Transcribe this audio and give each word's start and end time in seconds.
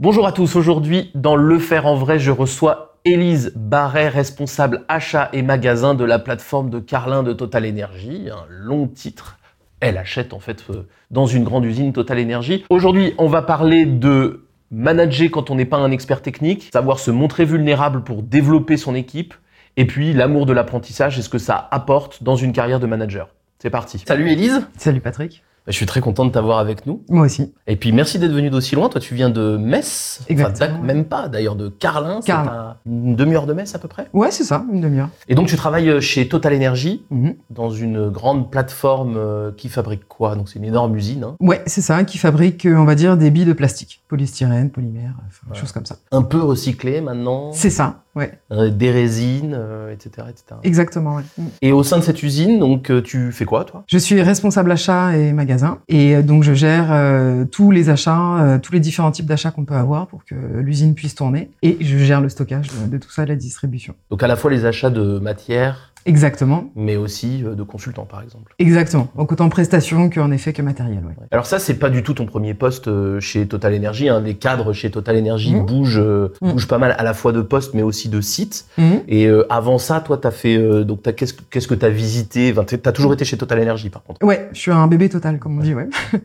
Bonjour 0.00 0.28
à 0.28 0.32
tous, 0.32 0.54
aujourd'hui 0.54 1.10
dans 1.16 1.34
Le 1.34 1.58
Faire 1.58 1.84
en 1.86 1.96
vrai, 1.96 2.20
je 2.20 2.30
reçois 2.30 3.00
Élise 3.04 3.52
Barret, 3.56 4.08
responsable 4.08 4.84
achat 4.86 5.28
et 5.32 5.42
magasin 5.42 5.96
de 5.96 6.04
la 6.04 6.20
plateforme 6.20 6.70
de 6.70 6.78
Carlin 6.78 7.24
de 7.24 7.32
Total 7.32 7.66
Energy, 7.66 8.28
un 8.30 8.46
long 8.48 8.86
titre. 8.86 9.38
Elle 9.80 9.98
achète 9.98 10.34
en 10.34 10.38
fait 10.38 10.62
euh, 10.70 10.86
dans 11.10 11.26
une 11.26 11.42
grande 11.42 11.64
usine 11.64 11.92
Total 11.92 12.20
Energy. 12.20 12.64
Aujourd'hui, 12.70 13.12
on 13.18 13.26
va 13.26 13.42
parler 13.42 13.86
de 13.86 14.46
manager 14.70 15.32
quand 15.32 15.50
on 15.50 15.56
n'est 15.56 15.64
pas 15.64 15.78
un 15.78 15.90
expert 15.90 16.22
technique, 16.22 16.70
savoir 16.72 17.00
se 17.00 17.10
montrer 17.10 17.44
vulnérable 17.44 18.04
pour 18.04 18.22
développer 18.22 18.76
son 18.76 18.94
équipe, 18.94 19.34
et 19.76 19.84
puis 19.84 20.12
l'amour 20.12 20.46
de 20.46 20.52
l'apprentissage 20.52 21.18
et 21.18 21.22
ce 21.22 21.28
que 21.28 21.38
ça 21.38 21.66
apporte 21.72 22.22
dans 22.22 22.36
une 22.36 22.52
carrière 22.52 22.78
de 22.78 22.86
manager. 22.86 23.30
C'est 23.58 23.70
parti. 23.70 23.98
Salut 24.06 24.30
Élise. 24.30 24.64
Salut 24.76 25.00
Patrick. 25.00 25.42
Je 25.68 25.72
suis 25.74 25.86
très 25.86 26.00
content 26.00 26.24
de 26.24 26.30
t'avoir 26.30 26.58
avec 26.58 26.86
nous. 26.86 27.02
Moi 27.08 27.26
aussi. 27.26 27.52
Et 27.66 27.76
puis 27.76 27.92
merci 27.92 28.18
d'être 28.18 28.32
venu 28.32 28.50
d'aussi 28.50 28.74
loin. 28.74 28.88
Toi, 28.88 29.00
tu 29.00 29.14
viens 29.14 29.30
de 29.30 29.56
Metz. 29.58 30.20
Exactement. 30.28 30.78
Enfin, 30.78 30.82
même 30.86 31.04
pas 31.04 31.28
d'ailleurs, 31.28 31.56
de 31.56 31.68
Carlin. 31.68 32.20
C'est 32.20 32.28
Carlin. 32.28 32.50
à 32.50 32.76
une 32.86 33.14
demi-heure 33.16 33.46
de 33.46 33.52
Metz 33.52 33.74
à 33.74 33.78
peu 33.78 33.86
près. 33.88 34.08
Ouais, 34.12 34.30
c'est 34.30 34.44
ça, 34.44 34.64
une 34.72 34.80
demi-heure. 34.80 35.08
Et 35.28 35.34
donc 35.34 35.46
tu 35.48 35.56
travailles 35.56 36.00
chez 36.00 36.26
Total 36.28 36.54
Energy, 36.54 37.02
Mhm. 37.10 37.34
dans 37.50 37.70
une 37.70 38.08
grande 38.08 38.50
plateforme 38.50 39.14
euh, 39.16 39.52
qui 39.56 39.68
fabrique 39.68 40.08
quoi? 40.08 40.34
Donc 40.36 40.48
c'est 40.48 40.58
une 40.58 40.64
énorme 40.64 40.96
usine. 40.96 41.24
hein. 41.24 41.36
Ouais, 41.40 41.62
c'est 41.66 41.82
ça, 41.82 42.02
qui 42.04 42.18
fabrique, 42.18 42.64
euh, 42.66 42.74
on 42.76 42.84
va 42.84 42.94
dire, 42.94 43.16
des 43.16 43.30
billes 43.30 43.44
de 43.44 43.52
plastique. 43.52 44.02
Polystyrène, 44.08 44.70
polymère, 44.70 45.12
enfin, 45.26 45.46
des 45.48 45.52
Ouais. 45.52 45.58
choses 45.60 45.72
comme 45.72 45.84
ça. 45.86 45.96
Un 46.12 46.22
peu 46.22 46.40
recyclée 46.42 47.00
maintenant. 47.02 47.52
C'est 47.52 47.70
ça, 47.70 48.02
ouais. 48.18 48.32
Euh, 48.52 48.70
des 48.70 48.90
résines, 48.90 49.54
euh, 49.56 49.92
etc., 49.92 50.26
etc. 50.28 50.60
Exactement, 50.62 51.16
ouais. 51.16 51.22
Mm. 51.38 51.42
Et 51.62 51.72
au 51.72 51.82
sein 51.82 51.98
de 51.98 52.02
cette 52.02 52.22
usine, 52.22 52.58
donc 52.58 52.90
euh, 52.90 53.00
tu 53.00 53.32
fais 53.32 53.44
quoi 53.44 53.64
toi? 53.64 53.84
Je 53.86 53.98
suis 53.98 54.20
responsable 54.20 54.70
achat 54.70 55.16
et 55.16 55.32
magasin. 55.32 55.78
Et 55.88 56.22
donc, 56.22 56.42
je 56.42 56.52
gère 56.52 56.88
euh, 56.90 57.44
tous 57.44 57.70
les 57.70 57.88
achats, 57.88 58.38
euh, 58.40 58.58
tous 58.58 58.72
les 58.72 58.80
différents 58.80 59.10
types 59.10 59.26
d'achats 59.26 59.50
qu'on 59.50 59.64
peut 59.64 59.74
avoir 59.74 60.06
pour 60.08 60.24
que 60.24 60.34
l'usine 60.34 60.94
puisse 60.94 61.14
tourner. 61.14 61.50
Et 61.62 61.78
je 61.80 61.96
gère 61.98 62.20
le 62.20 62.28
stockage 62.28 62.68
de, 62.68 62.90
de 62.90 62.98
tout 62.98 63.10
ça, 63.10 63.24
la 63.24 63.36
distribution. 63.36 63.94
Donc 64.10 64.22
à 64.22 64.26
la 64.26 64.36
fois 64.36 64.50
les 64.50 64.64
achats 64.64 64.90
de 64.90 65.18
matières, 65.18 65.92
Exactement. 66.06 66.70
mais 66.74 66.96
aussi 66.96 67.42
euh, 67.44 67.54
de 67.54 67.62
consultants 67.62 68.04
par 68.06 68.22
exemple. 68.22 68.54
Exactement. 68.58 69.08
Donc, 69.16 69.30
autant 69.32 69.48
prestation 69.48 70.08
qu'en 70.10 70.30
effet 70.30 70.52
que 70.52 70.62
matériel, 70.62 71.04
ouais. 71.04 71.14
Alors 71.30 71.46
ça, 71.46 71.58
c'est 71.58 71.74
pas 71.74 71.90
du 71.90 72.02
tout 72.02 72.14
ton 72.14 72.24
premier 72.26 72.54
poste 72.54 72.88
euh, 72.88 73.20
chez 73.20 73.46
Total 73.46 73.74
Energy. 73.74 74.08
Hein. 74.08 74.20
Les 74.20 74.34
cadres 74.34 74.72
chez 74.72 74.90
Total 74.90 75.16
Energy 75.18 75.54
Mhm. 75.54 75.66
bougent, 75.66 75.98
euh, 75.98 76.32
Mhm. 76.40 76.52
bougent 76.52 76.68
pas 76.68 76.78
mal 76.78 76.94
à 76.98 77.02
la 77.02 77.14
fois 77.14 77.32
de 77.32 77.42
postes, 77.42 77.74
mais 77.74 77.82
aussi 77.82 78.08
de 78.08 78.20
sites. 78.20 78.66
Mhm. 78.78 79.00
Et 79.08 79.26
euh, 79.26 79.44
avant 79.52 79.78
ça, 79.78 80.00
toi, 80.00 80.16
t'as 80.16 80.30
fait 80.30 80.56
euh, 80.56 80.84
donc 80.84 81.02
qu'est-ce 81.14 81.34
que 81.34 81.42
qu'est-ce 81.50 81.68
que 81.68 81.74
t'as 81.74 81.88
visité? 81.90 82.52
Enfin, 82.56 82.64
t'as 82.64 82.92
toujours 82.92 83.12
été 83.12 83.24
chez 83.24 83.36
Total 83.36 83.60
Energy, 83.60 83.90
par 83.90 84.02
contre. 84.02 84.24
Ouais, 84.24 84.48
je 84.52 84.58
suis 84.58 84.70
un 84.72 84.86
bébé 84.86 85.08
total, 85.08 85.38
comme 85.38 85.58
on 85.58 85.62
dit, 85.62 85.74
ouais. 85.74 85.88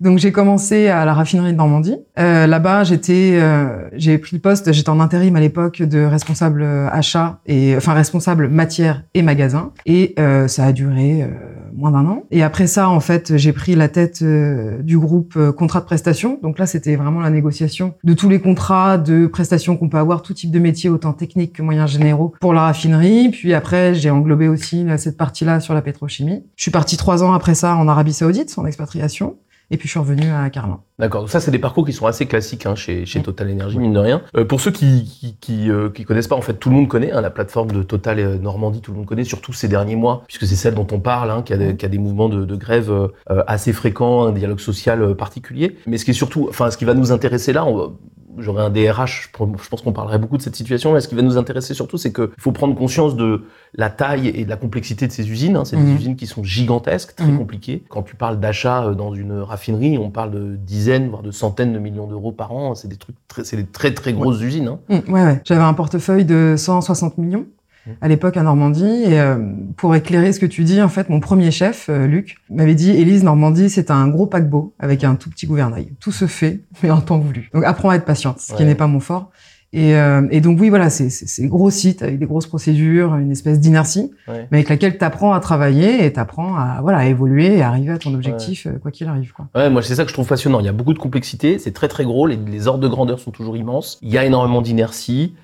Donc 0.00 0.18
j'ai 0.18 0.32
commencé 0.32 0.88
à 0.88 1.04
la 1.04 1.14
raffinerie 1.14 1.52
de 1.52 1.56
Normandie. 1.56 1.96
Euh, 2.18 2.46
Là-bas, 2.46 2.84
j'étais, 2.84 3.38
euh, 3.40 3.88
j'ai 3.94 4.18
pris 4.18 4.36
le 4.36 4.40
poste, 4.42 4.72
j'étais 4.72 4.90
en 4.90 5.00
intérim 5.00 5.34
à 5.36 5.40
l'époque 5.40 5.82
de 5.82 6.04
responsable 6.04 6.62
euh, 6.62 6.88
achat 6.90 7.40
et 7.46 7.74
enfin 7.76 7.94
responsable 7.94 8.48
matière 8.48 9.04
et 9.14 9.22
magasin. 9.22 9.72
Et 9.86 10.14
euh, 10.18 10.48
ça 10.48 10.64
a 10.64 10.72
duré 10.72 11.22
euh, 11.22 11.28
moins 11.74 11.90
d'un 11.90 12.04
an. 12.06 12.24
Et 12.30 12.42
après 12.42 12.66
ça, 12.66 12.88
en 12.88 13.00
fait, 13.00 13.36
j'ai 13.36 13.52
pris 13.52 13.74
la 13.74 13.88
tête 13.88 14.20
euh, 14.22 14.82
du 14.82 14.98
groupe 14.98 15.38
contrat 15.52 15.80
de 15.80 15.86
prestation. 15.86 16.38
Donc 16.42 16.58
là, 16.58 16.66
c'était 16.66 16.96
vraiment 16.96 17.20
la 17.20 17.30
négociation 17.30 17.94
de 18.04 18.12
tous 18.12 18.28
les 18.28 18.40
contrats 18.40 18.98
de 18.98 19.26
prestations 19.26 19.76
qu'on 19.76 19.88
peut 19.88 19.98
avoir, 19.98 20.22
tout 20.22 20.34
type 20.34 20.50
de 20.50 20.58
métier, 20.58 20.90
autant 20.90 21.12
technique 21.12 21.54
que 21.54 21.62
moyens 21.62 21.90
généraux 21.90 22.34
pour 22.40 22.52
la 22.52 22.62
raffinerie. 22.62 23.30
Puis 23.30 23.54
après, 23.54 23.94
j'ai 23.94 24.10
englobé 24.10 24.48
aussi 24.48 24.86
cette 24.98 25.16
partie-là 25.16 25.60
sur 25.60 25.74
la 25.74 25.82
pétrochimie. 25.82 26.44
Je 26.56 26.62
suis 26.62 26.70
parti 26.70 26.96
trois 26.96 27.22
ans 27.22 27.32
après 27.32 27.54
ça 27.54 27.74
en 27.76 27.88
Arabie 27.88 28.12
Saoudite, 28.12 28.54
en 28.58 28.66
expatriation. 28.66 29.36
Et 29.70 29.76
puis 29.78 29.88
je 29.88 29.92
suis 29.92 29.98
revenu 29.98 30.30
à 30.30 30.48
Carlin. 30.50 30.80
D'accord. 30.98 31.22
Donc 31.22 31.30
ça, 31.30 31.40
c'est 31.40 31.50
des 31.50 31.58
parcours 31.58 31.84
qui 31.84 31.92
sont 31.92 32.06
assez 32.06 32.26
classiques 32.26 32.66
hein, 32.66 32.74
chez, 32.76 33.04
chez. 33.04 33.20
Total 33.20 33.50
Energy, 33.50 33.78
mine 33.78 33.92
de 33.92 33.98
rien. 33.98 34.22
Euh, 34.36 34.44
pour 34.44 34.60
ceux 34.60 34.70
qui 34.70 35.04
qui, 35.04 35.36
qui, 35.40 35.70
euh, 35.70 35.90
qui 35.90 36.04
connaissent 36.04 36.28
pas, 36.28 36.36
en 36.36 36.40
fait, 36.40 36.54
tout 36.54 36.68
le 36.70 36.76
monde 36.76 36.86
connaît 36.88 37.10
hein, 37.10 37.20
la 37.20 37.30
plateforme 37.30 37.72
de 37.72 37.82
Total 37.82 38.18
euh, 38.20 38.38
Normandie. 38.38 38.80
Tout 38.80 38.92
le 38.92 38.98
monde 38.98 39.06
connaît, 39.06 39.24
surtout 39.24 39.52
ces 39.52 39.66
derniers 39.66 39.96
mois, 39.96 40.22
puisque 40.28 40.46
c'est 40.46 40.54
celle 40.56 40.74
dont 40.74 40.86
on 40.92 41.00
parle, 41.00 41.30
hein, 41.30 41.42
qui, 41.42 41.52
a 41.52 41.56
des, 41.56 41.76
qui 41.76 41.84
a 41.84 41.88
des 41.88 41.98
mouvements 41.98 42.28
de, 42.28 42.44
de 42.44 42.56
grève 42.56 42.90
euh, 42.90 43.08
assez 43.46 43.72
fréquents, 43.72 44.24
un 44.26 44.32
dialogue 44.32 44.60
social 44.60 45.14
particulier. 45.16 45.76
Mais 45.86 45.98
ce 45.98 46.04
qui 46.04 46.12
est 46.12 46.14
surtout, 46.14 46.46
enfin, 46.48 46.70
ce 46.70 46.76
qui 46.76 46.84
va 46.84 46.94
nous 46.94 47.10
intéresser 47.10 47.52
là, 47.52 47.66
on 47.66 47.76
va- 47.76 47.92
J'aurais 48.38 48.62
un 48.62 48.70
DRH, 48.70 49.30
je 49.32 49.38
pense 49.70 49.82
qu'on 49.82 49.92
parlerait 49.92 50.18
beaucoup 50.18 50.36
de 50.36 50.42
cette 50.42 50.56
situation. 50.56 50.92
Là, 50.94 51.00
ce 51.00 51.08
qui 51.08 51.14
va 51.14 51.22
nous 51.22 51.36
intéresser 51.38 51.74
surtout, 51.74 51.96
c'est 51.98 52.12
qu'il 52.12 52.28
faut 52.38 52.52
prendre 52.52 52.74
conscience 52.74 53.16
de 53.16 53.44
la 53.74 53.90
taille 53.90 54.28
et 54.28 54.44
de 54.44 54.50
la 54.50 54.56
complexité 54.56 55.06
de 55.06 55.12
ces 55.12 55.30
usines. 55.30 55.56
hein. 55.56 55.64
C'est 55.64 55.76
des 55.76 55.82
Mhm. 55.82 55.96
usines 55.96 56.16
qui 56.16 56.26
sont 56.26 56.42
gigantesques, 56.44 57.14
très 57.14 57.26
Mhm. 57.26 57.38
compliquées. 57.38 57.84
Quand 57.88 58.02
tu 58.02 58.16
parles 58.16 58.38
d'achat 58.40 58.84
euh, 58.84 58.94
dans 58.94 59.14
une 59.14 59.40
raffinerie, 59.40 59.98
on 59.98 60.10
parle 60.10 60.30
de 60.30 60.56
dizaines, 60.56 61.08
voire 61.08 61.22
de 61.22 61.30
centaines 61.30 61.72
de 61.72 61.78
millions 61.78 62.06
d'euros 62.06 62.32
par 62.32 62.52
an. 62.52 62.74
C'est 62.74 62.88
des 62.88 62.96
trucs, 62.96 63.16
très, 63.28 63.44
c'est 63.44 63.56
des 63.56 63.66
très 63.66 63.92
très 63.94 64.12
grosses 64.12 64.40
usines. 64.40 64.68
hein. 64.68 64.78
Mm, 64.88 65.12
ouais, 65.12 65.24
ouais. 65.24 65.40
J'avais 65.44 65.62
un 65.62 65.74
portefeuille 65.74 66.24
de 66.24 66.54
160 66.56 67.18
millions. 67.18 67.46
À 68.00 68.08
l'époque 68.08 68.36
à 68.36 68.42
Normandie. 68.42 68.84
Et 69.06 69.20
euh, 69.20 69.36
pour 69.76 69.94
éclairer 69.94 70.32
ce 70.32 70.40
que 70.40 70.46
tu 70.46 70.64
dis, 70.64 70.80
en 70.82 70.88
fait, 70.88 71.08
mon 71.08 71.20
premier 71.20 71.50
chef, 71.50 71.86
euh, 71.88 72.06
Luc, 72.06 72.36
m'avait 72.50 72.74
dit 72.74 72.90
Élise, 72.90 73.24
Normandie, 73.24 73.70
c'est 73.70 73.90
un 73.90 74.08
gros 74.08 74.26
paquebot 74.26 74.74
avec 74.78 75.04
un 75.04 75.14
tout 75.14 75.30
petit 75.30 75.46
gouvernail. 75.46 75.92
Tout 76.00 76.12
se 76.12 76.26
fait, 76.26 76.60
mais 76.82 76.90
en 76.90 77.00
temps 77.00 77.18
voulu. 77.18 77.50
Donc 77.54 77.64
apprends 77.64 77.90
à 77.90 77.96
être 77.96 78.04
patiente, 78.04 78.40
ce 78.40 78.54
qui 78.54 78.64
n'est 78.64 78.74
pas 78.74 78.86
mon 78.86 79.00
fort. 79.00 79.30
Et, 79.72 79.96
euh, 79.96 80.26
et 80.30 80.40
donc 80.40 80.58
oui, 80.60 80.68
voilà, 80.70 80.88
c'est 80.90 81.10
gros 81.48 81.70
sites 81.70 82.00
avec 82.02 82.18
des 82.18 82.24
grosses 82.24 82.46
procédures, 82.46 83.16
une 83.16 83.32
espèce 83.32 83.58
d'inertie, 83.60 84.10
Ouais. 84.28 84.46
mais 84.50 84.58
avec 84.58 84.68
laquelle 84.70 84.96
tu 84.96 85.04
apprends 85.04 85.34
à 85.34 85.40
travailler 85.40 86.06
et 86.06 86.12
tu 86.12 86.20
apprends 86.20 86.54
à, 86.54 86.78
voilà, 86.80 86.98
à 86.98 87.04
évoluer 87.06 87.56
et 87.58 87.62
à 87.62 87.68
arriver 87.68 87.92
à 87.92 87.98
ton 87.98 88.14
objectif, 88.14 88.66
euh, 88.66 88.78
quoi 88.80 88.90
qu'il 88.92 89.06
arrive. 89.08 89.32
Quoi. 89.32 89.48
Ouais, 89.54 89.68
moi 89.68 89.82
c'est 89.82 89.96
ça 89.96 90.04
que 90.04 90.08
je 90.08 90.14
trouve 90.14 90.28
passionnant. 90.28 90.60
Il 90.60 90.66
y 90.66 90.68
a 90.68 90.72
beaucoup 90.72 90.94
de 90.94 90.98
complexité, 90.98 91.58
c'est 91.58 91.72
très 91.72 91.88
très 91.88 92.04
gros, 92.04 92.26
les, 92.26 92.36
les 92.36 92.68
ordres 92.68 92.80
de 92.80 92.88
grandeur 92.88 93.18
sont 93.18 93.32
toujours 93.32 93.56
immenses. 93.56 93.98
Il 94.02 94.10
y 94.10 94.16
a 94.16 94.24
énormément 94.24 94.62
d'inertie. 94.62 95.34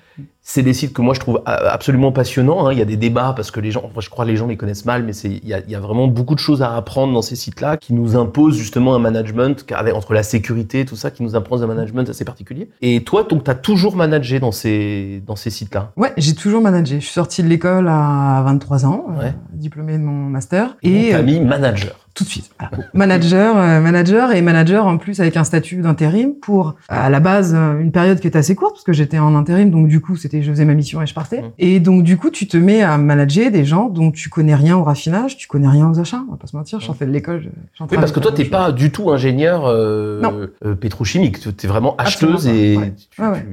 C'est 0.45 0.61
des 0.61 0.73
sites 0.73 0.93
que 0.93 1.01
moi 1.01 1.13
je 1.13 1.19
trouve 1.21 1.41
absolument 1.45 2.11
passionnants. 2.11 2.67
hein. 2.67 2.73
Il 2.73 2.77
y 2.79 2.81
a 2.81 2.85
des 2.85 2.97
débats 2.97 3.33
parce 3.35 3.49
que 3.49 3.59
les 3.59 3.71
gens, 3.71 3.81
enfin, 3.85 4.01
je 4.01 4.09
crois 4.09 4.25
que 4.25 4.29
les 4.31 4.35
gens 4.35 4.45
les 4.47 4.57
connaissent 4.57 4.85
mal, 4.85 5.03
mais 5.03 5.13
c'est 5.13 5.29
il 5.29 5.47
y 5.47 5.53
a, 5.53 5.59
il 5.59 5.69
y 5.71 5.75
a 5.75 5.79
vraiment 5.79 6.07
beaucoup 6.07 6.35
de 6.35 6.39
choses 6.39 6.61
à 6.61 6.75
apprendre 6.75 7.13
dans 7.13 7.21
ces 7.21 7.35
sites-là 7.35 7.77
qui 7.77 7.93
nous 7.93 8.15
imposent 8.17 8.57
justement 8.57 8.93
un 8.93 8.99
management 8.99 9.65
avec- 9.73 9.95
entre 9.95 10.13
la 10.13 10.21
sécurité, 10.23 10.83
tout 10.85 10.95
ça, 10.97 11.11
qui 11.11 11.23
nous 11.23 11.35
impose 11.35 11.63
un 11.63 11.67
management 11.67 12.09
assez 12.09 12.25
particulier. 12.25 12.69
Et 12.81 13.03
toi, 13.03 13.23
donc, 13.23 13.43
t'as 13.45 13.55
toujours 13.55 13.95
managé 13.95 14.39
dans 14.39 14.51
ces 14.51 15.23
dans 15.25 15.35
ces 15.37 15.49
sites-là? 15.49 15.91
Ouais, 15.95 16.11
j'ai 16.17 16.35
toujours 16.35 16.61
managé. 16.61 16.99
Je 16.99 17.05
suis 17.05 17.13
sortie 17.13 17.41
de 17.41 17.47
l'école 17.47 17.87
à 17.87 18.41
23 18.45 18.85
ans, 18.85 19.05
euh, 19.17 19.21
Ouais. 19.23 19.33
diplômée 19.53 19.93
de 19.97 20.03
mon 20.03 20.29
master. 20.29 20.75
Et 20.83 21.07
Et 21.09 21.15
euh, 21.15 21.23
mis 21.23 21.39
manager. 21.39 22.02
Tout 22.13 22.23
de 22.23 22.29
suite. 22.29 22.51
Voilà. 22.59 22.85
manager, 22.93 23.57
euh, 23.57 23.79
manager 23.81 24.31
et 24.33 24.41
manager 24.41 24.85
en 24.85 24.97
plus 24.97 25.19
avec 25.19 25.35
un 25.37 25.43
statut 25.43 25.77
d'intérim 25.77 26.33
pour 26.41 26.75
à 26.87 27.09
la 27.09 27.19
base 27.19 27.53
euh, 27.55 27.79
une 27.79 27.91
période 27.91 28.19
qui 28.19 28.27
était 28.27 28.37
assez 28.37 28.53
courte 28.55 28.73
parce 28.75 28.83
que 28.83 28.93
j'étais 28.93 29.17
en 29.19 29.33
intérim 29.35 29.71
donc 29.71 29.87
du 29.87 29.99
coup 29.99 30.15
c'était 30.15 30.41
je 30.43 30.51
faisais 30.51 30.65
ma 30.65 30.75
mission 30.75 31.01
et 31.01 31.07
je 31.07 31.13
partais 31.13 31.43
et 31.57 31.79
donc 31.79 32.03
du 32.03 32.17
coup 32.17 32.29
tu 32.29 32.47
te 32.47 32.55
mets 32.57 32.81
à 32.83 32.97
manager 32.97 33.49
des 33.51 33.65
gens 33.65 33.89
dont 33.89 34.11
tu 34.11 34.29
connais 34.29 34.53
rien 34.55 34.77
au 34.77 34.83
raffinage, 34.83 35.37
tu 35.37 35.47
connais 35.47 35.67
rien 35.67 35.89
aux 35.89 35.99
achats, 35.99 36.21
on 36.27 36.31
va 36.31 36.37
pas 36.37 36.47
se 36.47 36.55
mentir, 36.55 36.79
je 36.79 36.85
sortais 36.85 37.05
de 37.05 37.11
l'école. 37.11 37.43
j'en 37.77 37.85
Oui, 37.89 37.97
parce 37.97 38.11
que 38.11 38.19
toi, 38.19 38.31
t'es 38.31 38.45
pas 38.45 38.71
du 38.71 38.91
tout 38.91 39.09
ingénieur 39.11 39.65
euh, 39.65 40.47
euh, 40.65 40.75
pétrochimique. 40.75 41.39
Tu 41.39 41.49
es 41.65 41.67
vraiment 41.67 41.95
acheteuse 41.97 42.47
et 42.47 42.77
ouais. 42.77 42.93
tu, 43.09 43.21
Ouais, 43.21 43.27
ouais. 43.29 43.45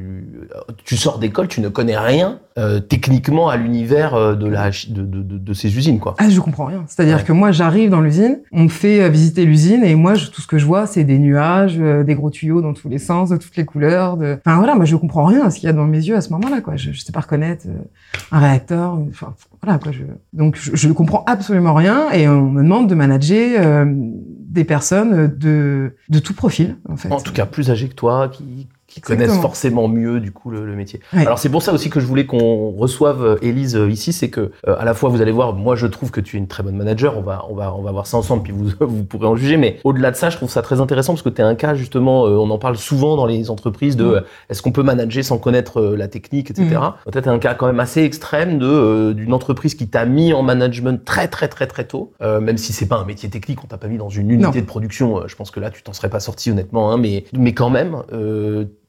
tu- 0.77 0.85
tu 0.85 0.97
sors 0.97 1.19
d'école, 1.19 1.49
tu 1.49 1.61
ne 1.61 1.69
connais 1.69 1.97
rien 1.99 2.39
euh, 2.59 2.81
techniquement 2.81 3.49
à 3.49 3.57
l'univers 3.57 4.15
euh, 4.15 4.35
de, 4.35 4.47
la, 4.49 4.71
de, 4.71 5.03
de, 5.03 5.23
de, 5.23 5.39
de 5.39 5.53
ces 5.55 5.77
usines, 5.77 5.99
quoi. 6.01 6.15
Ah, 6.19 6.29
je 6.29 6.41
comprends 6.41 6.65
rien. 6.67 6.85
C'est-à-dire 6.89 7.19
Ouais. 7.19 7.23
que 7.25 7.33
moi, 7.33 7.53
j'arrive 7.53 7.91
dans 7.91 8.01
l'usine, 8.01 8.41
on 8.53 8.65
me 8.65 8.69
fait 8.69 9.03
euh, 9.03 9.09
visiter 9.09 9.45
l'usine 9.45 9.85
et 9.85 9.95
moi, 9.95 10.15
je- 10.15 10.31
tout 10.31 10.41
ce 10.41 10.47
que 10.47 10.59
je 10.59 10.67
vois, 10.67 10.87
c'est 10.87 11.05
des 11.05 11.19
nuages, 11.19 11.77
euh, 11.79 12.03
des 12.03 12.15
gros 12.15 12.31
tuyaux 12.31 12.61
dans 12.61 12.73
tous 12.75 12.89
les 12.89 12.99
sens, 12.99 13.31
de 13.31 13.37
toutes 13.37 13.57
les 13.57 13.65
couleurs. 13.65 14.17
De... 14.17 14.37
Enfin 14.45 14.57
voilà, 14.59 14.75
moi, 14.75 14.85
je 14.85 14.97
comprends 14.97 15.25
rien 15.27 15.45
à 15.45 15.51
ce 15.51 15.61
qu'il 15.61 15.67
y 15.67 15.71
a 15.71 15.73
dans 15.73 15.87
mes 15.87 15.99
yeux 15.99 16.17
à 16.17 16.21
ce 16.21 16.31
moment-là. 16.31 16.61
Quoi. 16.61 16.77
Je, 16.77 16.93
je 16.93 17.01
sais 17.01 17.13
pas 17.13 17.21
reconnaître 17.21 17.67
euh, 17.69 17.79
un 18.33 18.39
réacteur. 18.41 18.99
Enfin 19.11 19.35
voilà 19.63 19.79
quoi. 19.79 19.93
Je... 19.93 20.03
Donc 20.33 20.57
je, 20.61 20.75
je 20.75 20.89
ne 20.89 20.93
comprends 20.93 21.23
absolument 21.27 21.75
rien 21.75 22.11
et 22.13 22.27
on 22.29 22.51
me 22.51 22.63
demande 22.63 22.89
de 22.89 22.95
manager 22.95 23.61
euh, 23.65 23.85
des 23.89 24.65
personnes 24.65 25.29
de 25.39 25.95
de 26.09 26.19
tout 26.19 26.35
profil 26.35 26.77
en 26.89 26.97
fait. 26.97 27.11
En 27.13 27.21
tout 27.21 27.33
cas, 27.33 27.47
plus 27.47 27.71
âgés 27.71 27.89
que 27.89 27.95
toi, 27.95 28.29
qui, 28.29 28.67
qui 28.91 28.99
Exactement. 28.99 29.27
connaissent 29.27 29.41
forcément 29.43 29.89
mieux 29.89 30.21
du 30.21 30.33
coup 30.33 30.51
le, 30.51 30.67
le 30.67 30.77
métier. 30.77 31.01
Ouais. 31.15 31.25
Alors 31.27 31.39
c'est 31.39 31.49
pour 31.49 31.63
ça 31.63 31.73
aussi 31.73 31.89
que 31.89 32.01
je 32.01 32.07
voulais 32.07 32.27
qu'on 32.27 32.71
reçoive 32.73 33.25
euh, 33.25 33.37
Élise 33.41 33.77
euh, 33.77 33.89
ici, 33.91 34.13
c'est 34.13 34.29
que 34.29 34.53
euh, 34.69 34.77
à 34.79 34.85
la 34.85 34.93
fois 34.93 35.09
vous 35.09 35.23
allez 35.23 35.33
voir, 35.33 35.55
moi 35.55 35.77
je 35.77 35.87
trouve 35.87 36.11
que 36.11 36.21
tu 36.21 36.37
es 36.37 36.39
une 36.39 36.49
très 36.49 36.63
bonne 36.63 36.77
manager, 36.77 37.17
on 37.17 37.23
va 37.23 37.47
on 37.49 37.55
va 37.55 37.75
on 37.75 37.83
va 37.83 37.93
voir 37.93 38.07
ça 38.07 38.17
ensemble 38.19 38.43
puis 38.43 38.53
vous 38.53 38.69
vous 38.81 39.05
pourrez 39.05 39.27
en 39.27 39.37
juger, 39.37 39.57
mais 39.57 39.79
au-delà 39.85 40.11
de 40.11 40.17
ça, 40.17 40.29
je 40.29 40.37
trouve 40.37 40.51
ça 40.51 40.61
très 40.63 40.81
intéressant 40.81 41.15
parce 41.15 41.23
que 41.23 41.29
tu 41.31 41.41
es 41.41 41.45
un 41.45 41.55
cas 41.55 41.75
justement, 41.75 42.27
euh, 42.27 42.37
on 42.37 42.51
en 42.51 42.59
parle 42.59 42.77
souvent 42.77 43.17
dans 43.17 43.27
les 43.27 43.49
entreprises 43.51 43.97
de 43.97 44.05
Mm. 44.05 44.11
euh, 44.15 44.21
est-ce 44.49 44.63
qu'on 44.63 44.73
peut 44.73 44.83
manager 44.83 45.23
sans 45.25 45.39
connaître 45.39 45.81
la 45.83 46.09
technique, 46.09 46.51
etc. 46.51 46.67
Mm. 46.67 47.11
Peut-être 47.11 47.29
un 47.29 47.39
cas 47.39 47.55
quand 47.55 47.67
même 47.67 47.81
assez 47.81 48.03
extrême 48.03 48.59
de 48.59 48.67
euh, 48.67 49.13
d'une 49.15 49.33
entreprise 49.33 49.75
qui 49.75 49.89
t'a 49.89 50.05
mis 50.05 50.33
en 50.33 50.43
management 50.43 51.05
très 51.05 51.29
très 51.29 51.49
très 51.49 51.67
très 51.67 51.85
tôt, 51.85 52.13
euh, 52.23 52.41
même 52.41 52.59
si 52.59 52.73
c'est 52.73 52.87
pas 52.89 52.97
un 52.97 53.05
métier 53.05 53.29
technique, 53.29 53.63
on 53.63 53.67
t'a 53.67 53.79
pas 53.79 53.89
mis 53.89 53.99
dans 53.99 54.09
une 54.09 54.31
unité 54.31 54.59
Non. 54.59 54.61
de 54.61 54.67
production, 54.67 55.29
je 55.29 55.37
pense 55.37 55.51
que 55.51 55.61
là 55.61 55.71
tu 55.71 55.83
t'en 55.83 55.93
serais 55.93 56.11
pas 56.11 56.21
sorti 56.21 56.51
honnêtement, 56.51 56.91
hein, 56.93 56.97
mais 56.99 57.25
mais 57.33 57.53
quand 57.55 57.71
même. 57.71 58.03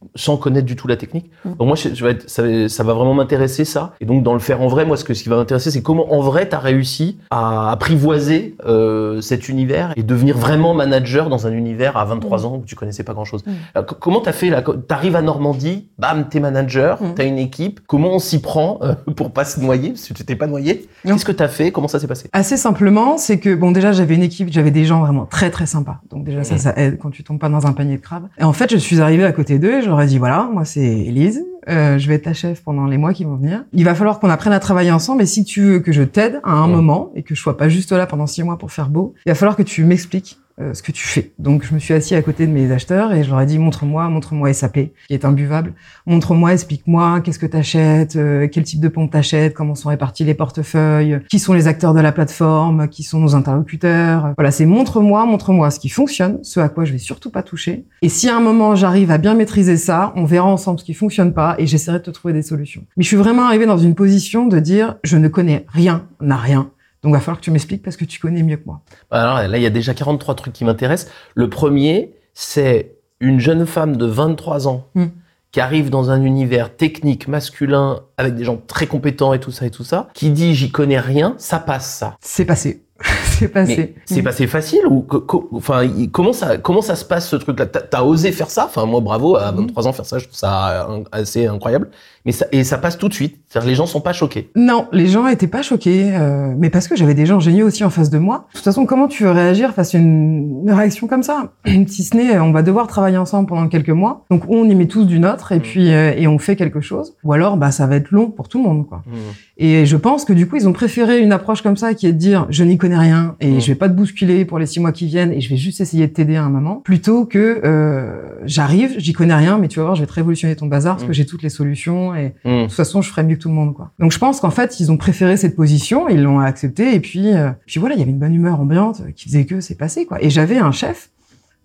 Euh, 0.03 0.07
sans 0.15 0.35
connaître 0.37 0.65
du 0.65 0.75
tout 0.75 0.87
la 0.87 0.97
technique. 0.97 1.29
Mm. 1.45 1.49
Donc 1.55 1.67
moi, 1.67 1.75
je, 1.75 1.93
je 1.93 2.03
vais 2.03 2.11
être- 2.11 2.29
ça, 2.29 2.41
va- 2.43 2.67
ça 2.69 2.83
va 2.83 2.93
vraiment 2.93 3.13
m'intéresser 3.13 3.65
ça. 3.65 3.93
Et 4.01 4.05
donc 4.05 4.23
dans 4.23 4.33
le 4.33 4.39
faire 4.39 4.61
en 4.61 4.67
vrai, 4.67 4.83
moi, 4.85 4.97
ce, 4.97 5.03
que, 5.03 5.13
ce 5.13 5.23
qui 5.23 5.29
va 5.29 5.37
m'intéresser, 5.37 5.71
c'est 5.71 5.81
comment 5.81 6.11
en 6.13 6.21
vrai 6.21 6.49
tu 6.49 6.55
as 6.55 6.59
réussi 6.59 7.17
à 7.29 7.71
apprivoiser 7.71 8.55
euh, 8.65 9.21
cet 9.21 9.49
univers 9.49 9.93
et 9.95 10.03
devenir 10.03 10.37
vraiment 10.37 10.73
manager 10.73 11.29
dans 11.29 11.45
un 11.47 11.51
univers 11.51 11.97
à 11.97 12.05
23 12.05 12.45
ans 12.45 12.57
où 12.61 12.65
tu 12.65 12.75
connaissais 12.75 13.03
pas 13.03 13.13
grand-chose. 13.13 13.43
Mm. 13.45 13.51
Alors, 13.75 13.85
co- 13.87 13.95
comment 13.99 14.21
t'as 14.21 14.31
fait 14.31 14.49
là 14.49 14.61
T'arrives 14.87 15.15
à 15.15 15.21
Normandie, 15.21 15.87
bam, 15.99 16.27
t'es 16.29 16.39
manager, 16.39 17.01
Mm. 17.01 17.13
t'as 17.15 17.25
une 17.25 17.37
équipe. 17.37 17.79
Comment 17.87 18.09
on 18.13 18.19
s'y 18.19 18.41
prend 18.41 18.79
euh, 18.81 18.93
pour 19.15 19.31
pas 19.31 19.45
se 19.45 19.59
noyer 19.59 19.89
Parce 19.89 20.07
que 20.07 20.13
tu 20.13 20.23
t'es 20.25 20.35
pas 20.35 20.47
noyé? 20.47 20.87
Qu'est-ce 21.05 21.25
que 21.25 21.31
t'as 21.31 21.47
fait? 21.47 21.71
Comment 21.71 21.87
ça 21.87 21.99
s'est 21.99 22.07
passé? 22.07 22.29
Assez 22.33 22.57
simplement, 22.57 23.17
c'est 23.17 23.39
que 23.39 23.53
bon 23.55 23.71
déjà 23.71 23.91
j'avais 23.91 24.15
une 24.15 24.23
équipe, 24.23 24.49
j'avais 24.51 24.71
des 24.71 24.85
gens 24.85 25.01
vraiment 25.01 25.25
très 25.25 25.49
très 25.51 25.65
sympas. 25.65 25.99
Donc 26.09 26.23
déjà 26.23 26.43
ça 26.43 26.53
Mhm. 26.55 26.59
ça 26.59 26.73
aide 26.77 26.97
quand 26.99 27.09
tu 27.11 27.23
tombes 27.23 27.39
pas 27.39 27.49
dans 27.49 27.65
un 27.67 27.73
panier 27.73 27.97
de 27.97 28.01
crabes. 28.01 28.27
Et 28.39 28.43
en 28.43 28.53
fait 28.53 28.71
je 28.71 28.77
suis 28.77 29.01
arrivée 29.01 29.25
à 29.25 29.31
côté 29.31 29.59
d'eux 29.59 29.81
et 29.91 29.93
je 29.93 29.97
leur 29.97 30.01
ai 30.01 30.07
dit 30.07 30.17
voilà 30.17 30.49
moi 30.51 30.63
c'est 30.63 30.81
Élise, 30.81 31.43
euh, 31.69 31.97
je 31.97 32.07
vais 32.07 32.15
être 32.15 32.23
ta 32.23 32.33
chef 32.33 32.63
pendant 32.63 32.85
les 32.85 32.97
mois 32.97 33.13
qui 33.13 33.23
vont 33.23 33.35
venir. 33.35 33.65
Il 33.73 33.83
va 33.85 33.95
falloir 33.95 34.19
qu'on 34.19 34.29
apprenne 34.29 34.53
à 34.53 34.59
travailler 34.59 34.91
ensemble. 34.91 35.21
Et 35.23 35.25
si 35.25 35.43
tu 35.43 35.61
veux 35.61 35.79
que 35.79 35.91
je 35.91 36.03
t'aide 36.03 36.39
à 36.43 36.53
un 36.53 36.67
moment 36.67 37.11
et 37.15 37.23
que 37.23 37.35
je 37.35 37.41
sois 37.41 37.57
pas 37.57 37.69
juste 37.69 37.91
là 37.91 38.07
pendant 38.07 38.27
six 38.27 38.43
mois 38.43 38.57
pour 38.57 38.71
faire 38.71 38.89
beau, 38.89 39.13
il 39.25 39.29
va 39.29 39.35
falloir 39.35 39.55
que 39.55 39.63
tu 39.63 39.83
m'expliques 39.83 40.39
euh, 40.59 40.73
ce 40.73 40.83
que 40.83 40.91
tu 40.91 41.07
fais. 41.07 41.31
Donc 41.39 41.63
je 41.63 41.73
me 41.73 41.79
suis 41.79 41.93
assis 41.93 42.15
à 42.15 42.21
côté 42.21 42.45
de 42.45 42.51
mes 42.51 42.71
acheteurs 42.71 43.13
et 43.13 43.23
je 43.23 43.29
leur 43.29 43.41
ai 43.41 43.45
dit 43.45 43.57
montre-moi, 43.57 44.09
montre-moi 44.09 44.53
SAP 44.53 44.73
qui 45.07 45.13
est 45.13 45.25
imbuvable. 45.25 45.73
Montre-moi, 46.05 46.53
explique-moi 46.53 47.21
qu'est-ce 47.21 47.39
que 47.39 47.45
t'achètes, 47.45 48.15
euh, 48.15 48.47
quel 48.51 48.63
type 48.63 48.81
de 48.81 48.87
pompe 48.87 49.11
t'achètes, 49.11 49.53
comment 49.53 49.75
sont 49.75 49.89
répartis 49.89 50.23
les 50.23 50.33
portefeuilles, 50.33 51.21
qui 51.29 51.39
sont 51.39 51.53
les 51.53 51.67
acteurs 51.67 51.93
de 51.93 51.99
la 51.99 52.11
plateforme, 52.11 52.87
qui 52.89 53.03
sont 53.03 53.19
nos 53.19 53.35
interlocuteurs. 53.35 54.33
Voilà, 54.37 54.51
c'est 54.51 54.65
montre-moi, 54.65 55.25
montre-moi 55.25 55.71
ce 55.71 55.79
qui 55.79 55.89
fonctionne, 55.89 56.39
ce 56.43 56.59
à 56.59 56.69
quoi 56.69 56.85
je 56.85 56.91
vais 56.91 56.97
surtout 56.97 57.31
pas 57.31 57.43
toucher. 57.43 57.85
Et 58.01 58.09
si 58.09 58.29
à 58.29 58.35
un 58.35 58.41
moment 58.41 58.75
j'arrive 58.75 59.11
à 59.11 59.17
bien 59.17 59.33
maîtriser 59.33 59.77
ça, 59.77 60.13
on 60.15 60.25
verra 60.25 60.47
ensemble 60.47 60.79
ce 60.79 60.85
qui 60.85 60.93
fonctionne 60.93 61.33
pas 61.33 61.55
et 61.57 61.67
j'essaierai 61.67 61.99
de 61.99 62.03
te 62.03 62.11
trouver 62.11 62.33
des 62.33 62.41
solutions. 62.41 62.83
Mais 62.97 63.03
je 63.03 63.07
suis 63.07 63.17
vraiment 63.17 63.43
arrivée 63.43 63.65
dans 63.65 63.77
une 63.77 63.95
position 63.95 64.47
de 64.47 64.59
dire 64.59 64.95
je 65.03 65.17
ne 65.17 65.27
connais 65.27 65.65
rien, 65.69 66.07
n'a 66.19 66.37
rien. 66.37 66.71
Donc, 67.03 67.11
il 67.11 67.13
va 67.13 67.19
falloir 67.19 67.39
que 67.39 67.43
tu 67.45 67.51
m'expliques 67.51 67.83
parce 67.83 67.97
que 67.97 68.05
tu 68.05 68.19
connais 68.19 68.43
mieux 68.43 68.57
que 68.57 68.65
moi. 68.65 68.81
Alors 69.09 69.37
là, 69.47 69.57
il 69.57 69.63
y 69.63 69.65
a 69.65 69.71
déjà 69.71 69.93
43 69.93 70.35
trucs 70.35 70.53
qui 70.53 70.65
m'intéressent. 70.65 71.11
Le 71.35 71.49
premier, 71.49 72.13
c'est 72.33 72.95
une 73.19 73.39
jeune 73.39 73.65
femme 73.65 73.97
de 73.97 74.05
23 74.05 74.67
ans 74.67 74.87
Mm. 74.95 75.05
qui 75.51 75.59
arrive 75.59 75.89
dans 75.89 76.11
un 76.11 76.21
univers 76.23 76.75
technique, 76.75 77.27
masculin, 77.27 78.01
avec 78.17 78.35
des 78.35 78.43
gens 78.45 78.57
très 78.57 78.87
compétents 78.87 79.33
et 79.33 79.39
tout 79.39 79.51
ça 79.51 79.65
et 79.65 79.71
tout 79.71 79.83
ça, 79.83 80.07
qui 80.13 80.29
dit 80.29 80.55
j'y 80.55 80.71
connais 80.71 80.99
rien, 80.99 81.35
ça 81.37 81.59
passe 81.59 81.93
ça. 81.93 82.15
C'est 82.21 82.45
passé. 82.45 82.83
c'est 83.25 83.47
passé. 83.47 83.95
C'est 84.05 84.21
passé 84.21 84.47
facile 84.47 84.81
ou 84.89 85.01
co- 85.01 85.49
enfin 85.53 85.87
comment 86.11 86.33
ça 86.33 86.57
comment 86.57 86.81
ça 86.81 86.95
se 86.95 87.05
passe 87.05 87.27
ce 87.27 87.35
truc 87.35 87.59
là 87.59 87.65
T'as 87.65 87.81
t'as 87.81 88.03
osé 88.03 88.31
faire 88.31 88.49
ça? 88.49 88.65
Enfin 88.65 88.85
moi 88.85 88.99
bravo 89.01 89.35
à 89.35 89.51
Mhm. 89.51 89.57
23 89.61 89.87
ans 89.87 89.93
faire 89.93 90.05
ça, 90.05 90.19
je 90.19 90.25
trouve 90.25 90.37
ça 90.37 90.85
euh, 90.89 91.03
assez 91.11 91.47
incroyable. 91.47 91.89
Mais 92.23 92.31
ça 92.31 92.45
et 92.51 92.63
ça 92.63 92.77
passe 92.77 92.97
tout 92.99 93.09
de 93.09 93.13
suite. 93.15 93.37
C'est-à-dire 93.47 93.69
les 93.69 93.75
gens 93.75 93.87
sont 93.87 93.99
pas 94.01 94.13
choqués. 94.13 94.51
Non, 94.55 94.87
les 94.91 95.07
gens 95.07 95.27
étaient 95.27 95.47
pas 95.47 95.63
choqués, 95.63 96.11
euh, 96.13 96.53
mais 96.55 96.69
parce 96.69 96.87
que 96.87 96.95
j'avais 96.95 97.15
des 97.15 97.25
gens 97.25 97.39
géniaux 97.39 97.65
aussi 97.65 97.83
en 97.83 97.89
face 97.89 98.11
de 98.11 98.19
moi. 98.19 98.45
De 98.51 98.57
toute 98.57 98.63
façon, 98.63 98.85
comment 98.85 99.07
tu 99.07 99.23
veux 99.23 99.31
réagir 99.31 99.73
face 99.73 99.95
à 99.95 99.97
une, 99.97 100.61
une 100.63 100.71
réaction 100.71 101.07
comme 101.07 101.23
ça? 101.23 101.51
Si 101.87 102.03
ce 102.03 102.15
n'est, 102.15 102.35
euh, 102.35 102.43
on 102.43 102.51
va 102.51 102.61
devoir 102.61 102.85
travailler 102.87 103.17
ensemble 103.17 103.47
pendant 103.49 103.67
quelques 103.67 103.89
mois, 103.89 104.25
donc 104.29 104.43
on 104.49 104.69
y 104.69 104.75
met 104.75 104.85
tous 104.87 105.05
du 105.05 105.19
nôtre 105.19 105.51
et 105.51 105.57
Mm. 105.57 105.61
puis 105.61 105.91
euh, 105.93 106.13
et 106.15 106.27
on 106.27 106.37
fait 106.37 106.55
quelque 106.55 106.79
chose. 106.81 107.15
Ou 107.23 107.33
alors, 107.33 107.57
bah 107.57 107.71
ça 107.71 107.87
va 107.87 107.95
être 107.95 108.11
long 108.11 108.29
pour 108.29 108.47
tout 108.49 108.59
le 108.59 108.69
monde, 108.69 108.87
quoi. 108.87 109.01
Mm. 109.07 109.11
Et 109.57 109.85
je 109.87 109.97
pense 109.97 110.23
que 110.25 110.33
du 110.33 110.47
coup, 110.47 110.55
ils 110.57 110.67
ont 110.67 110.73
préféré 110.73 111.19
une 111.19 111.31
approche 111.31 111.61
comme 111.63 111.77
ça, 111.77 111.93
qui 111.95 112.05
est 112.07 112.13
de 112.13 112.17
dire 112.19 112.45
je 112.49 112.63
n'y 112.63 112.77
connais 112.77 112.90
rien 112.97 113.35
et 113.39 113.51
Mm. 113.51 113.59
je 113.61 113.67
vais 113.67 113.75
pas 113.75 113.89
te 113.89 113.93
bousculer 113.93 114.45
pour 114.45 114.59
les 114.59 114.65
six 114.65 114.79
mois 114.79 114.91
qui 114.91 115.05
viennent 115.07 115.31
et 115.31 115.41
je 115.41 115.49
vais 115.49 115.57
juste 115.57 115.81
essayer 115.81 116.07
de 116.07 116.13
t'aider 116.13 116.35
à 116.35 116.43
un 116.43 116.49
moment, 116.49 116.75
plutôt 116.77 117.25
que 117.25 117.61
euh, 117.63 118.21
j'arrive, 118.45 118.95
j'y 118.97 119.13
connais 119.13 119.35
rien, 119.35 119.57
mais 119.57 119.67
tu 119.67 119.79
vas 119.79 119.85
voir, 119.85 119.95
je 119.95 120.01
vais 120.01 120.07
te 120.07 120.13
révolutionner 120.13 120.55
ton 120.55 120.67
bazar 120.67 120.95
parce 120.95 121.03
Mm. 121.03 121.07
que 121.07 121.13
j'ai 121.13 121.25
toutes 121.25 121.43
les 121.43 121.49
solutions 121.49 122.13
et 122.15 122.33
Mm. 122.45 122.49
de 122.49 122.61
toute 122.63 122.73
façon, 122.73 123.01
je 123.01 123.09
ferais 123.09 123.23
mieux 123.23 123.35
que 123.35 123.41
tout 123.41 123.49
le 123.49 123.55
monde, 123.55 123.73
quoi. 123.73 123.91
Donc, 123.99 124.11
je 124.11 124.17
pense 124.19 124.39
qu'en 124.39 124.49
fait, 124.51 124.79
ils 124.79 124.91
ont 124.91 124.97
préféré 124.97 125.37
cette 125.37 125.55
position, 125.55 126.07
ils 126.09 126.21
l'ont 126.21 126.39
acceptée, 126.39 126.93
et 126.95 126.99
puis, 126.99 127.33
euh, 127.33 127.49
puis 127.65 127.79
voilà, 127.79 127.95
il 127.95 127.99
y 127.99 128.01
avait 128.01 128.11
une 128.11 128.19
bonne 128.19 128.33
humeur 128.35 128.59
ambiante 128.59 129.01
qui 129.15 129.25
faisait 129.29 129.45
que 129.45 129.61
c'est 129.61 129.75
passé, 129.75 130.05
quoi. 130.05 130.21
Et 130.23 130.29
j'avais 130.29 130.57
un 130.57 130.71
chef, 130.71 131.09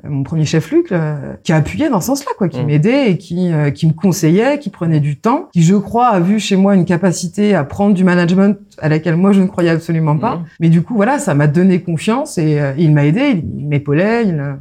mon 0.04 0.22
premier 0.22 0.44
chef 0.44 0.70
Luc, 0.70 0.93
euh, 0.93 1.34
qui 1.43 1.52
a 1.52 1.56
appuyé 1.56 1.88
dans 1.88 2.00
ce 2.00 2.08
sens-là, 2.08 2.32
quoi, 2.37 2.48
qui 2.48 2.60
Mm. 2.60 2.66
m'aidait 2.66 3.10
et 3.10 3.19
qui, 3.19 3.52
euh, 3.52 3.70
qui 3.70 3.87
me 3.87 3.93
conseillait, 3.93 4.58
qui 4.58 4.69
prenait 4.70 5.00
du 5.00 5.16
temps, 5.16 5.48
qui, 5.52 5.62
je 5.62 5.75
crois, 5.75 6.08
a 6.08 6.20
vu 6.20 6.38
chez 6.38 6.56
moi 6.56 6.75
une 6.75 6.84
capacité 6.84 7.54
à 7.54 7.64
prendre 7.64 7.94
du 7.94 8.04
management 8.04 8.56
à 8.78 8.88
laquelle 8.88 9.16
moi 9.16 9.32
je 9.32 9.40
ne 9.40 9.46
croyais 9.46 9.70
absolument 9.70 10.19
pas. 10.19 10.37
Mm. 10.37 10.44
Mais 10.60 10.69
du 10.69 10.82
coup, 10.82 10.94
voilà, 10.96 11.19
ça 11.19 11.34
m'a 11.34 11.46
donné 11.46 11.81
confiance 11.81 12.37
et 12.38 12.60
euh, 12.60 12.72
il 12.76 12.93
m'a 12.93 13.06
aidé, 13.06 13.31
il, 13.43 13.60
il 13.60 13.66
m'épaulait, 13.69 14.25
il. 14.26 14.56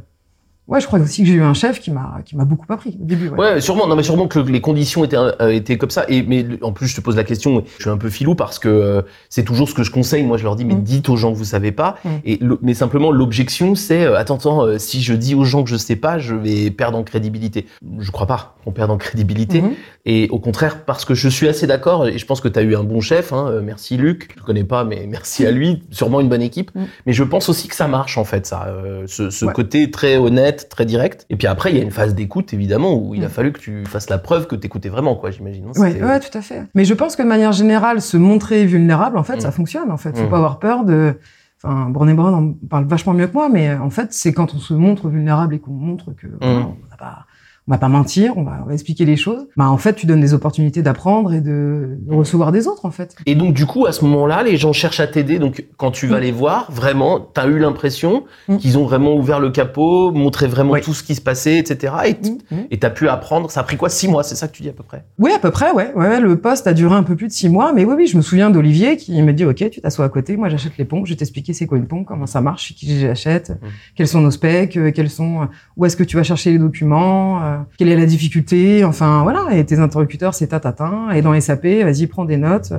Ouais, 0.68 0.80
je 0.80 0.86
crois 0.86 0.98
aussi 0.98 1.22
que 1.22 1.28
j'ai 1.28 1.34
eu 1.34 1.42
un 1.42 1.54
chef 1.54 1.78
qui 1.80 1.92
m'a 1.92 2.18
qui 2.24 2.36
m'a 2.36 2.44
beaucoup 2.44 2.66
appris 2.72 2.98
au 3.00 3.04
début. 3.04 3.28
Ouais. 3.28 3.38
Ouais, 3.38 3.60
sûrement. 3.60 3.86
Non, 3.86 3.94
mais 3.94 4.02
sûrement 4.02 4.26
que 4.26 4.40
les 4.40 4.60
conditions 4.60 5.04
étaient 5.04 5.16
euh, 5.16 5.50
étaient 5.50 5.78
comme 5.78 5.90
ça. 5.90 6.04
Et 6.08 6.22
mais 6.22 6.44
en 6.62 6.72
plus, 6.72 6.88
je 6.88 6.96
te 6.96 7.00
pose 7.00 7.14
la 7.14 7.22
question. 7.22 7.62
Je 7.76 7.82
suis 7.82 7.90
un 7.90 7.98
peu 7.98 8.10
filou 8.10 8.34
parce 8.34 8.58
que 8.58 8.68
euh, 8.68 9.02
c'est 9.28 9.44
toujours 9.44 9.68
ce 9.68 9.74
que 9.74 9.84
je 9.84 9.92
conseille. 9.92 10.24
Moi, 10.24 10.38
je 10.38 10.42
leur 10.42 10.56
dis, 10.56 10.64
mais 10.64 10.74
Mm. 10.74 10.82
dites 10.82 11.08
aux 11.08 11.16
gens 11.16 11.32
que 11.32 11.38
vous 11.38 11.44
savez 11.44 11.70
pas. 11.70 11.98
Mm. 12.04 12.08
Et 12.24 12.38
le- 12.40 12.58
mais 12.62 12.74
simplement, 12.74 13.12
l'objection, 13.12 13.76
c'est 13.76 14.04
euh, 14.04 14.16
attends, 14.18 14.36
attends. 14.36 14.64
euh, 14.66 14.78
si 14.78 15.02
je 15.02 15.14
dis 15.14 15.36
aux 15.36 15.44
gens 15.44 15.62
que 15.62 15.70
je 15.70 15.76
sais 15.76 15.94
pas, 15.96 16.18
je 16.18 16.34
vais 16.34 16.70
perdre 16.72 16.98
en 16.98 17.04
crédibilité. 17.04 17.66
Je 18.00 18.10
crois 18.10 18.26
pas 18.26 18.56
qu'on 18.64 18.72
perde 18.72 18.90
en 18.90 18.96
crédibilité. 18.98 19.62
Mhm. 19.62 19.70
Et 20.04 20.28
au 20.30 20.38
contraire, 20.40 20.84
parce 20.84 21.04
que 21.04 21.14
je 21.14 21.28
suis 21.28 21.46
assez 21.48 21.66
d'accord. 21.68 22.08
Et 22.08 22.18
je 22.18 22.26
pense 22.26 22.40
que 22.40 22.48
tu 22.48 22.58
as 22.58 22.62
eu 22.62 22.74
un 22.74 22.82
bon 22.84 23.00
chef. 23.00 23.32
Hein, 23.32 23.60
merci 23.62 23.96
Luc. 23.96 24.30
Je 24.34 24.40
le 24.40 24.44
connais 24.44 24.64
pas, 24.64 24.82
mais 24.84 25.06
merci 25.08 25.46
à 25.46 25.50
lui. 25.52 25.82
Sûrement 25.92 26.20
une 26.20 26.28
bonne 26.28 26.42
équipe. 26.42 26.74
Mm. 26.74 26.84
Mais 27.06 27.12
je 27.12 27.22
pense 27.22 27.48
aussi 27.48 27.68
que 27.68 27.76
ça 27.76 27.86
marche 27.86 28.18
en 28.18 28.24
fait, 28.24 28.46
ça. 28.46 28.66
ce 29.06 29.30
ce 29.30 29.44
Ouais. 29.44 29.52
côté 29.52 29.90
très 29.92 30.16
honnête, 30.16 30.55
très 30.64 30.84
direct. 30.86 31.26
Et 31.30 31.36
puis 31.36 31.46
après, 31.46 31.70
il 31.72 31.76
y 31.76 31.80
a 31.80 31.82
une 31.82 31.90
phase 31.90 32.14
d'écoute, 32.14 32.52
évidemment, 32.52 32.94
où 32.94 33.14
il 33.14 33.22
a 33.24 33.28
Mm. 33.28 33.30
fallu 33.30 33.52
que 33.52 33.58
tu 33.60 33.84
fasses 33.86 34.08
la 34.10 34.18
preuve 34.18 34.46
que 34.46 34.56
t'écoutais 34.56 34.88
vraiment, 34.88 35.14
quoi, 35.16 35.30
j'imagine. 35.30 35.64
hein, 35.66 35.80
Ouais, 35.80 35.92
c'était- 35.92 36.04
ouais, 36.04 36.20
tout 36.20 36.36
à 36.36 36.40
fait. 36.42 36.62
Mais 36.74 36.84
je 36.84 36.94
pense 36.94 37.16
que 37.16 37.22
de 37.22 37.28
manière 37.28 37.52
générale, 37.52 38.00
se 38.00 38.16
montrer 38.16 38.64
vulnérable, 38.66 39.18
en 39.18 39.22
fait, 39.22 39.36
Mm. 39.36 39.40
ça 39.40 39.50
fonctionne. 39.52 39.90
En 39.90 39.96
fait, 39.96 40.16
faut 40.16 40.24
Mm. 40.26 40.30
pas 40.30 40.36
avoir 40.38 40.58
peur 40.58 40.84
de. 40.84 41.14
Enfin, 41.62 41.88
Brené 41.88 42.12
Brown 42.14 42.34
en 42.34 42.68
parle 42.68 42.84
vachement 42.86 43.14
mieux 43.14 43.26
que 43.26 43.32
moi, 43.32 43.48
mais 43.48 43.74
en 43.74 43.88
fait, 43.90 44.12
c'est 44.12 44.32
quand 44.32 44.54
on 44.54 44.58
se 44.58 44.74
montre 44.74 45.08
vulnérable 45.08 45.54
et 45.54 45.58
qu'on 45.58 45.70
montre 45.72 46.12
que 46.12 46.26
voilà, 46.40 46.58
on 46.66 46.76
va 46.90 46.96
pas, 46.98 47.26
on 47.68 47.72
va 47.72 47.78
pas 47.78 47.88
mentir, 47.88 48.36
on 48.36 48.44
va, 48.44 48.60
on 48.64 48.68
va 48.68 48.74
expliquer 48.74 49.04
les 49.04 49.16
choses. 49.16 49.46
Bah, 49.56 49.68
en 49.68 49.76
fait, 49.76 49.94
tu 49.94 50.06
donnes 50.06 50.20
des 50.20 50.34
opportunités 50.34 50.82
d'apprendre 50.82 51.32
et 51.32 51.40
de, 51.40 51.98
de 52.00 52.14
recevoir 52.14 52.52
des 52.52 52.68
autres, 52.68 52.84
en 52.86 52.90
fait. 52.92 53.16
Et 53.26 53.34
donc, 53.34 53.54
du 53.54 53.66
coup, 53.66 53.86
à 53.86 53.92
ce 53.92 54.04
moment-là, 54.04 54.42
les 54.44 54.56
gens 54.56 54.72
cherchent 54.72 55.00
à 55.00 55.06
t'aider. 55.08 55.38
Donc, 55.38 55.66
quand 55.76 55.90
tu 55.90 56.06
vas 56.06 56.18
Mm. 56.18 56.22
les 56.22 56.32
voir, 56.32 56.70
vraiment, 56.70 57.18
t'as 57.20 57.48
eu 57.48 57.58
l'impression 57.58 58.24
Mm. 58.48 58.58
qu'ils 58.58 58.78
ont 58.78 58.84
vraiment 58.84 59.14
ouvert 59.16 59.40
le 59.40 59.50
capot, 59.50 60.12
montré 60.12 60.46
vraiment 60.46 60.72
Ouais. 60.72 60.80
tout 60.80 60.94
ce 60.94 61.02
qui 61.02 61.14
se 61.14 61.20
passait, 61.20 61.58
etc. 61.58 61.92
Et 62.06 62.14
t- 62.14 62.30
Mm, 62.50 62.76
t'as 62.78 62.90
pu 62.90 63.08
apprendre. 63.08 63.50
Ça 63.50 63.60
a 63.60 63.62
pris 63.64 63.76
quoi 63.76 63.88
Six 63.88 64.06
mois, 64.08 64.22
c'est 64.22 64.36
ça 64.36 64.46
que 64.46 64.52
tu 64.52 64.62
dis 64.62 64.68
à 64.68 64.72
peu 64.72 64.82
près? 64.84 65.04
Oui, 65.18 65.32
à 65.34 65.38
peu 65.38 65.50
près, 65.50 65.72
ouais. 65.72 65.92
ouais. 65.96 66.06
ouais, 66.08 66.20
Le 66.20 66.36
poste 66.38 66.66
a 66.68 66.72
duré 66.72 66.94
un 66.94 67.02
peu 67.02 67.16
plus 67.16 67.26
de 67.26 67.32
six 67.32 67.48
mois, 67.48 67.72
mais 67.72 67.84
oui, 67.84 67.94
oui, 67.96 68.06
je 68.06 68.16
me 68.16 68.22
souviens 68.22 68.50
d'Olivier 68.50 68.96
qui 68.96 69.20
me 69.22 69.32
dit, 69.32 69.44
OK, 69.44 69.68
tu 69.70 69.80
t'assois 69.80 70.04
à 70.04 70.08
côté, 70.08 70.36
moi 70.36 70.48
j'achète 70.48 70.76
les 70.78 70.84
pompes, 70.84 71.06
je 71.06 71.12
vais 71.12 71.16
t'expliquer 71.16 71.52
c'est 71.52 71.66
quoi 71.66 71.78
une 71.78 71.86
pompe, 71.88 72.06
comment 72.06 72.26
ça 72.26 72.40
marche, 72.40 72.74
qui 72.74 73.00
j'achète, 73.00 73.52
quels 73.96 74.06
sont 74.08 74.20
nos 74.20 74.30
specs, 74.30 74.76
euh, 74.76 74.92
quels 74.92 75.10
sont, 75.10 75.42
euh, 75.42 75.46
où 75.76 75.84
est-ce 75.84 75.96
que 75.96 76.04
tu 76.04 76.16
vas 76.16 76.22
chercher 76.22 76.52
les 76.52 76.58
documents, 76.58 77.42
euh, 77.42 77.55
quelle 77.78 77.88
est 77.88 77.96
la 77.96 78.06
difficulté, 78.06 78.84
enfin 78.84 79.22
voilà, 79.22 79.54
et 79.54 79.64
tes 79.64 79.78
interlocuteurs 79.78 80.34
c'est 80.34 80.48
tatatin, 80.48 81.10
et 81.10 81.22
dans 81.22 81.38
SAP, 81.40 81.64
vas-y, 81.64 82.06
prends 82.06 82.24
des 82.24 82.36
notes, 82.36 82.72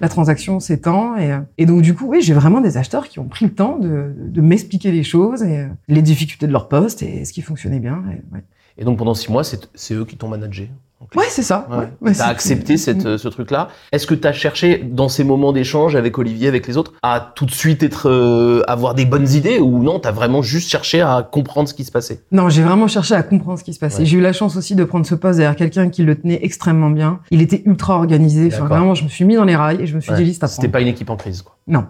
la 0.00 0.08
transaction 0.08 0.60
c'est 0.60 0.82
et, 0.86 1.32
euh, 1.32 1.38
et 1.58 1.66
donc 1.66 1.82
du 1.82 1.94
coup, 1.94 2.06
oui, 2.08 2.20
j'ai 2.22 2.34
vraiment 2.34 2.60
des 2.60 2.76
acheteurs 2.76 3.08
qui 3.08 3.18
ont 3.18 3.28
pris 3.28 3.44
le 3.46 3.52
temps 3.52 3.78
de, 3.78 4.12
de 4.16 4.40
m'expliquer 4.40 4.90
les 4.90 5.04
choses, 5.04 5.42
et 5.42 5.58
euh, 5.58 5.68
les 5.88 6.02
difficultés 6.02 6.46
de 6.46 6.52
leur 6.52 6.68
poste, 6.68 7.02
et 7.02 7.24
ce 7.24 7.32
qui 7.32 7.42
fonctionnait 7.42 7.80
bien, 7.80 8.02
et, 8.10 8.34
ouais. 8.34 8.42
Et 8.78 8.84
donc, 8.84 8.98
pendant 8.98 9.14
six 9.14 9.30
mois, 9.30 9.44
c'est 9.44 9.68
c'est 9.74 9.94
eux 9.94 10.06
qui 10.06 10.16
t'ont 10.16 10.28
managé? 10.28 10.70
Ouais, 11.14 11.26
c'est 11.28 11.42
ça. 11.42 11.66
Ouais. 12.00 12.12
T'as 12.12 12.26
accepté 12.26 12.76
cette, 12.76 13.06
euh, 13.06 13.18
ce 13.18 13.28
truc-là. 13.28 13.68
Est-ce 13.92 14.06
que 14.06 14.14
t'as 14.14 14.32
cherché 14.32 14.78
dans 14.78 15.08
ces 15.08 15.24
moments 15.24 15.52
d'échange 15.52 15.96
avec 15.96 16.18
Olivier, 16.18 16.48
avec 16.48 16.66
les 16.66 16.76
autres, 16.76 16.92
à 17.02 17.32
tout 17.34 17.46
de 17.46 17.50
suite 17.50 17.82
être, 17.82 18.08
euh, 18.08 18.62
avoir 18.66 18.94
des 18.94 19.04
bonnes 19.04 19.28
idées 19.28 19.58
ou 19.58 19.82
non 19.82 19.98
T'as 19.98 20.12
vraiment 20.12 20.42
juste 20.42 20.70
cherché 20.70 21.00
à 21.00 21.26
comprendre 21.30 21.68
ce 21.68 21.74
qui 21.74 21.84
se 21.84 21.92
passait? 21.92 22.22
Non, 22.32 22.48
j'ai 22.48 22.62
vraiment 22.62 22.88
cherché 22.88 23.14
à 23.14 23.22
comprendre 23.22 23.58
ce 23.58 23.64
qui 23.64 23.74
se 23.74 23.78
passait. 23.78 24.00
Ouais. 24.00 24.04
J'ai 24.04 24.18
eu 24.18 24.20
la 24.20 24.32
chance 24.32 24.56
aussi 24.56 24.74
de 24.74 24.84
prendre 24.84 25.06
ce 25.06 25.14
poste 25.14 25.38
derrière 25.38 25.56
quelqu'un 25.56 25.88
qui 25.90 26.02
le 26.02 26.16
tenait 26.16 26.40
extrêmement 26.42 26.90
bien. 26.90 27.20
Il 27.30 27.42
était 27.42 27.62
ultra 27.66 27.96
organisé. 27.96 28.50
Enfin, 28.52 28.66
vraiment, 28.66 28.94
je 28.94 29.04
me 29.04 29.08
suis 29.08 29.24
mis 29.24 29.34
dans 29.34 29.44
les 29.44 29.56
rails 29.56 29.80
et 29.80 29.86
je 29.86 29.94
me 29.94 30.00
suis 30.00 30.12
dit, 30.14 30.24
liste 30.24 30.44
à 30.44 30.48
C'était 30.48 30.68
pas 30.68 30.80
une 30.80 30.88
équipe 30.88 31.10
en 31.10 31.16
crise, 31.16 31.42
quoi. 31.42 31.56
Non. 31.66 31.86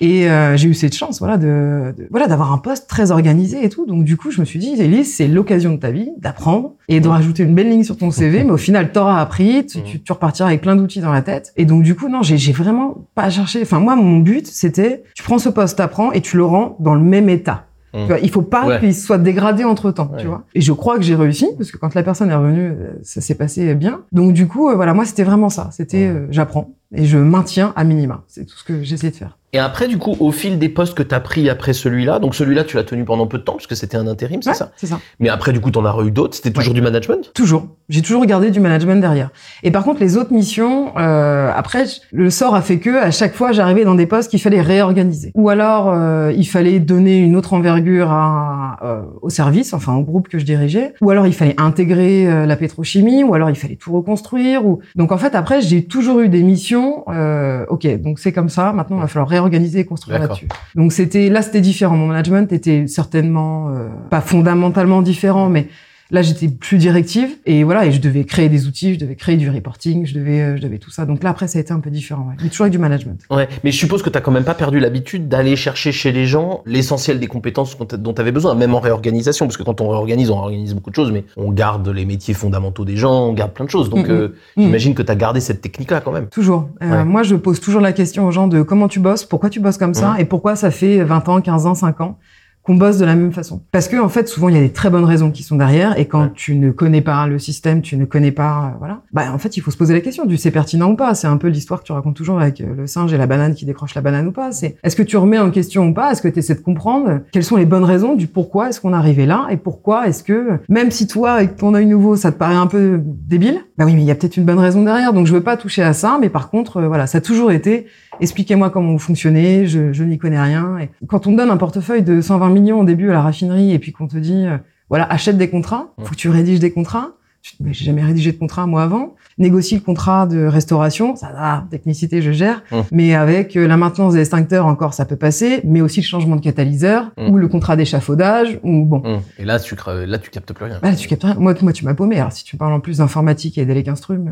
Et 0.00 0.28
euh, 0.28 0.56
j'ai 0.56 0.68
eu 0.68 0.74
cette 0.74 0.94
chance, 0.94 1.20
voilà, 1.20 1.36
de, 1.38 1.94
de- 1.96 2.08
voilà, 2.10 2.26
d'avoir 2.26 2.52
un 2.52 2.58
poste 2.58 2.88
très 2.88 3.10
organisé 3.12 3.64
et 3.64 3.68
tout. 3.68 3.86
Donc 3.86 4.04
du 4.04 4.16
coup, 4.16 4.30
je 4.30 4.40
me 4.40 4.44
suis 4.44 4.58
dit, 4.58 4.74
Elise, 4.78 5.14
c'est 5.14 5.28
l'occasion 5.28 5.72
de 5.72 5.76
ta 5.78 5.90
vie 5.92 6.10
d'apprendre 6.18 6.72
et 6.88 6.98
de 7.00 7.08
rajouter 7.08 7.44
une 7.44 7.54
belle 7.54 7.70
ligne 7.70 7.84
sur 7.84 7.96
ton 7.96 8.10
CV. 8.10 8.42
mais 8.44 8.50
au 8.50 8.56
final, 8.56 8.90
t'auras 8.92 9.20
appris, 9.20 9.66
tu, 9.66 9.82
tu, 9.82 10.00
tu 10.02 10.12
repartiras 10.12 10.48
avec 10.48 10.62
plein 10.62 10.74
d'outils 10.76 11.00
dans 11.00 11.12
la 11.12 11.22
tête. 11.22 11.52
Et 11.56 11.64
donc 11.64 11.82
du 11.84 11.94
coup, 11.94 12.08
non, 12.08 12.22
j'ai 12.22 12.38
j'ai 12.38 12.52
vraiment 12.52 13.06
pas 13.14 13.30
cherché. 13.30 13.60
Enfin, 13.62 13.78
moi, 13.78 13.94
mon 13.96 14.18
but, 14.18 14.46
c'était, 14.46 15.04
tu 15.14 15.22
prends 15.22 15.38
ce 15.38 15.48
poste, 15.48 15.78
t'apprends 15.78 16.10
et 16.12 16.20
tu 16.20 16.36
le 16.36 16.44
rends 16.44 16.76
dans 16.80 16.94
le 16.94 17.00
même 17.02 17.28
état. 17.28 17.66
Mhm. 17.94 18.00
Tu 18.00 18.06
vois, 18.08 18.18
il 18.18 18.30
faut 18.30 18.42
pas 18.42 18.66
Ouais. 18.66 18.80
qu'il 18.80 18.92
soit 18.94 19.18
dégradé 19.18 19.62
entre 19.62 19.92
temps, 19.92 20.10
Ouais. 20.12 20.20
tu 20.20 20.26
vois. 20.26 20.42
Et 20.56 20.60
je 20.60 20.72
crois 20.72 20.96
que 20.96 21.02
j'ai 21.04 21.14
réussi 21.14 21.46
parce 21.56 21.70
que 21.70 21.76
quand 21.76 21.94
la 21.94 22.02
personne 22.02 22.28
est 22.30 22.34
revenue, 22.34 22.70
euh, 22.72 22.90
ça 23.04 23.20
s'est 23.20 23.36
passé 23.36 23.72
bien. 23.76 24.00
Donc 24.10 24.32
du 24.32 24.48
coup, 24.48 24.68
euh, 24.68 24.74
voilà, 24.74 24.92
moi 24.94 25.04
c'était 25.04 25.22
vraiment 25.22 25.48
ça. 25.48 25.68
C'était 25.70 26.08
euh, 26.08 26.26
j'apprends 26.30 26.72
et 26.92 27.04
je 27.04 27.18
maintiens 27.18 27.72
à 27.76 27.84
minima. 27.84 28.24
C'est 28.26 28.44
tout 28.46 28.56
ce 28.56 28.64
que 28.64 28.82
j'essaie 28.82 29.10
de 29.10 29.14
faire. 29.16 29.38
Et 29.54 29.60
après, 29.60 29.86
du 29.86 29.98
coup, 29.98 30.16
au 30.18 30.32
fil 30.32 30.58
des 30.58 30.68
postes 30.68 30.94
que 30.94 31.02
tu 31.04 31.14
as 31.14 31.20
pris 31.20 31.48
après 31.48 31.74
celui-là, 31.74 32.18
donc 32.18 32.34
celui-là, 32.34 32.64
tu 32.64 32.76
l'as 32.76 32.82
tenu 32.82 33.04
pendant 33.04 33.28
peu 33.28 33.38
de 33.38 33.44
temps, 33.44 33.52
parce 33.52 33.68
que 33.68 33.76
c'était 33.76 33.96
un 33.96 34.08
intérim, 34.08 34.42
c'est 34.42 34.50
Ouais, 34.50 34.56
ça 34.56 34.72
C'est 34.74 34.88
ça. 34.88 34.98
Mais 35.20 35.28
après, 35.28 35.52
du 35.52 35.60
coup, 35.60 35.70
t'en 35.70 35.84
as 35.84 36.04
eu 36.04 36.10
d'autres, 36.10 36.34
c'était 36.34 36.50
toujours 36.50 36.74
du 36.74 36.82
management? 36.82 37.30
Toujours. 37.34 37.68
J'ai 37.88 38.02
toujours 38.02 38.26
gardé 38.26 38.50
du 38.50 38.58
management 38.58 39.00
derrière. 39.00 39.30
Et 39.62 39.70
par 39.70 39.84
contre, 39.84 40.00
les 40.00 40.16
autres 40.16 40.32
missions, 40.32 40.92
euh, 40.98 41.52
après, 41.54 41.84
le 42.10 42.30
sort 42.30 42.56
a 42.56 42.62
fait 42.62 42.80
que 42.80 43.00
à 43.00 43.12
chaque 43.12 43.34
fois, 43.34 43.52
j'arrivais 43.52 43.84
dans 43.84 43.94
des 43.94 44.06
postes 44.06 44.28
qu'il 44.28 44.40
fallait 44.40 44.60
réorganiser. 44.60 45.30
Ou 45.36 45.50
alors, 45.50 45.88
euh, 45.92 46.32
il 46.36 46.48
fallait 46.48 46.80
donner 46.80 47.18
une 47.18 47.36
autre 47.36 47.52
envergure 47.52 48.10
à, 48.10 48.78
euh, 48.82 49.02
au 49.22 49.30
service, 49.30 49.72
enfin 49.72 49.94
au 49.94 50.02
groupe 50.02 50.26
que 50.26 50.40
je 50.40 50.44
dirigeais. 50.44 50.94
Ou 51.00 51.10
alors, 51.10 51.28
il 51.28 51.34
fallait 51.34 51.54
intégrer 51.60 52.26
euh, 52.26 52.46
la 52.46 52.56
pétrochimie. 52.56 53.22
Ou 53.22 53.34
alors, 53.34 53.50
il 53.50 53.56
fallait 53.56 53.76
tout 53.76 53.92
reconstruire. 53.92 54.66
Ou 54.66 54.80
donc, 54.96 55.12
en 55.12 55.18
fait, 55.18 55.36
après, 55.36 55.60
j'ai 55.60 55.84
toujours 55.84 56.20
eu 56.20 56.28
des 56.28 56.42
missions. 56.42 57.04
Euh, 57.08 57.66
ok, 57.68 57.86
donc 58.00 58.18
c'est 58.18 58.32
comme 58.32 58.48
ça. 58.48 58.72
Maintenant, 58.72 58.96
il 58.96 59.02
va 59.02 59.06
falloir 59.06 59.28
réorganiser 59.28 59.43
et 59.52 59.84
construire 59.84 60.18
là-dessus. 60.18 60.48
Donc, 60.74 60.92
c'était 60.92 61.28
là, 61.28 61.42
c'était 61.42 61.60
différent. 61.60 61.96
Mon 61.96 62.06
management 62.06 62.52
était 62.52 62.86
certainement 62.86 63.70
euh, 63.70 63.88
pas 64.10 64.20
fondamentalement 64.20 65.02
différent, 65.02 65.48
mais 65.48 65.68
Là, 66.10 66.20
j'étais 66.22 66.48
plus 66.48 66.76
directive 66.76 67.30
et 67.46 67.64
voilà, 67.64 67.86
et 67.86 67.92
je 67.92 68.00
devais 68.00 68.24
créer 68.24 68.48
des 68.50 68.66
outils, 68.66 68.94
je 68.94 68.98
devais 68.98 69.16
créer 69.16 69.36
du 69.36 69.48
reporting, 69.48 70.04
je 70.04 70.14
devais, 70.14 70.40
euh, 70.42 70.56
je 70.56 70.62
devais 70.62 70.78
tout 70.78 70.90
ça. 70.90 71.06
Donc 71.06 71.22
là, 71.22 71.30
après, 71.30 71.48
ça 71.48 71.58
a 71.58 71.62
été 71.62 71.72
un 71.72 71.80
peu 71.80 71.90
différent, 71.90 72.26
ouais. 72.28 72.34
mais 72.42 72.50
toujours 72.50 72.64
avec 72.64 72.72
du 72.72 72.78
management. 72.78 73.18
Ouais, 73.30 73.48
mais 73.64 73.70
je 73.72 73.78
suppose 73.78 74.02
que 74.02 74.10
t'as 74.10 74.20
quand 74.20 74.30
même 74.30 74.44
pas 74.44 74.54
perdu 74.54 74.80
l'habitude 74.80 75.28
d'aller 75.28 75.56
chercher 75.56 75.92
chez 75.92 76.12
les 76.12 76.26
gens 76.26 76.62
l'essentiel 76.66 77.18
des 77.20 77.26
compétences 77.26 77.76
dont 77.78 78.12
tu 78.12 78.20
avais 78.20 78.32
besoin, 78.32 78.54
même 78.54 78.74
en 78.74 78.80
réorganisation, 78.80 79.46
parce 79.46 79.56
que 79.56 79.62
quand 79.62 79.80
on 79.80 79.88
réorganise, 79.88 80.30
on 80.30 80.36
réorganise 80.36 80.74
beaucoup 80.74 80.90
de 80.90 80.94
choses, 80.96 81.10
mais 81.10 81.24
on 81.38 81.50
garde 81.52 81.88
les 81.88 82.04
métiers 82.04 82.34
fondamentaux 82.34 82.84
des 82.84 82.96
gens, 82.96 83.28
on 83.28 83.32
garde 83.32 83.52
plein 83.52 83.64
de 83.64 83.70
choses. 83.70 83.88
Donc, 83.88 84.06
Mhm. 84.08 84.14
euh, 84.14 84.28
Mhm. 84.56 84.64
j'imagine 84.64 84.94
que 84.94 85.02
t'as 85.02 85.14
gardé 85.14 85.40
cette 85.40 85.62
technique-là 85.62 86.00
quand 86.02 86.12
même. 86.12 86.26
Toujours. 86.28 86.68
Euh, 86.82 86.90
Ouais. 86.90 87.04
Moi, 87.04 87.22
je 87.22 87.34
pose 87.34 87.60
toujours 87.60 87.80
la 87.80 87.92
question 87.92 88.26
aux 88.26 88.30
gens 88.30 88.46
de 88.46 88.60
comment 88.62 88.88
tu 88.88 89.00
bosses, 89.00 89.24
pourquoi 89.24 89.48
tu 89.50 89.58
bosses 89.60 89.78
comme 89.78 89.94
ça, 89.94 90.16
et 90.18 90.26
pourquoi 90.26 90.54
ça 90.54 90.70
fait 90.70 91.02
20 91.02 91.28
ans, 91.30 91.40
15 91.40 91.64
ans, 91.66 91.74
5 91.74 92.00
ans 92.02 92.18
qu'on 92.64 92.74
bosse 92.76 92.98
de 92.98 93.04
la 93.04 93.14
même 93.14 93.32
façon. 93.32 93.62
Parce 93.72 93.88
que 93.88 93.96
en 93.96 94.08
fait, 94.08 94.26
souvent 94.26 94.48
il 94.48 94.54
y 94.54 94.58
a 94.58 94.62
des 94.62 94.72
très 94.72 94.90
bonnes 94.90 95.04
raisons 95.04 95.30
qui 95.30 95.42
sont 95.42 95.56
derrière, 95.56 95.98
et 95.98 96.06
quand 96.06 96.22
Ouais. 96.24 96.32
tu 96.34 96.56
ne 96.56 96.70
connais 96.70 97.02
pas 97.02 97.26
le 97.26 97.38
système, 97.38 97.82
tu 97.82 97.96
ne 97.96 98.04
connais 98.06 98.32
pas, 98.32 98.72
euh, 98.74 98.78
voilà. 98.78 99.02
Bah 99.12 99.24
en 99.32 99.38
fait, 99.38 99.56
il 99.56 99.60
faut 99.60 99.70
se 99.70 99.76
poser 99.76 99.92
la 99.94 100.00
question 100.00 100.24
du 100.24 100.36
c'est 100.38 100.50
pertinent 100.50 100.90
ou 100.90 100.96
pas. 100.96 101.14
C'est 101.14 101.26
un 101.26 101.36
peu 101.36 101.48
l'histoire 101.48 101.80
que 101.80 101.84
tu 101.86 101.92
racontes 101.92 102.16
toujours 102.16 102.40
avec 102.40 102.60
euh, 102.60 102.74
le 102.76 102.86
singe 102.86 103.12
et 103.12 103.18
la 103.18 103.26
banane 103.26 103.54
qui 103.54 103.66
décroche 103.66 103.94
la 103.94 104.00
banane 104.00 104.26
ou 104.26 104.32
pas. 104.32 104.50
C'est 104.52 104.76
est-ce 104.82 104.96
que 104.96 105.02
tu 105.02 105.16
remets 105.18 105.38
en 105.38 105.50
question 105.50 105.88
ou 105.88 105.92
pas? 105.94 106.10
Est-ce 106.12 106.22
que 106.22 106.28
tu 106.28 106.38
essaies 106.38 106.54
de 106.54 106.60
comprendre? 106.60 107.20
Quelles 107.32 107.44
sont 107.44 107.56
les 107.56 107.66
bonnes 107.66 107.84
raisons 107.84 108.14
du 108.14 108.26
pourquoi 108.26 108.70
est-ce 108.70 108.80
qu'on 108.80 108.92
est 108.92 108.96
arrivé 108.96 109.26
là? 109.26 109.46
Et 109.50 109.56
pourquoi 109.58 110.08
est-ce 110.08 110.22
que 110.24 110.58
même 110.70 110.90
si 110.90 111.06
toi 111.06 111.32
avec 111.32 111.56
ton 111.56 111.74
œil 111.74 111.86
nouveau 111.86 112.16
ça 112.16 112.32
te 112.32 112.38
paraît 112.38 112.54
un 112.54 112.66
peu 112.66 112.98
débile, 113.04 113.58
bah 113.76 113.84
oui 113.84 113.94
mais 113.94 114.00
il 114.02 114.06
y 114.06 114.10
a 114.10 114.14
peut-être 114.14 114.36
une 114.38 114.44
bonne 114.44 114.58
raison 114.58 114.82
derrière. 114.82 115.12
Donc 115.12 115.26
je 115.26 115.34
veux 115.34 115.42
pas 115.42 115.56
toucher 115.58 115.82
à 115.82 115.92
ça, 115.92 116.16
mais 116.20 116.30
par 116.30 116.48
contre 116.50 116.78
euh, 116.78 116.88
voilà, 116.88 117.06
ça 117.06 117.18
a 117.18 117.20
toujours 117.20 117.52
été 117.52 117.86
expliquez-moi 118.20 118.70
comment 118.70 118.92
vous 118.92 118.98
fonctionnez, 118.98 119.66
je, 119.66 119.92
je 119.92 120.04
n'y 120.04 120.18
connais 120.18 120.40
rien. 120.40 120.78
Et 120.78 120.90
quand 121.06 121.26
on 121.26 121.32
te 121.32 121.36
donne 121.36 121.50
un 121.50 121.56
portefeuille 121.56 122.02
de 122.02 122.20
120 122.20 122.50
millions 122.50 122.80
au 122.80 122.84
début 122.84 123.10
à 123.10 123.14
la 123.14 123.22
raffinerie 123.22 123.72
et 123.72 123.78
puis 123.78 123.92
qu'on 123.92 124.06
te 124.06 124.16
dit, 124.16 124.46
euh, 124.46 124.58
voilà, 124.88 125.04
achète 125.04 125.38
des 125.38 125.50
contrats, 125.50 125.94
faut 126.02 126.10
que 126.10 126.16
tu 126.16 126.28
rédiges 126.28 126.60
des 126.60 126.72
contrats. 126.72 127.12
Mais 127.60 127.72
j'ai 127.72 127.84
jamais 127.84 128.02
rédigé 128.02 128.32
de 128.32 128.38
contrat 128.38 128.66
moi 128.66 128.82
avant. 128.82 129.14
Négocie 129.36 129.74
le 129.74 129.80
contrat 129.80 130.26
de 130.26 130.44
restauration, 130.46 131.16
ça 131.16 131.30
va, 131.32 131.66
technicité, 131.70 132.22
je 132.22 132.30
gère. 132.32 132.62
Mmh. 132.70 132.76
Mais 132.92 133.14
avec 133.14 133.56
euh, 133.56 133.66
la 133.66 133.76
maintenance 133.76 134.14
des 134.14 134.20
extincteurs 134.20 134.66
encore, 134.66 134.94
ça 134.94 135.04
peut 135.04 135.16
passer. 135.16 135.60
Mais 135.64 135.80
aussi 135.80 136.00
le 136.00 136.06
changement 136.06 136.36
de 136.36 136.40
catalyseur 136.40 137.10
Mmh. 137.16 137.28
ou 137.30 137.36
le 137.36 137.48
contrat 137.48 137.76
d'échafaudage 137.76 138.58
ou 138.62 138.84
bon. 138.84 139.02
Hum. 139.04 139.20
Et 139.38 139.44
là, 139.44 139.58
tu, 139.60 139.74
cre- 139.74 140.04
là, 140.04 140.18
tu 140.18 140.30
captes 140.30 140.52
plus 140.52 140.64
rien. 140.64 140.78
Bah, 140.82 140.94
tu 140.94 141.06
captes 141.08 141.24
rien. 141.24 141.34
Moi, 141.38 141.54
moi, 141.62 141.72
tu 141.72 141.84
m'as 141.84 141.94
paumé. 141.94 142.18
Alors, 142.18 142.32
si 142.32 142.44
tu 142.44 142.56
parles 142.56 142.72
en 142.72 142.80
plus 142.80 142.98
d'informatique 142.98 143.58
et 143.58 143.64
d'électrum, 143.66 144.30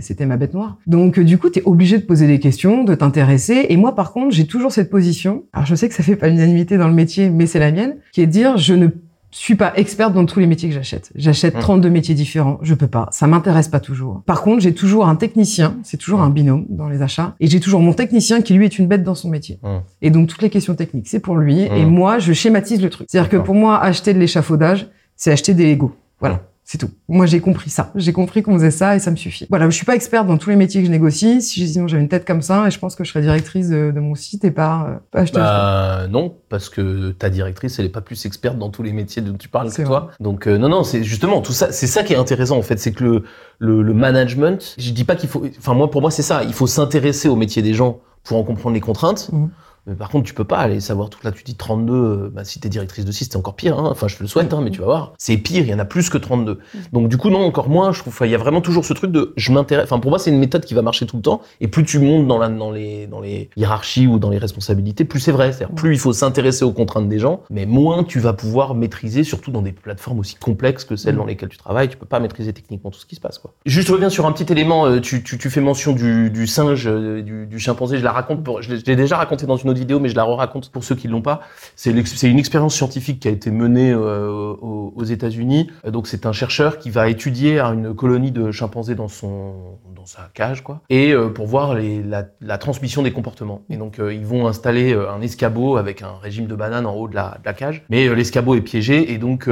c'était 0.00 0.26
ma 0.26 0.36
bête 0.36 0.54
noire. 0.54 0.78
Donc, 0.86 1.18
euh, 1.18 1.24
du 1.24 1.38
coup, 1.38 1.50
tu 1.50 1.58
es 1.60 1.62
obligé 1.64 1.98
de 1.98 2.04
poser 2.04 2.26
des 2.26 2.40
questions, 2.40 2.84
de 2.84 2.94
t'intéresser. 2.94 3.66
Et 3.68 3.76
moi, 3.76 3.94
par 3.94 4.12
contre, 4.12 4.34
j'ai 4.34 4.46
toujours 4.46 4.72
cette 4.72 4.90
position. 4.90 5.44
Alors, 5.52 5.66
je 5.66 5.74
sais 5.74 5.88
que 5.88 5.94
ça 5.94 6.02
fait 6.02 6.16
pas 6.16 6.28
l'unanimité 6.28 6.76
dans 6.78 6.88
le 6.88 6.94
métier, 6.94 7.30
mais 7.30 7.46
c'est 7.46 7.58
la 7.60 7.70
mienne, 7.72 7.96
qui 8.12 8.20
est 8.22 8.26
de 8.26 8.32
dire, 8.32 8.56
je 8.56 8.74
ne 8.74 8.88
suis 9.38 9.54
pas 9.56 9.72
experte 9.76 10.12
dans 10.14 10.24
tous 10.26 10.38
les 10.40 10.46
métiers 10.46 10.68
que 10.68 10.74
j'achète. 10.74 11.10
J'achète 11.14 11.56
Mmh. 11.56 11.60
32 11.60 11.90
métiers 11.90 12.14
différents. 12.14 12.58
Je 12.62 12.74
peux 12.74 12.86
pas. 12.86 13.08
Ça 13.10 13.26
m'intéresse 13.26 13.68
pas 13.68 13.80
toujours. 13.80 14.22
Par 14.26 14.42
contre, 14.42 14.60
j'ai 14.62 14.74
toujours 14.74 15.08
un 15.08 15.16
technicien. 15.16 15.76
C'est 15.82 15.96
toujours 15.96 16.20
un 16.20 16.30
binôme 16.30 16.66
dans 16.68 16.88
les 16.88 17.02
achats. 17.02 17.34
Et 17.40 17.46
j'ai 17.48 17.60
toujours 17.60 17.80
mon 17.80 17.92
technicien 17.92 18.42
qui, 18.42 18.54
lui, 18.54 18.64
est 18.64 18.78
une 18.78 18.86
bête 18.86 19.02
dans 19.02 19.14
son 19.14 19.28
métier. 19.28 19.58
Mmh. 19.62 19.68
Et 20.02 20.10
donc, 20.10 20.28
toutes 20.28 20.42
les 20.42 20.50
questions 20.50 20.74
techniques, 20.74 21.08
c'est 21.08 21.20
pour 21.20 21.36
lui. 21.36 21.62
Et 21.62 21.84
Mmh. 21.84 21.88
moi, 21.90 22.18
je 22.18 22.32
schématise 22.32 22.80
le 22.80 22.90
truc. 22.90 23.08
C'est-à-dire 23.10 23.28
que 23.30 23.36
pour 23.36 23.54
moi, 23.54 23.78
acheter 23.80 24.14
de 24.14 24.18
l'échafaudage, 24.18 24.86
c'est 25.16 25.32
acheter 25.32 25.54
des 25.54 25.70
Lego. 25.72 25.92
Voilà. 26.20 26.42
Mmh. 26.64 26.66
C'est 26.66 26.78
tout. 26.78 26.88
Moi, 27.08 27.26
j'ai 27.26 27.40
compris 27.40 27.68
ça. 27.68 27.92
J'ai 27.94 28.14
compris 28.14 28.42
qu'on 28.42 28.54
faisait 28.54 28.70
ça 28.70 28.96
et 28.96 28.98
ça 28.98 29.10
me 29.10 29.16
suffit. 29.16 29.46
Voilà, 29.50 29.68
je 29.68 29.76
suis 29.76 29.84
pas 29.84 29.94
experte 29.94 30.26
dans 30.26 30.38
tous 30.38 30.48
les 30.48 30.56
métiers 30.56 30.80
que 30.80 30.86
je 30.86 30.90
négocie. 30.90 31.42
Si 31.42 31.68
sinon 31.68 31.88
j'avais 31.88 32.02
une 32.02 32.08
tête 32.08 32.26
comme 32.26 32.40
ça, 32.40 32.66
et 32.66 32.70
je 32.70 32.78
pense 32.78 32.96
que 32.96 33.04
je 33.04 33.10
serais 33.10 33.20
directrice 33.20 33.68
de, 33.68 33.90
de 33.94 34.00
mon 34.00 34.14
site 34.14 34.44
et 34.46 34.50
pas, 34.50 34.86
euh, 34.88 34.94
pas 35.10 35.20
acheteuse. 35.20 35.42
Bah 35.42 36.06
non, 36.08 36.34
parce 36.48 36.70
que 36.70 37.10
ta 37.10 37.28
directrice, 37.28 37.78
elle 37.78 37.84
est 37.84 37.90
pas 37.90 38.00
plus 38.00 38.24
experte 38.24 38.58
dans 38.58 38.70
tous 38.70 38.82
les 38.82 38.92
métiers 38.92 39.20
dont 39.20 39.36
tu 39.36 39.48
parles 39.48 39.68
que 39.68 39.74
C'est 39.74 39.84
toi. 39.84 40.10
Donc 40.20 40.46
euh, 40.46 40.56
non, 40.56 40.70
non, 40.70 40.84
c'est 40.84 41.04
justement 41.04 41.42
tout 41.42 41.52
ça. 41.52 41.70
C'est 41.70 41.86
ça 41.86 42.02
qui 42.02 42.14
est 42.14 42.16
intéressant 42.16 42.56
en 42.56 42.62
fait, 42.62 42.78
c'est 42.78 42.92
que 42.92 43.04
le, 43.04 43.24
le, 43.58 43.82
le 43.82 43.92
management. 43.94 44.74
Je 44.78 44.90
dis 44.92 45.04
pas 45.04 45.16
qu'il 45.16 45.28
faut. 45.28 45.44
Enfin 45.58 45.74
moi, 45.74 45.90
pour 45.90 46.00
moi, 46.00 46.10
c'est 46.10 46.22
ça. 46.22 46.44
Il 46.44 46.54
faut 46.54 46.66
s'intéresser 46.66 47.28
au 47.28 47.36
métier 47.36 47.60
des 47.60 47.74
gens 47.74 48.00
pour 48.22 48.38
en 48.38 48.42
comprendre 48.42 48.74
les 48.74 48.80
contraintes. 48.80 49.30
Mhm. 49.32 49.50
Mais 49.86 49.94
par 49.94 50.08
contre, 50.08 50.24
tu 50.26 50.34
peux 50.34 50.44
pas 50.44 50.58
aller 50.58 50.80
savoir 50.80 51.10
tout 51.10 51.18
là. 51.24 51.30
Tu 51.32 51.44
dis 51.44 51.54
32. 51.56 51.92
euh, 51.92 52.30
Bah, 52.34 52.44
si 52.44 52.58
t'es 52.60 52.68
directrice 52.68 53.04
de 53.04 53.12
site, 53.12 53.32
c'est 53.32 53.38
encore 53.38 53.54
pire. 53.54 53.78
Hein. 53.78 53.88
Enfin, 53.90 54.08
je 54.08 54.16
te 54.16 54.22
le 54.22 54.28
souhaite, 54.28 54.52
hein, 54.54 54.60
mais 54.62 54.70
tu 54.70 54.80
vas 54.80 54.86
voir. 54.86 55.12
C'est 55.18 55.36
pire. 55.36 55.62
Il 55.62 55.68
y 55.68 55.74
en 55.74 55.78
a 55.78 55.84
plus 55.84 56.08
que 56.10 56.18
32. 56.18 56.58
Donc 56.92 57.08
du 57.08 57.16
coup, 57.18 57.28
non, 57.30 57.40
encore 57.44 57.68
moins. 57.68 57.92
Je 57.92 58.00
trouve. 58.00 58.16
Il 58.22 58.30
y 58.30 58.34
a 58.34 58.38
vraiment 58.38 58.60
toujours 58.60 58.84
ce 58.84 58.92
truc 58.94 59.10
de. 59.12 59.32
Je 59.36 59.52
m'intéresse. 59.52 59.84
Enfin, 59.84 59.98
pour 60.00 60.10
moi, 60.10 60.18
c'est 60.18 60.30
une 60.30 60.38
méthode 60.38 60.64
qui 60.64 60.74
va 60.74 60.82
marcher 60.82 61.06
tout 61.06 61.16
le 61.16 61.22
temps. 61.22 61.42
Et 61.60 61.68
plus 61.68 61.84
tu 61.84 61.98
montes 61.98 62.26
dans 62.26 62.38
la, 62.38 62.48
dans 62.48 62.70
les, 62.70 63.06
dans 63.06 63.20
les 63.20 63.50
hiérarchies 63.56 64.06
ou 64.06 64.18
dans 64.18 64.30
les 64.30 64.38
responsabilités, 64.38 65.04
plus 65.04 65.20
c'est 65.20 65.32
vrai. 65.32 65.52
C'est-à-dire, 65.52 65.74
plus 65.74 65.92
il 65.94 65.98
faut 65.98 66.12
s'intéresser 66.12 66.64
aux 66.64 66.72
contraintes 66.72 67.08
des 67.08 67.18
gens, 67.18 67.42
mais 67.50 67.66
moins 67.66 68.04
tu 68.04 68.20
vas 68.20 68.32
pouvoir 68.32 68.74
maîtriser, 68.74 69.22
surtout 69.24 69.50
dans 69.50 69.62
des 69.62 69.72
plateformes 69.72 70.18
aussi 70.18 70.36
complexes 70.36 70.84
que 70.84 70.96
celles 70.96 71.14
Mm. 71.14 71.18
dans 71.18 71.24
lesquelles 71.26 71.48
tu 71.50 71.58
travailles. 71.58 71.88
Tu 71.88 71.96
peux 71.96 72.06
pas 72.06 72.20
maîtriser 72.20 72.52
techniquement 72.52 72.90
tout 72.90 72.98
ce 72.98 73.06
qui 73.06 73.16
se 73.16 73.20
passe, 73.20 73.38
quoi. 73.38 73.52
Juste, 73.66 73.88
reviens 73.90 74.08
sur 74.10 74.26
un 74.26 74.32
petit 74.32 74.50
élément. 74.52 74.86
euh, 74.86 75.00
Tu, 75.00 75.22
tu, 75.22 75.36
tu 75.38 75.50
fais 75.50 75.60
mention 75.60 75.92
du, 75.92 76.30
du 76.30 76.46
singe, 76.46 76.86
euh, 76.86 77.22
du, 77.22 77.46
du 77.46 77.58
chimpanzé. 77.58 77.98
Je 77.98 78.04
la 78.04 78.12
raconte. 78.12 78.42
Pour, 78.42 78.62
je 78.62 78.70
l'ai 78.74 78.96
déjà 78.96 79.16
raconté 79.16 79.46
dans 79.46 79.56
une 79.56 79.70
autre 79.70 79.73
vidéo, 79.78 80.00
mais 80.00 80.08
je 80.08 80.16
la 80.16 80.24
raconte 80.24 80.70
pour 80.70 80.84
ceux 80.84 80.94
qui 80.94 81.08
l'ont 81.08 81.22
pas. 81.22 81.40
C'est 81.76 81.90
une 81.90 82.38
expérience 82.38 82.74
scientifique 82.74 83.20
qui 83.20 83.28
a 83.28 83.30
été 83.30 83.50
menée 83.50 83.92
euh, 83.92 84.54
aux, 84.60 85.04
États-Unis. 85.04 85.70
Donc, 85.86 86.06
c'est 86.06 86.26
un 86.26 86.32
chercheur 86.32 86.78
qui 86.78 86.90
va 86.90 87.08
étudier 87.08 87.60
une 87.60 87.94
colonie 87.94 88.30
de 88.30 88.50
chimpanzés 88.50 88.94
dans 88.94 89.08
son 89.08 89.78
dans 89.94 90.06
sa 90.06 90.30
cage, 90.34 90.62
quoi, 90.62 90.82
et 90.90 91.12
euh, 91.12 91.28
pour 91.28 91.46
voir 91.46 91.74
la, 91.74 92.58
transmission 92.58 93.02
des 93.02 93.12
comportements. 93.12 93.62
Et 93.70 93.76
donc, 93.76 93.98
euh, 93.98 94.12
ils 94.12 94.24
vont 94.24 94.46
installer 94.46 94.94
un 94.94 95.20
escabeau 95.20 95.76
avec 95.76 96.02
un 96.02 96.14
régime 96.20 96.46
de 96.46 96.54
bananes 96.54 96.86
en 96.86 96.94
haut 96.94 97.08
de 97.08 97.14
la, 97.14 97.38
cage. 97.56 97.84
Mais 97.90 98.12
l'escabeau 98.14 98.54
est 98.54 98.60
piégé, 98.62 99.12
et 99.12 99.18
donc, 99.18 99.48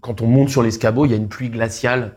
quand 0.00 0.20
on 0.20 0.26
monte 0.26 0.50
sur 0.50 0.62
l'escabeau, 0.62 1.06
il 1.06 1.10
y 1.10 1.14
a 1.14 1.16
une 1.16 1.28
pluie 1.28 1.50
glaciale 1.50 2.12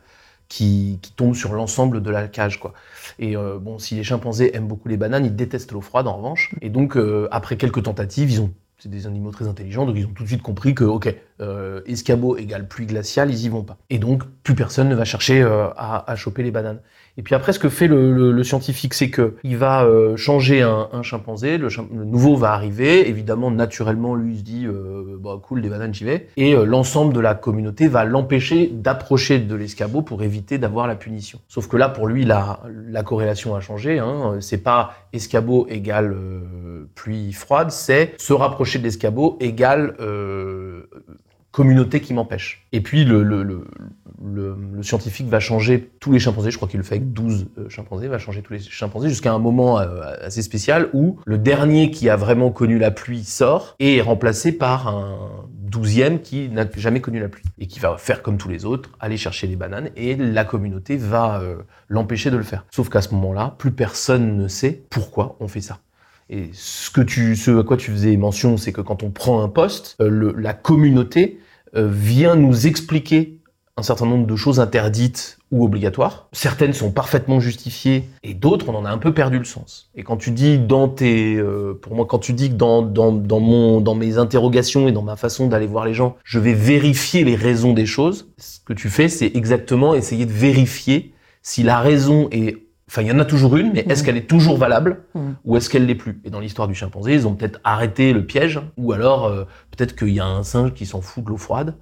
qui, 0.48 1.00
qui 1.02 1.14
tombe 1.14 1.36
sur 1.36 1.54
l'ensemble 1.54 2.02
de 2.02 2.10
la 2.10 2.28
cage, 2.28 2.60
quoi. 2.60 2.74
Et 3.20 3.36
euh, 3.36 3.58
bon, 3.60 3.80
si 3.80 3.96
les 3.96 4.04
chimpanzés 4.04 4.56
aiment 4.56 4.68
beaucoup 4.68 4.88
les 4.88 4.98
bananes, 4.98 5.26
ils 5.26 5.36
détestent 5.36 5.72
l'eau 5.72 5.82
froide 5.82 6.08
en 6.08 6.18
revanche. 6.18 6.54
Et 6.62 6.70
donc, 6.70 6.96
euh, 6.98 7.28
après 7.32 7.58
quelques 7.58 7.84
tentatives, 7.84 8.32
ils 8.32 8.42
ont 8.42 8.54
c'est 8.80 8.90
des 8.90 9.08
animaux 9.08 9.32
très 9.32 9.48
intelligents, 9.48 9.86
donc 9.86 9.96
ils 9.98 10.06
ont 10.06 10.12
tout 10.14 10.24
de 10.24 10.28
suite 10.28 10.42
compris 10.42 10.76
que, 10.76 10.84
ok, 10.84 11.16
euh, 11.40 11.80
escabeau 11.86 12.36
égale 12.36 12.68
pluie 12.68 12.86
glaciale, 12.86 13.32
ils 13.32 13.46
y 13.46 13.48
vont 13.48 13.64
pas. 13.64 13.78
Et 13.90 13.98
donc, 13.98 14.24
plus 14.44 14.56
personne 14.56 14.90
ne 14.90 14.96
va 14.96 15.06
chercher 15.06 15.42
à 15.42 16.16
choper 16.18 16.44
les 16.44 16.52
bananes. 16.52 16.82
Et 17.18 17.22
puis 17.22 17.36
après, 17.36 17.54
ce 17.54 17.60
que 17.60 17.70
fait 17.70 17.88
le, 17.88 18.12
le- 18.12 18.32
le 18.32 18.44
scientifique, 18.44 18.94
c'est 18.96 19.10
que 19.12 19.36
il 19.44 19.56
va 19.58 19.84
euh, 19.86 20.18
changer 20.18 20.62
un, 20.64 20.90
un 20.92 21.04
chimpanzé, 21.04 21.58
le, 21.60 21.68
le 21.68 22.06
nouveau 22.06 22.36
va 22.36 22.54
arriver, 22.54 23.08
évidemment, 23.08 23.52
naturellement, 23.52 24.16
lui 24.16 24.34
il 24.34 24.38
se 24.40 24.44
dit, 24.44 24.66
euh, 24.66 25.18
bah 25.20 25.40
cool, 25.42 25.62
des 25.62 25.70
bananes, 25.70 25.94
j'y 25.94 26.06
vais. 26.06 26.28
Et 26.38 26.56
euh, 26.56 26.66
l'ensemble 26.66 27.14
de 27.14 27.20
la 27.20 27.36
communauté 27.36 27.88
va 27.88 28.04
l'empêcher 28.04 28.68
d'approcher 28.68 29.38
de 29.40 29.56
l'escabeau 29.56 30.02
pour 30.02 30.24
éviter 30.24 30.58
d'avoir 30.58 30.88
la 30.88 30.96
punition. 30.96 31.40
Sauf 31.48 31.68
que 31.68 31.78
là, 31.78 31.88
pour 31.90 32.08
lui, 32.08 32.26
la, 32.26 32.62
la 32.90 33.04
corrélation 33.04 33.54
a 33.56 33.60
changé. 33.60 34.00
Hein. 34.00 34.38
C'est 34.40 34.64
pas 34.64 34.94
escabeau 35.14 35.68
égale 35.70 36.14
euh, 36.14 36.90
pluie 36.96 37.32
froide, 37.34 37.70
c'est 37.70 38.14
se 38.18 38.34
rapprocher 38.34 38.80
de 38.80 38.86
l'escabeau 38.86 39.38
égale 39.40 39.94
euh, 40.00 40.88
communauté 41.54 42.02
qui 42.02 42.16
m'empêche. 42.16 42.66
Et 42.72 42.82
puis 42.82 43.06
le, 43.06 43.22
le, 43.22 43.44
le, 43.44 43.68
le, 44.20 44.82
scientifique 44.82 45.28
va 45.28 45.40
changer 45.40 45.92
tous 46.00 46.12
les 46.12 46.20
chimpanzés, 46.20 46.50
je 46.50 46.58
crois 46.58 46.68
qu'il 46.68 46.80
le 46.80 46.84
fait 46.84 46.96
avec 46.96 47.14
12 47.14 47.46
euh, 47.60 47.70
chimpanzés, 47.70 48.08
va 48.08 48.18
changer 48.18 48.42
tous 48.42 48.54
les 48.54 48.60
chimpanzés 48.60 49.08
jusqu'à 49.08 49.32
un 49.32 49.38
moment 49.38 49.80
euh, 49.80 50.02
assez 50.22 50.42
spécial 50.42 50.90
où 50.94 51.20
le 51.26 51.38
dernier 51.38 51.92
qui 51.92 52.10
a 52.10 52.16
vraiment 52.16 52.50
connu 52.50 52.80
la 52.80 52.90
pluie 52.90 53.24
sort 53.24 53.76
et 53.80 53.98
est 53.98 54.02
remplacé 54.02 54.52
par 54.52 54.88
un 54.88 55.46
douzième 55.54 56.22
qui 56.22 56.50
n'a 56.50 56.66
jamais 56.76 57.02
connu 57.02 57.20
la 57.20 57.30
pluie 57.30 57.46
et 57.60 57.68
qui 57.68 57.80
va 57.80 57.98
faire 57.98 58.24
comme 58.24 58.38
tous 58.38 58.50
les 58.50 58.66
autres, 58.66 58.90
aller 59.00 59.18
chercher 59.18 59.46
les 59.46 59.56
bananes 59.56 59.92
et 59.96 60.16
la 60.16 60.46
communauté 60.46 60.98
va 60.98 61.40
euh, 61.40 61.58
l'empêcher 61.88 62.32
de 62.32 62.38
le 62.38 62.44
faire. 62.44 62.66
Sauf 62.72 62.90
qu'à 62.90 63.02
ce 63.04 63.14
moment-là, 63.14 63.54
plus 63.60 63.72
personne 63.72 64.38
ne 64.38 64.48
sait 64.48 64.82
pourquoi 64.90 65.38
on 65.40 65.48
fait 65.48 65.62
ça. 65.62 65.78
Et 66.30 66.50
ce 66.54 66.90
que 66.90 67.02
tu, 67.02 67.36
ce 67.36 67.60
à 67.60 67.64
quoi 67.64 67.78
tu 67.78 67.92
faisais 67.92 68.18
mention, 68.18 68.58
c'est 68.58 68.72
que 68.72 68.82
quand 68.82 69.04
on 69.04 69.12
prend 69.12 69.44
un 69.44 69.50
poste, 69.50 69.96
la 70.00 70.54
communauté 70.54 71.38
vient 71.74 72.36
nous 72.36 72.68
expliquer 72.68 73.40
un 73.76 73.82
certain 73.82 74.06
nombre 74.06 74.28
de 74.28 74.36
choses 74.36 74.60
interdites 74.60 75.40
ou 75.52 75.66
obligatoires. 75.66 76.28
Certaines 76.32 76.74
sont 76.74 76.92
parfaitement 76.92 77.40
justifiées 77.40 78.08
et 78.22 78.36
d'autres, 78.36 78.70
on 78.70 78.76
en 78.76 78.86
a 78.86 78.90
un 78.92 79.00
peu 79.00 79.14
perdu 79.14 79.40
le 79.40 79.46
sens. 79.46 79.90
Et 79.96 80.04
quand 80.04 80.18
tu 80.18 80.32
dis 80.32 80.60
dans 80.60 80.88
tes, 80.88 81.36
euh, 81.36 81.74
pour 81.82 81.96
moi, 81.96 82.06
quand 82.06 82.20
tu 82.20 82.34
dis 82.34 82.50
que 82.50 82.56
dans, 82.56 82.84
dans, 82.84 83.12
dans, 83.12 83.40
mon, 83.40 83.82
dans 83.82 83.96
mes 83.96 84.18
interrogations 84.18 84.88
et 84.88 84.92
dans 84.92 85.02
ma 85.02 85.16
façon 85.16 85.48
d'aller 85.48 85.66
voir 85.66 85.86
les 85.86 85.94
gens, 85.96 86.18
je 86.24 86.38
vais 86.40 86.54
vérifier 86.54 87.24
les 87.24 87.36
raisons 87.36 87.74
des 87.74 87.88
choses, 87.88 88.28
ce 88.38 88.60
que 88.64 88.74
tu 88.74 88.90
fais, 88.90 89.10
c'est 89.10 89.36
exactement 89.36 89.96
essayer 89.96 90.26
de 90.28 90.32
vérifier 90.32 91.14
si 91.42 91.64
la 91.64 91.80
raison 91.80 92.30
est 92.32 92.63
Enfin, 92.94 93.02
il 93.02 93.08
y 93.08 93.12
en 93.12 93.18
a 93.18 93.26
toujours 93.26 93.58
une, 93.58 93.74
mais 93.74 93.84
est-ce 93.90 94.04
qu'elle 94.04 94.18
est 94.18 94.30
toujours 94.30 94.56
valable 94.56 95.06
ou 95.46 95.58
est-ce 95.58 95.68
qu'elle 95.68 95.88
l'est 95.88 95.96
plus? 95.96 96.22
Et 96.26 96.30
dans 96.30 96.40
l'histoire 96.40 96.68
du 96.68 96.76
chimpanzé, 96.76 97.16
ils 97.16 97.28
ont 97.28 97.34
peut-être 97.34 97.60
arrêté 97.64 98.14
le 98.14 98.24
piège, 98.24 98.62
ou 98.78 98.92
alors 98.92 99.26
euh, 99.26 99.46
peut-être 99.72 99.96
qu'il 99.96 100.14
y 100.14 100.20
a 100.20 100.28
un 100.28 100.44
singe 100.44 100.76
qui 100.76 100.86
s'en 100.86 101.02
fout 101.02 101.24
de 101.24 101.30
l'eau 101.30 101.38
froide 101.38 101.74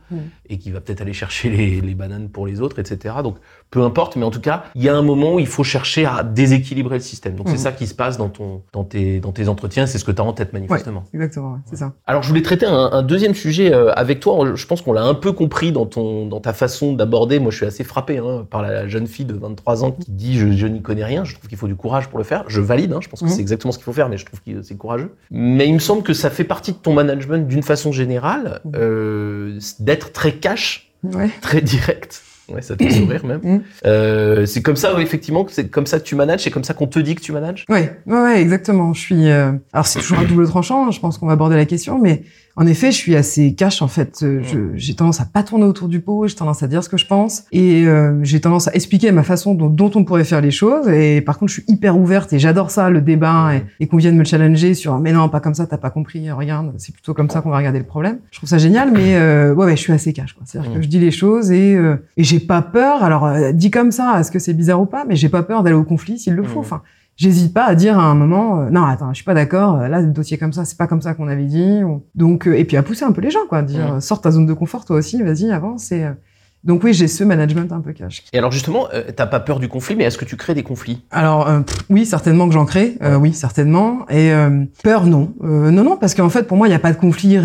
et 0.48 0.58
qui 0.58 0.72
va 0.72 0.80
peut-être 0.80 1.02
aller 1.02 1.12
chercher 1.22 1.50
les, 1.50 1.82
les, 1.82 1.96
bananes 1.96 2.30
pour 2.30 2.48
les 2.48 2.62
autres, 2.62 2.80
etc. 2.80 3.16
Donc, 3.24 3.36
peu 3.72 3.82
importe, 3.84 4.18
mais 4.18 4.26
en 4.26 4.32
tout 4.32 4.42
cas, 4.42 4.66
il 4.76 4.84
y 4.84 4.90
a 4.90 4.96
un 4.96 5.02
moment 5.02 5.36
où 5.36 5.40
il 5.40 5.48
faut 5.48 5.64
chercher 5.64 6.06
à 6.06 6.24
déséquilibrer 6.24 6.96
le 6.98 7.02
système. 7.02 7.36
Donc, 7.36 7.48
c'est 7.50 7.58
ça 7.58 7.72
qui 7.72 7.88
se 7.88 7.96
passe 7.96 8.18
dans 8.18 8.30
ton, 8.30 8.62
dans 8.74 8.84
tes, 8.84 9.20
dans 9.22 9.32
tes 9.32 9.48
entretiens. 9.48 9.88
C'est 9.88 9.98
ce 9.98 10.04
que 10.06 10.12
tu 10.12 10.22
as 10.22 10.26
en 10.26 10.34
tête 10.34 10.52
manifestement. 10.54 11.00
Ouais, 11.14 11.20
exactement, 11.20 11.60
c'est 11.70 11.78
ça. 11.78 11.94
Alors, 12.06 12.22
je 12.22 12.28
voulais 12.28 12.42
traiter 12.42 12.66
un, 12.66 12.90
un 12.92 13.02
deuxième 13.02 13.34
sujet 13.34 13.74
euh, 13.74 13.92
avec 13.94 14.20
toi. 14.20 14.56
Je 14.56 14.66
pense 14.68 14.82
qu'on 14.82 14.92
l'a 14.94 15.04
un 15.04 15.14
peu 15.14 15.32
compris 15.32 15.72
dans 15.72 15.86
ton, 15.86 16.26
dans 16.28 16.42
ta 16.42 16.54
façon 16.54 16.94
d'aborder. 16.94 17.40
Moi, 17.40 17.50
je 17.52 17.58
suis 17.58 17.66
assez 17.66 17.84
frappé 17.86 18.18
hein, 18.18 18.46
par 18.50 18.62
la 18.62 18.88
jeune 18.90 19.08
fille 19.08 19.26
de 19.26 19.34
23 19.36 19.84
ans 19.86 19.92
qui 19.92 20.12
dit 20.12 20.38
je, 20.38 20.52
je 20.52 20.68
n'y 20.68 20.82
connais 20.82 21.06
rien. 21.06 21.24
Je 21.24 21.34
trouve 21.36 21.48
qu'il 21.48 21.58
faut 21.58 21.68
du 21.68 21.76
courage 21.76 22.10
pour 22.10 22.18
le 22.18 22.26
faire. 22.26 22.44
Je 22.48 22.60
valide. 22.62 22.92
Hein, 22.92 23.00
je 23.02 23.08
pense 23.08 23.22
que 23.22 23.30
c'est 23.30 23.40
exactement 23.42 23.72
ce 23.72 23.78
qu'il 23.78 23.86
faut 23.86 23.94
faire, 23.94 24.10
mais 24.10 24.18
je 24.18 24.26
trouve 24.26 24.42
que 24.42 24.62
c'est 24.62 24.76
courageux. 24.76 25.16
Mais 25.32 25.68
il 25.68 25.74
me 25.74 25.80
semble 25.80 26.04
que 26.04 26.14
ça 26.14 26.30
fait 26.30 26.44
partie 26.44 26.74
de 26.74 26.78
ton 26.78 26.94
management 26.94 27.48
d'une 27.48 27.64
façon 27.64 27.92
générale 27.94 28.60
euh, 28.76 29.58
d'être 29.80 30.12
très 30.12 30.34
cash, 30.34 30.92
Ouais. 31.04 31.30
très 31.42 31.62
direct. 31.62 32.22
Ouais, 32.54 32.62
ça 32.62 32.76
te 32.76 32.84
fait 32.84 32.92
sourire 32.92 33.26
même. 33.26 33.40
Mm. 33.44 33.62
Euh, 33.86 34.46
c'est 34.46 34.62
comme 34.62 34.76
ça, 34.76 34.96
ouais, 34.96 35.04
effectivement, 35.04 35.44
que 35.46 35.52
c'est 35.52 35.68
comme 35.70 35.86
ça 35.86 36.00
que 36.00 36.04
tu 36.06 36.16
manages, 36.16 36.42
c'est 36.42 36.52
comme 36.52 36.64
ça 36.64 36.74
qu'on 36.74 36.88
te 36.88 37.00
dit 37.00 37.16
que 37.16 37.22
tu 37.22 37.32
manages? 37.32 37.66
Ouais, 37.70 37.98
ouais, 38.06 38.22
ouais, 38.22 38.42
exactement. 38.42 38.94
Je 38.94 39.00
suis. 39.00 39.30
euh, 39.30 39.52
Alors 39.74 39.86
c'est 39.88 40.00
toujours 40.00 40.20
un 40.20 40.24
double 40.28 40.48
tranchant. 40.48 40.88
hein, 40.88 40.92
Je 40.92 41.00
pense 41.00 41.18
qu'on 41.18 41.28
va 41.28 41.34
aborder 41.34 41.56
la 41.56 41.66
question, 41.66 42.00
mais 42.00 42.24
en 42.58 42.68
effet, 42.68 42.92
je 42.92 42.98
suis 42.98 43.16
assez 43.16 43.54
cash 43.56 43.82
en 43.82 43.88
fait. 43.88 44.20
Euh, 44.24 44.42
je- 44.44 44.76
J'ai 44.76 44.94
tendance 44.94 45.22
à 45.22 45.26
pas 45.26 45.44
tourner 45.44 45.66
autour 45.66 45.88
du 45.88 46.00
pot. 46.02 46.28
J'ai 46.28 46.36
tendance 46.36 46.64
à 46.64 46.68
dire 46.68 46.84
ce 46.84 46.90
que 46.90 46.98
je 46.98 47.06
pense 47.08 47.44
et 47.52 47.86
euh, 47.88 48.20
j'ai 48.24 48.42
tendance 48.42 48.68
à 48.68 48.74
expliquer 48.74 49.12
ma 49.12 49.24
façon 49.24 49.54
dont, 49.54 49.70
dont 49.70 49.92
on 49.96 50.04
pourrait 50.04 50.24
faire 50.24 50.42
les 50.42 50.52
choses. 50.52 50.88
Et 50.90 51.22
par 51.22 51.38
contre, 51.38 51.50
je 51.54 51.62
suis 51.62 51.66
hyper 51.70 51.98
ouverte 51.98 52.34
et 52.34 52.40
j'adore 52.40 52.72
ça, 52.72 52.90
le 52.90 53.02
débat 53.02 53.56
et, 53.56 53.64
et 53.84 53.88
qu'on 53.88 53.98
vienne 53.98 54.16
me 54.18 54.24
challenger 54.24 54.74
sur. 54.74 54.98
Mais 55.00 55.12
non, 55.14 55.30
pas 55.30 55.40
comme 55.40 55.54
ça. 55.54 55.66
T'as 55.68 55.78
pas 55.78 55.90
compris. 55.90 56.30
Regarde, 56.32 56.74
c'est 56.78 56.94
plutôt 56.94 57.14
comme 57.14 57.30
ça 57.30 57.42
qu'on 57.42 57.50
va 57.50 57.58
regarder 57.58 57.80
le 57.80 57.86
problème. 57.86 58.18
Je 58.32 58.38
trouve 58.40 58.50
ça 58.50 58.58
génial, 58.58 58.92
mais 58.92 59.16
euh, 59.16 59.54
ouais, 59.54 59.66
ouais, 59.66 59.76
je 59.76 59.82
suis 59.82 59.94
assez 59.94 60.14
cash. 60.14 60.36
C'est-à-dire 60.46 60.72
Mm. 60.72 60.76
que 60.76 60.82
je 60.82 60.88
dis 60.88 61.00
les 61.00 61.12
choses 61.12 61.52
et 61.52 61.76
euh, 61.76 61.96
et 62.18 62.24
j'ai 62.24 62.40
pas 62.40 62.62
peur. 62.62 63.04
Alors 63.04 63.26
euh, 63.26 63.52
dit 63.52 63.72
comme 63.72 63.92
ça, 63.92 64.20
est-ce 64.20 64.32
que 64.32 64.40
c'est 64.40 64.54
bizarre 64.54 64.82
ou 64.82 64.86
pas 64.86 65.06
Mais 65.08 65.16
j'ai 65.16 65.30
pas 65.30 65.44
peur 65.44 65.64
d'aller 65.64 65.76
au 65.76 65.84
conflit 65.84 66.20
s'il 66.20 66.34
le 66.34 66.44
faut. 66.44 66.60
Mm. 66.60 66.64
Enfin. 66.64 66.82
J'hésite 67.22 67.54
pas 67.54 67.66
à 67.66 67.76
dire 67.76 68.00
à 68.00 68.04
un 68.06 68.16
moment, 68.16 68.62
euh, 68.62 68.70
non, 68.72 68.84
attends, 68.84 69.10
je 69.10 69.18
suis 69.18 69.24
pas 69.24 69.36
d'accord. 69.36 69.76
euh, 69.80 69.88
Là, 69.88 70.02
le 70.02 70.08
dossier 70.12 70.40
comme 70.40 70.54
ça, 70.54 70.66
c'est 70.66 70.76
pas 70.76 70.88
comme 70.88 71.02
ça 71.02 71.14
qu'on 71.14 71.28
avait 71.28 71.46
dit. 71.46 71.84
ou- 71.84 72.04
Donc, 72.16 72.48
euh, 72.48 72.58
et 72.58 72.66
puis 72.66 72.78
à 72.78 72.82
pousser 72.84 73.06
un 73.06 73.12
peu 73.12 73.22
les 73.22 73.30
gens, 73.30 73.46
quoi, 73.48 73.62
dire, 73.62 73.86
Mhm. 73.90 73.94
euh, 73.98 74.00
sors 74.00 74.22
ta 74.22 74.32
zone 74.32 74.48
de 74.48 74.54
confort, 74.54 74.86
toi 74.86 74.96
aussi, 74.96 75.22
vas-y, 75.22 75.52
avance. 75.52 75.92
Et 75.92 76.04
euh, 76.06 76.14
donc 76.64 76.84
oui, 76.84 76.94
j'ai 76.94 77.08
ce 77.08 77.24
management 77.24 77.72
un 77.72 77.80
peu 77.82 77.92
cash. 77.94 78.24
Et 78.34 78.38
alors 78.38 78.52
justement, 78.52 78.88
euh, 78.94 79.04
t'as 79.16 79.26
pas 79.26 79.40
peur 79.40 79.60
du 79.60 79.68
conflit, 79.68 79.96
mais 79.96 80.04
est-ce 80.04 80.18
que 80.18 80.26
tu 80.26 80.36
crées 80.38 80.54
des 80.54 80.64
conflits? 80.64 81.04
Alors 81.12 81.48
euh, 81.48 81.62
pff, 81.62 81.78
oui, 81.90 82.06
certainement 82.06 82.48
que 82.48 82.54
j'en 82.54 82.66
crée, 82.66 82.98
euh, 83.02 83.16
oui, 83.16 83.34
certainement. 83.34 84.06
Et 84.10 84.32
euh, 84.32 84.64
peur, 84.84 85.06
non, 85.06 85.34
Euh, 85.44 85.72
non, 85.72 85.84
non, 85.84 85.98
parce 85.98 86.14
qu'en 86.14 86.30
fait, 86.30 86.44
pour 86.44 86.58
moi, 86.58 86.68
il 86.68 86.72
n'y 86.72 86.76
a 86.76 86.80
pas 86.80 86.92
de 86.92 86.98
conflit 86.98 87.38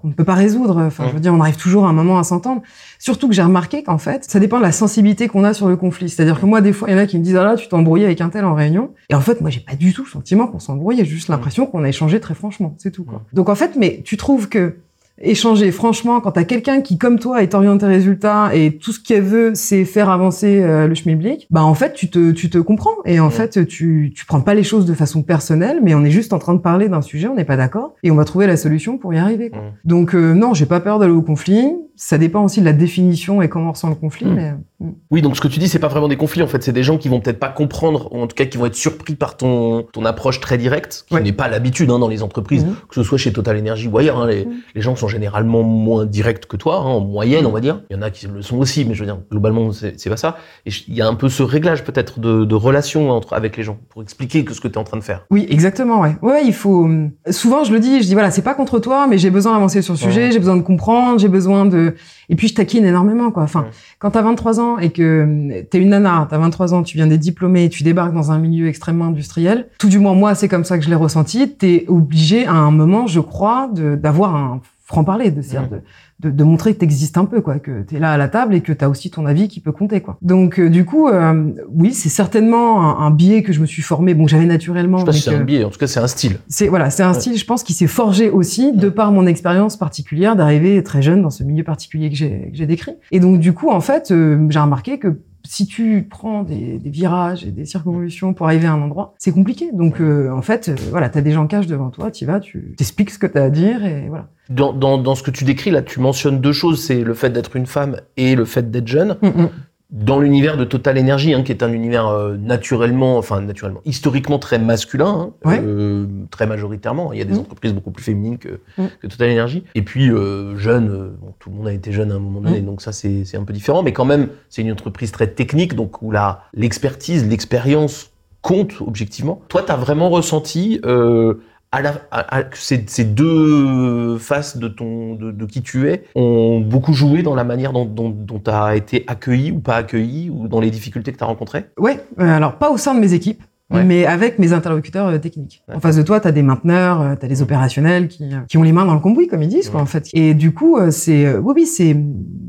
qu'on 0.00 0.08
ne 0.08 0.12
peut 0.12 0.24
pas 0.24 0.34
résoudre. 0.34 0.80
Enfin, 0.86 1.06
je 1.08 1.14
veux 1.14 1.20
dire, 1.20 1.34
on 1.34 1.40
arrive 1.40 1.56
toujours 1.56 1.86
à 1.86 1.88
un 1.88 1.92
moment 1.92 2.18
à 2.18 2.24
s'entendre. 2.24 2.62
Surtout 2.98 3.28
que 3.28 3.34
j'ai 3.34 3.42
remarqué 3.42 3.82
qu'en 3.82 3.98
fait, 3.98 4.24
ça 4.28 4.38
dépend 4.40 4.58
de 4.58 4.62
la 4.62 4.72
sensibilité 4.72 5.28
qu'on 5.28 5.44
a 5.44 5.52
sur 5.52 5.68
le 5.68 5.76
conflit. 5.76 6.08
C'est-à-dire 6.08 6.40
que 6.40 6.46
moi, 6.46 6.60
des 6.60 6.72
fois, 6.72 6.88
il 6.88 6.92
y 6.92 6.94
en 6.94 6.98
a 7.00 7.06
qui 7.06 7.18
me 7.18 7.24
disent 7.24 7.36
ah 7.36 7.44
là, 7.44 7.56
tu 7.56 7.68
t'es 7.68 7.74
embrouillé 7.74 8.04
avec 8.06 8.20
un 8.20 8.28
tel 8.30 8.44
en 8.44 8.54
réunion. 8.54 8.90
Et 9.10 9.14
en 9.14 9.20
fait, 9.20 9.40
moi, 9.40 9.50
j'ai 9.50 9.60
pas 9.60 9.74
du 9.74 9.92
tout 9.92 10.04
le 10.04 10.10
sentiment 10.10 10.46
qu'on 10.46 10.58
s'embrouille. 10.60 10.96
J'ai 10.98 11.04
juste 11.04 11.28
l'impression 11.28 11.66
qu'on 11.66 11.82
a 11.84 11.88
échangé 11.88 12.20
très 12.20 12.34
franchement, 12.34 12.74
c'est 12.78 12.90
tout. 12.90 13.04
Quoi. 13.04 13.22
Donc 13.32 13.48
en 13.48 13.54
fait, 13.54 13.72
mais 13.76 14.00
tu 14.04 14.16
trouves 14.16 14.48
que 14.48 14.76
échanger 15.22 15.70
franchement 15.70 16.20
quand 16.20 16.32
t'as 16.32 16.44
quelqu'un 16.44 16.80
qui 16.80 16.98
comme 16.98 17.18
toi 17.20 17.42
est 17.42 17.54
orienté 17.54 17.86
résultat 17.86 18.50
et 18.54 18.76
tout 18.78 18.92
ce 18.92 18.98
qu'elle 19.00 19.22
veut 19.22 19.52
c'est 19.54 19.84
faire 19.84 20.10
avancer 20.10 20.60
euh, 20.62 20.88
le 20.88 20.94
schmilblick 20.96 21.46
bah 21.50 21.62
en 21.62 21.74
fait 21.74 21.94
tu 21.94 22.10
te 22.10 22.32
tu 22.32 22.50
te 22.50 22.58
comprends 22.58 22.90
et 23.04 23.20
en 23.20 23.26
Ouais. 23.26 23.30
fait 23.30 23.66
tu 23.66 24.12
tu 24.14 24.26
prends 24.26 24.40
pas 24.40 24.54
les 24.54 24.64
choses 24.64 24.86
de 24.86 24.94
façon 24.94 25.22
personnelle 25.22 25.78
mais 25.82 25.94
on 25.94 26.04
est 26.04 26.10
juste 26.10 26.32
en 26.32 26.38
train 26.40 26.54
de 26.54 26.58
parler 26.60 26.88
d'un 26.88 27.00
sujet 27.02 27.28
on 27.28 27.36
n'est 27.36 27.44
pas 27.44 27.56
d'accord 27.56 27.94
et 28.02 28.10
on 28.10 28.16
va 28.16 28.24
trouver 28.24 28.46
la 28.48 28.56
solution 28.56 28.98
pour 28.98 29.14
y 29.14 29.18
arriver 29.18 29.50
quoi. 29.50 29.60
Donc 29.84 30.14
euh, 30.14 30.34
non 30.34 30.52
j'ai 30.52 30.66
pas 30.66 30.80
peur 30.80 30.98
d'aller 30.98 31.12
au 31.12 31.22
conflit 31.22 31.72
ça 31.96 32.18
dépend 32.18 32.42
aussi 32.44 32.58
de 32.58 32.64
la 32.64 32.72
définition 32.72 33.40
et 33.40 33.48
comment 33.48 33.68
on 33.68 33.72
ressent 33.72 33.88
le 33.88 33.94
conflit 33.94 34.26
Mm. 34.26 34.34
mais 34.34 34.52
mm. 34.80 34.92
Oui, 35.12 35.22
donc 35.22 35.36
ce 35.36 35.40
que 35.40 35.48
tu 35.48 35.58
dis, 35.60 35.68
c'est 35.68 35.78
pas 35.78 35.88
vraiment 35.88 36.08
des 36.08 36.16
conflits. 36.16 36.42
En 36.42 36.46
fait, 36.46 36.62
c'est 36.62 36.72
des 36.72 36.82
gens 36.82 36.98
qui 36.98 37.08
vont 37.08 37.20
peut-être 37.20 37.38
pas 37.38 37.48
comprendre, 37.48 38.12
ou 38.12 38.18
en 38.18 38.26
tout 38.26 38.34
cas 38.34 38.44
qui 38.44 38.58
vont 38.58 38.66
être 38.66 38.74
surpris 38.74 39.14
par 39.14 39.36
ton 39.36 39.82
ton 39.92 40.04
approche 40.04 40.40
très 40.40 40.58
directe, 40.58 41.04
qui 41.08 41.14
Ouais. 41.14 41.22
n'est 41.22 41.32
pas 41.32 41.48
l'habitude 41.48 41.88
hein, 41.90 41.98
dans 41.98 42.08
les 42.08 42.22
entreprises, 42.22 42.64
Mhm. 42.64 42.74
que 42.88 42.94
ce 42.96 43.02
soit 43.02 43.16
chez 43.16 43.32
Total 43.32 43.56
Energy 43.58 43.86
ou 43.88 43.96
ailleurs. 43.96 44.18
hein, 44.18 44.26
les, 44.26 44.44
Mhm. 44.44 44.52
les 44.74 44.80
gens 44.82 44.94
sont 44.96 45.03
généralement 45.08 45.62
moins 45.62 46.06
directs 46.06 46.46
que 46.46 46.56
toi, 46.56 46.76
hein, 46.76 46.84
en 46.84 47.00
moyenne, 47.00 47.46
on 47.46 47.50
va 47.52 47.60
dire. 47.60 47.80
Il 47.90 47.96
y 47.96 47.98
en 47.98 48.02
a 48.02 48.10
qui 48.10 48.26
le 48.26 48.42
sont 48.42 48.56
aussi, 48.58 48.84
mais 48.84 48.94
je 48.94 49.00
veux 49.00 49.06
dire, 49.06 49.18
globalement, 49.30 49.70
c'est 49.72 50.08
pas 50.08 50.16
ça. 50.16 50.36
Et 50.66 50.70
il 50.88 50.94
y 50.94 51.02
a 51.02 51.06
un 51.08 51.14
peu 51.14 51.28
ce 51.28 51.42
réglage 51.42 51.84
peut-être 51.84 52.20
de, 52.20 52.44
de 52.44 52.54
relation 52.54 53.10
entre 53.10 53.32
avec 53.34 53.56
les 53.56 53.62
gens 53.62 53.78
pour 53.88 54.02
expliquer 54.02 54.44
que 54.44 54.54
ce 54.54 54.60
que 54.60 54.68
tu 54.68 54.74
es 54.74 54.78
en 54.78 54.84
train 54.84 54.96
de 54.98 55.02
faire. 55.04 55.24
Oui, 55.30 55.46
exactement, 55.50 56.00
ouais. 56.00 56.16
Ouais, 56.22 56.42
il 56.44 56.52
faut. 56.54 56.84
hum, 56.84 57.10
Souvent, 57.30 57.64
je 57.64 57.72
le 57.72 57.80
dis, 57.80 58.00
je 58.02 58.06
dis 58.06 58.14
voilà, 58.14 58.30
c'est 58.30 58.42
pas 58.42 58.54
contre 58.54 58.78
toi, 58.78 59.06
mais 59.08 59.18
j'ai 59.18 59.30
besoin 59.30 59.52
d'avancer 59.54 59.82
sur 59.82 59.94
le 59.94 59.98
sujet, 59.98 60.24
Ouais. 60.26 60.30
j'ai 60.32 60.38
besoin 60.38 60.56
de 60.56 60.62
comprendre, 60.62 61.18
j'ai 61.18 61.28
besoin 61.28 61.64
de. 61.66 61.94
Et 62.30 62.36
puis, 62.36 62.48
je 62.48 62.54
taquine 62.54 62.84
énormément, 62.86 63.30
quoi. 63.30 63.42
Enfin, 63.42 63.62
Ouais. 63.62 63.70
quand 63.98 64.10
t'as 64.12 64.22
23 64.22 64.58
ans 64.60 64.78
et 64.78 64.90
que 64.90 65.22
hum, 65.24 65.52
t'es 65.70 65.78
une 65.78 65.90
nana, 65.90 66.26
t'as 66.30 66.38
23 66.38 66.74
ans, 66.74 66.82
tu 66.82 66.96
viens 66.96 67.06
d'être 67.06 67.20
diplômée, 67.20 67.68
tu 67.68 67.82
débarques 67.82 68.14
dans 68.14 68.30
un 68.32 68.38
milieu 68.38 68.68
extrêmement 68.68 69.06
industriel. 69.06 69.68
Tout 69.78 69.88
du 69.88 69.98
moins, 69.98 70.14
moi, 70.14 70.34
c'est 70.34 70.48
comme 70.48 70.64
ça 70.64 70.78
que 70.78 70.84
je 70.84 70.88
l'ai 70.90 70.94
ressenti. 70.96 71.50
T'es 71.56 71.84
obligé 71.88 72.46
à 72.46 72.52
un 72.54 72.70
moment, 72.70 73.06
je 73.06 73.20
crois, 73.20 73.68
d'avoir 73.72 74.34
un 74.36 74.60
franc 74.86 75.02
parler, 75.02 75.30
de, 75.30 75.40
de, 75.40 75.80
de, 76.20 76.30
de 76.30 76.44
montrer 76.44 76.74
que 76.74 76.78
t'existes 76.80 77.16
un 77.16 77.24
peu, 77.24 77.40
quoi, 77.40 77.58
que 77.58 77.80
t'es 77.82 77.98
là 77.98 78.12
à 78.12 78.16
la 78.18 78.28
table 78.28 78.54
et 78.54 78.60
que 78.60 78.70
t'as 78.72 78.88
aussi 78.88 79.10
ton 79.10 79.24
avis 79.24 79.48
qui 79.48 79.60
peut 79.60 79.72
compter, 79.72 80.02
quoi. 80.02 80.18
Donc, 80.20 80.60
euh, 80.60 80.68
du 80.68 80.84
coup, 80.84 81.08
euh, 81.08 81.52
oui, 81.70 81.94
c'est 81.94 82.10
certainement 82.10 82.82
un, 83.00 83.06
un 83.06 83.10
biais 83.10 83.42
que 83.42 83.54
je 83.54 83.60
me 83.60 83.66
suis 83.66 83.80
formé, 83.80 84.12
bon, 84.12 84.26
j'avais 84.26 84.44
naturellement. 84.44 84.98
Je 84.98 85.02
sais 85.02 85.06
pas 85.06 85.12
si 85.12 85.20
c'est 85.22 85.34
un 85.34 85.40
biais, 85.42 85.64
en 85.64 85.70
tout 85.70 85.78
cas, 85.78 85.86
c'est 85.86 86.00
un 86.00 86.06
style. 86.06 86.36
c'est 86.48 86.68
voilà, 86.68 86.90
c'est 86.90 87.02
un 87.02 87.12
Ouais. 87.12 87.18
style, 87.20 87.38
je 87.38 87.44
pense, 87.46 87.62
qui 87.62 87.72
s'est 87.72 87.86
forgé 87.86 88.28
aussi 88.28 88.72
de 88.74 88.90
par 88.90 89.10
mon 89.10 89.26
expérience 89.26 89.76
particulière 89.78 90.36
d'arriver 90.36 90.82
très 90.82 91.00
jeune 91.00 91.22
dans 91.22 91.30
ce 91.30 91.44
milieu 91.44 91.64
particulier 91.64 92.10
que 92.10 92.16
j'ai 92.16 92.50
que 92.50 92.56
j'ai 92.56 92.66
décrit. 92.66 92.92
Et 93.10 93.20
donc 93.20 93.40
du 93.40 93.54
coup, 93.54 93.70
en 93.70 93.80
fait, 93.80 94.10
euh, 94.10 94.46
j'ai 94.50 94.58
remarqué 94.58 94.98
que 94.98 95.18
si 95.46 95.66
tu 95.66 96.06
prends 96.08 96.42
des, 96.42 96.78
des 96.78 96.90
virages 96.90 97.44
et 97.44 97.50
des 97.50 97.64
circonvolutions 97.64 98.34
pour 98.34 98.46
arriver 98.46 98.66
à 98.66 98.72
un 98.72 98.80
endroit, 98.80 99.14
c'est 99.18 99.32
compliqué. 99.32 99.70
Donc 99.72 100.00
euh, 100.00 100.30
en 100.30 100.42
fait, 100.42 100.68
euh, 100.68 100.74
voilà, 100.90 101.08
t'as 101.08 101.20
des 101.20 101.32
gens 101.32 101.46
cash 101.46 101.66
devant 101.66 101.90
toi, 101.90 102.10
tu 102.10 102.24
vas, 102.24 102.40
tu 102.40 102.74
t'expliques 102.76 103.10
ce 103.10 103.18
que 103.18 103.26
t'as 103.26 103.44
à 103.44 103.50
dire 103.50 103.84
et 103.84 104.08
voilà. 104.08 104.28
Dans, 104.48 104.72
dans, 104.72 104.98
dans 104.98 105.14
ce 105.14 105.22
que 105.22 105.30
tu 105.30 105.44
décris 105.44 105.70
là, 105.70 105.82
tu 105.82 106.00
mentionnes 106.00 106.40
deux 106.40 106.52
choses, 106.52 106.82
c'est 106.82 107.02
le 107.02 107.14
fait 107.14 107.30
d'être 107.30 107.56
une 107.56 107.66
femme 107.66 107.96
et 108.16 108.34
le 108.34 108.44
fait 108.44 108.70
d'être 108.70 108.88
jeune. 108.88 109.16
Mm, 109.22 109.26
mm. 109.28 109.48
Dans 109.90 110.18
l'univers 110.18 110.56
de 110.56 110.64
Total 110.64 110.98
Energy, 110.98 111.34
hein, 111.34 111.42
qui 111.42 111.52
est 111.52 111.62
un 111.62 111.70
univers 111.72 112.08
euh, 112.08 112.36
naturellement, 112.36 113.16
enfin 113.18 113.40
naturellement, 113.42 113.80
historiquement 113.84 114.38
très 114.38 114.58
masculin, 114.58 115.06
hein, 115.06 115.32
Ouais. 115.44 115.60
euh, 115.62 116.06
très 116.30 116.46
majoritairement. 116.46 117.12
Il 117.12 117.18
y 117.18 117.22
a 117.22 117.24
des 117.26 117.34
Mm. 117.34 117.38
entreprises 117.40 117.74
beaucoup 117.74 117.90
plus 117.90 118.02
féminines 118.02 118.38
que, 118.38 118.60
Mm. 118.78 118.84
que 119.00 119.06
Total 119.06 119.30
Energy. 119.30 119.62
Et 119.74 119.82
puis 119.82 120.10
euh, 120.10 120.56
jeune, 120.56 120.88
euh, 120.88 121.16
bon, 121.20 121.34
tout 121.38 121.50
le 121.50 121.56
monde 121.56 121.68
a 121.68 121.72
été 121.72 121.92
jeune 121.92 122.10
à 122.10 122.14
un 122.14 122.18
moment 122.18 122.40
donné, 122.40 122.60
Mm. 122.62 122.66
donc 122.66 122.80
ça 122.82 122.92
c'est 122.92 123.24
c'est 123.24 123.36
un 123.36 123.44
peu 123.44 123.52
différent. 123.52 123.82
Mais 123.82 123.92
quand 123.92 124.06
même, 124.06 124.28
c'est 124.48 124.62
une 124.62 124.72
entreprise 124.72 125.12
très 125.12 125.28
technique, 125.28 125.74
donc 125.74 126.00
où 126.02 126.10
la 126.10 126.40
l'expertise, 126.54 127.28
l'expérience 127.28 128.10
compte 128.40 128.80
objectivement. 128.80 129.42
Toi, 129.48 129.62
tu 129.62 129.70
as 129.72 129.76
vraiment 129.76 130.08
ressenti 130.10 130.80
euh, 130.84 131.34
à 131.74 131.82
la, 131.82 131.90
à- 132.10 132.38
à- 132.38 132.44
ces, 132.54 132.84
ces 132.86 133.04
deux 133.04 134.18
faces 134.18 134.56
de, 134.56 134.68
ton, 134.68 135.14
de, 135.14 135.30
de 135.30 135.44
qui 135.46 135.62
tu 135.62 135.88
es 135.88 136.04
ont 136.14 136.60
beaucoup 136.60 136.92
joué 136.92 137.22
dans 137.22 137.34
la 137.34 137.44
manière 137.44 137.72
dont, 137.72 137.84
dont, 137.84 138.10
dont 138.10 138.38
tu 138.38 138.50
as 138.50 138.76
été 138.76 139.04
accueilli 139.06 139.50
ou 139.50 139.58
pas 139.60 139.76
accueilli, 139.76 140.30
ou 140.30 140.48
dans 140.48 140.60
les 140.60 140.70
difficultés 140.70 141.12
que 141.12 141.18
tu 141.18 141.24
as 141.24 141.26
rencontrées? 141.26 141.64
Ouais, 141.78 142.00
euh, 142.20 142.28
alors 142.36 142.56
pas 142.56 142.70
au 142.70 142.76
sein 142.76 142.94
de 142.94 143.00
mes 143.00 143.12
équipes, 143.12 143.42
Ouais. 143.70 143.82
mais 143.82 144.04
avec 144.04 144.38
mes 144.38 144.52
interlocuteurs 144.52 145.06
euh, 145.08 145.18
techniques. 145.18 145.62
En 145.72 145.80
face 145.80 145.96
de 145.96 146.02
toi, 146.02 146.20
tu 146.20 146.28
as 146.28 146.32
des 146.32 146.42
mainteneurs, 146.42 147.00
euh, 147.00 147.14
tu 147.18 147.24
as 147.24 147.28
des 147.28 147.40
opérationnels 147.40 148.08
qui, 148.08 148.28
qui 148.46 148.58
ont 148.58 148.62
les 148.62 148.72
mains 148.72 148.84
dans 148.84 148.92
le 148.92 149.00
cambouis, 149.00 149.26
comme 149.26 149.42
ils 149.42 149.48
disent, 149.48 149.70
quoi, 149.70 149.80
en 149.80 149.86
fait. 149.86 150.08
Et 150.12 150.34
du 150.34 150.52
coup, 150.52 150.76
euh, 150.76 150.90
c'est... 150.90 151.24
euh, 151.24 151.40
oui, 151.40 151.54
oui, 151.56 151.66
c'est... 151.66 151.96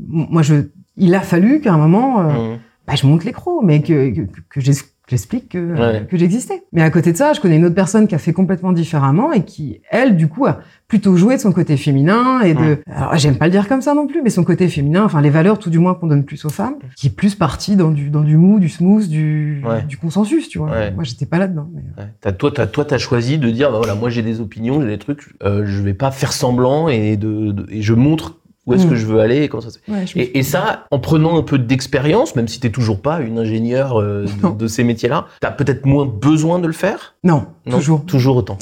Moi, 0.08 0.42
je... 0.42 0.54
Il 0.98 1.14
a 1.14 1.20
fallu 1.22 1.60
qu'à 1.62 1.72
un 1.72 1.78
moment, 1.78 2.22
Mmh. 2.22 2.58
bah, 2.86 2.94
je 2.96 3.06
monte 3.06 3.24
l'écran, 3.24 3.62
mais 3.62 3.80
que, 3.80 4.10
que, 4.10 4.20
que 4.50 4.60
j'explique 5.08 5.50
que, 5.50 5.58
Ouais. 5.74 6.06
que 6.08 6.16
j'existais. 6.16 6.64
Mais 6.72 6.82
à 6.82 6.90
côté 6.90 7.12
de 7.12 7.16
ça, 7.16 7.32
je 7.32 7.40
connais 7.40 7.56
une 7.56 7.64
autre 7.64 7.74
personne 7.74 8.06
qui 8.08 8.14
a 8.14 8.18
fait 8.18 8.32
complètement 8.32 8.72
différemment 8.72 9.32
et 9.32 9.44
qui, 9.44 9.80
elle, 9.90 10.16
du 10.16 10.28
coup, 10.28 10.46
a 10.46 10.60
plutôt 10.88 11.16
joué 11.16 11.36
de 11.36 11.40
son 11.40 11.52
côté 11.52 11.76
féminin 11.76 12.40
et 12.42 12.54
de... 12.54 12.60
Ouais. 12.60 12.80
Alors, 12.86 13.16
j'aime 13.16 13.36
pas 13.38 13.46
le 13.46 13.50
dire 13.50 13.66
comme 13.68 13.82
ça 13.82 13.94
non 13.94 14.06
plus, 14.06 14.22
mais 14.22 14.30
son 14.30 14.44
côté 14.44 14.68
féminin, 14.68 15.04
enfin, 15.04 15.20
les 15.20 15.30
valeurs, 15.30 15.58
tout 15.58 15.70
du 15.70 15.78
moins, 15.78 15.94
qu'on 15.94 16.06
donne 16.06 16.24
plus 16.24 16.44
aux 16.44 16.48
femmes, 16.50 16.76
qui 16.96 17.08
est 17.08 17.10
plus 17.10 17.34
partie 17.34 17.76
dans 17.76 17.90
du, 17.90 18.10
dans 18.10 18.22
du 18.22 18.36
mou, 18.36 18.58
du 18.60 18.68
smooth, 18.68 19.08
du, 19.08 19.62
Ouais. 19.66 19.82
du 19.82 19.96
consensus, 19.96 20.48
tu 20.48 20.58
vois. 20.58 20.90
Moi, 20.92 21.04
j'étais 21.04 21.26
pas 21.26 21.38
là-dedans. 21.38 21.68
Mais... 21.74 21.82
T'as- 22.20 22.32
toi, 22.32 22.50
t'as, 22.54 22.66
toi, 22.66 22.84
t'as 22.84 22.98
choisi 22.98 23.38
de 23.38 23.50
dire, 23.50 23.70
bah 23.72 23.78
voilà, 23.78 23.94
moi 23.94 24.10
j'ai 24.10 24.22
des 24.22 24.40
opinions, 24.40 24.80
j'ai 24.80 24.86
des 24.88 24.98
trucs, 24.98 25.22
euh, 25.42 25.64
je 25.66 25.82
vais 25.82 25.94
pas 25.94 26.10
faire 26.10 26.32
semblant 26.32 26.88
et, 26.88 27.16
de, 27.16 27.50
de- 27.52 27.66
et 27.70 27.82
je 27.82 27.94
montre 27.94 28.38
Où 28.66 28.74
est-ce 28.74 28.84
Mm. 28.86 28.90
que 28.90 28.94
je 28.96 29.06
veux 29.06 29.20
aller 29.20 29.42
et 29.42 29.48
comment 29.48 29.60
ça 29.60 29.70
se 29.70 29.78
fait. 29.78 29.92
Ouais, 29.92 30.04
Et, 30.16 30.38
et 30.38 30.42
ça, 30.42 30.86
en 30.90 30.98
prenant 30.98 31.38
un 31.38 31.42
peu 31.42 31.56
d'expérience, 31.56 32.34
même 32.34 32.48
si 32.48 32.58
t'es 32.58 32.70
toujours 32.70 33.00
pas 33.00 33.20
une 33.20 33.38
ingénieure 33.38 34.00
euh, 34.00 34.24
de, 34.42 34.48
de 34.58 34.66
ces 34.66 34.82
métiers-là, 34.82 35.26
t'as 35.40 35.52
peut-être 35.52 35.86
moins 35.86 36.04
besoin 36.04 36.58
de 36.58 36.66
le 36.66 36.72
faire? 36.72 37.14
Non, 37.22 37.46
Non 37.66 37.76
toujours. 37.76 38.04
Toujours 38.06 38.36
autant. 38.36 38.58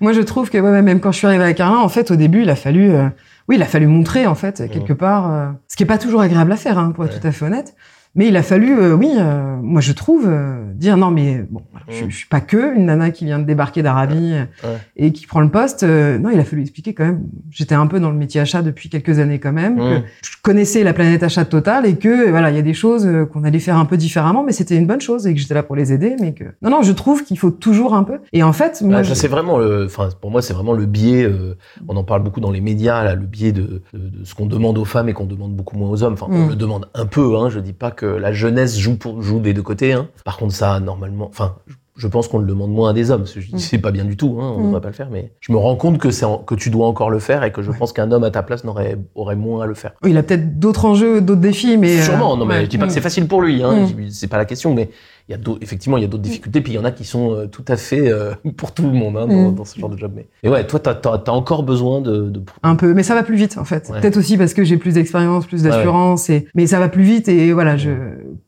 Moi, 0.00 0.12
je 0.12 0.20
trouve 0.22 0.48
que 0.50 0.58
ouais, 0.58 0.82
même 0.82 1.00
quand 1.00 1.12
je 1.12 1.18
suis 1.18 1.26
arrivée 1.26 1.44
à 1.44 1.52
Carlin, 1.52 1.78
en 1.80 1.88
fait, 1.88 2.10
au 2.10 2.16
début, 2.16 2.42
il 2.42 2.50
a 2.50 2.56
fallu, 2.56 2.90
euh, 2.90 3.08
oui, 3.48 3.56
il 3.56 3.62
a 3.62 3.66
fallu 3.66 3.86
montrer, 3.86 4.26
en 4.26 4.34
fait, 4.34 4.68
quelque 4.72 4.92
part, 4.94 5.30
euh, 5.30 5.46
ce 5.68 5.76
qui 5.76 5.82
est 5.82 5.86
pas 5.86 5.98
toujours 5.98 6.20
agréable 6.22 6.52
à 6.52 6.56
faire, 6.56 6.78
hein, 6.78 6.92
pour 6.94 7.04
être 7.04 7.12
Ouais. 7.14 7.20
tout 7.20 7.26
à 7.26 7.32
fait 7.32 7.44
honnête. 7.44 7.74
Mais 8.14 8.28
il 8.28 8.36
a 8.36 8.42
fallu, 8.42 8.78
euh, 8.78 8.94
oui, 8.94 9.08
euh, 9.18 9.56
moi, 9.62 9.80
je 9.80 9.92
trouve, 9.92 10.26
euh, 10.28 10.64
dire 10.74 10.98
non, 10.98 11.10
mais 11.10 11.46
bon, 11.50 11.62
je, 11.88 12.04
Mm. 12.04 12.10
je 12.10 12.16
suis 12.16 12.26
pas 12.28 12.40
que 12.42 12.76
une 12.76 12.84
nana 12.86 13.10
qui 13.10 13.24
vient 13.24 13.38
de 13.38 13.44
débarquer 13.44 13.82
d'Arabie 13.82 14.32
euh, 14.34 14.44
Ouais. 14.68 14.76
et 14.96 15.12
qui 15.12 15.26
prend 15.26 15.40
le 15.40 15.48
poste. 15.48 15.82
euh, 15.82 16.18
non, 16.18 16.28
il 16.30 16.38
a 16.38 16.44
fallu 16.44 16.60
expliquer 16.60 16.92
quand 16.92 17.04
même. 17.06 17.22
J'étais 17.50 17.74
un 17.74 17.86
peu 17.86 18.00
dans 18.00 18.10
le 18.10 18.16
métier 18.18 18.40
achat 18.42 18.60
depuis 18.60 18.90
quelques 18.90 19.18
années 19.18 19.38
quand 19.38 19.52
même. 19.52 19.78
que 19.78 19.98
Mm. 19.98 20.02
je 20.24 20.30
connaissais 20.42 20.82
la 20.84 20.92
planète 20.92 21.22
achat 21.22 21.46
totale 21.46 21.86
et 21.86 21.96
que 21.96 22.28
voilà, 22.28 22.50
il 22.50 22.56
y 22.56 22.58
a 22.58 22.62
des 22.62 22.74
choses 22.74 23.06
euh, 23.06 23.24
qu'on 23.24 23.44
allait 23.44 23.58
faire 23.60 23.78
un 23.78 23.86
peu 23.86 23.96
différemment, 23.96 24.42
mais 24.44 24.52
c'était 24.52 24.76
une 24.76 24.86
bonne 24.86 25.00
chose 25.00 25.26
et 25.26 25.32
que 25.32 25.40
j'étais 25.40 25.54
là 25.54 25.62
pour 25.62 25.76
les 25.76 25.92
aider. 25.94 26.14
Mais 26.20 26.34
que 26.34 26.44
non, 26.60 26.68
non, 26.70 26.82
je 26.82 26.92
trouve 26.92 27.24
qu'il 27.24 27.38
faut 27.38 27.50
toujours 27.50 27.94
un 27.94 28.04
peu. 28.04 28.18
Et 28.34 28.42
en 28.42 28.52
fait, 28.52 28.82
moi, 28.82 29.02
je- 29.02 29.08
ça 29.08 29.14
c'est 29.14 29.28
vraiment 29.28 29.58
enfin 29.86 30.10
pour 30.20 30.30
moi 30.30 30.42
c'est 30.42 30.52
vraiment 30.52 30.74
le 30.74 30.84
biais. 30.84 31.24
euh, 31.24 31.56
on 31.88 31.96
en 31.96 32.04
parle 32.04 32.22
beaucoup 32.22 32.40
dans 32.40 32.50
les 32.50 32.60
médias 32.60 33.02
là, 33.04 33.14
le 33.14 33.24
biais 33.26 33.52
de, 33.52 33.82
de, 33.94 33.98
de 33.98 34.24
ce 34.24 34.34
qu'on 34.34 34.46
demande 34.46 34.76
aux 34.76 34.84
femmes 34.84 35.08
et 35.08 35.14
qu'on 35.14 35.24
demande 35.24 35.54
beaucoup 35.54 35.78
moins 35.78 35.88
aux 35.88 36.02
hommes. 36.02 36.12
Enfin, 36.14 36.26
on 36.28 36.46
Mm. 36.46 36.50
le 36.50 36.56
demande 36.56 36.88
un 36.94 37.06
peu. 37.06 37.36
Hein, 37.38 37.48
je 37.48 37.58
dis 37.60 37.72
pas 37.72 37.90
que 37.90 38.01
la 38.06 38.32
jeunesse 38.32 38.78
joue 38.78 38.96
pour 38.96 39.22
joue 39.22 39.40
des 39.40 39.52
deux 39.54 39.62
côtés. 39.62 39.92
Hein. 39.92 40.08
Par 40.24 40.36
contre 40.36 40.54
ça 40.54 40.80
normalement, 40.80 41.26
enfin. 41.28 41.56
je- 41.96 42.06
pense 42.08 42.26
qu'on 42.26 42.38
le 42.38 42.46
demande 42.46 42.70
moins 42.72 42.90
à 42.90 42.92
des 42.94 43.10
hommes. 43.10 43.26
Je 43.26 43.40
dis 43.40 43.54
Mm. 43.54 43.58
c'est 43.58 43.78
pas 43.78 43.90
bien 43.92 44.04
du 44.06 44.16
tout, 44.16 44.38
hein, 44.40 44.54
on 44.56 44.60
ne 44.60 44.62
Mm. 44.62 44.66
devrait 44.68 44.80
pas 44.80 44.88
le 44.88 44.94
faire, 44.94 45.08
mais 45.10 45.30
je 45.40 45.52
me 45.52 45.58
rends 45.58 45.76
compte 45.76 45.98
que 45.98 46.10
c'est 46.10 46.24
en- 46.24 46.38
que 46.38 46.54
tu 46.54 46.70
dois 46.70 46.86
encore 46.86 47.10
le 47.10 47.18
faire 47.18 47.44
et 47.44 47.52
que 47.52 47.60
je 47.62 47.70
Ouais. 47.70 47.76
pense 47.78 47.92
qu'un 47.92 48.10
homme 48.10 48.24
à 48.24 48.30
ta 48.30 48.42
place 48.42 48.64
n'aurait 48.64 48.96
aurait 49.14 49.36
moins 49.36 49.62
à 49.62 49.66
le 49.66 49.74
faire. 49.74 49.92
il 50.06 50.16
a 50.16 50.22
peut-être 50.22 50.58
d'autres 50.58 50.86
enjeux, 50.86 51.20
d'autres 51.20 51.42
défis, 51.42 51.76
mais 51.76 51.98
euh, 51.98 52.02
Sûrement, 52.02 52.36
non 52.36 52.46
mais 52.46 52.54
ouais. 52.56 52.64
je 52.64 52.70
dis 52.70 52.78
pas 52.78 52.86
que 52.86 52.92
c'est 52.92 53.02
facile 53.02 53.28
pour 53.28 53.42
lui, 53.42 53.62
hein, 53.62 53.86
Mm. 53.86 54.08
c'est 54.08 54.26
pas 54.26 54.38
la 54.38 54.46
question, 54.46 54.74
mais 54.74 54.88
il 55.28 55.32
y 55.32 55.34
a 55.34 55.38
effectivement 55.60 55.96
il 55.96 56.02
y 56.02 56.04
a 56.04 56.08
d'autres 56.08 56.22
difficultés, 56.22 56.60
puis 56.60 56.72
il 56.72 56.76
y 56.76 56.78
en 56.78 56.84
a 56.84 56.90
qui 56.90 57.04
sont 57.04 57.32
euh, 57.32 57.46
tout 57.46 57.64
à 57.68 57.76
fait 57.76 58.08
euh, 58.10 58.32
pour 58.56 58.72
tout 58.72 58.82
le 58.82 58.92
monde 58.92 59.16
hein, 59.16 59.26
dans, 59.26 59.50
Mm. 59.50 59.54
dans 59.54 59.64
ce 59.64 59.78
genre 59.78 59.88
de 59.90 59.98
job. 59.98 60.12
Mais, 60.14 60.26
mais 60.42 60.48
ouais, 60.50 60.66
toi 60.66 60.78
t'as 60.80 60.92
as, 61.04 61.30
encore 61.32 61.62
besoin 61.62 62.00
de, 62.00 62.28
de 62.30 62.42
un 62.62 62.76
peu, 62.76 62.92
mais 62.94 63.02
ça 63.02 63.14
va 63.14 63.22
plus 63.22 63.36
vite 63.36 63.56
en 63.58 63.64
fait. 63.64 63.88
Ouais. 63.88 64.00
Peut-être 64.00 64.16
aussi 64.16 64.36
parce 64.36 64.54
que 64.54 64.64
j'ai 64.64 64.76
plus 64.76 64.94
d'expérience, 64.94 65.46
plus 65.46 65.62
Ouais, 65.62 65.70
d'assurance, 65.70 66.28
et 66.30 66.46
mais 66.54 66.66
ça 66.66 66.78
va 66.78 66.88
plus 66.88 67.02
vite 67.02 67.28
et 67.28 67.52
voilà, 67.52 67.76
je 67.76 67.90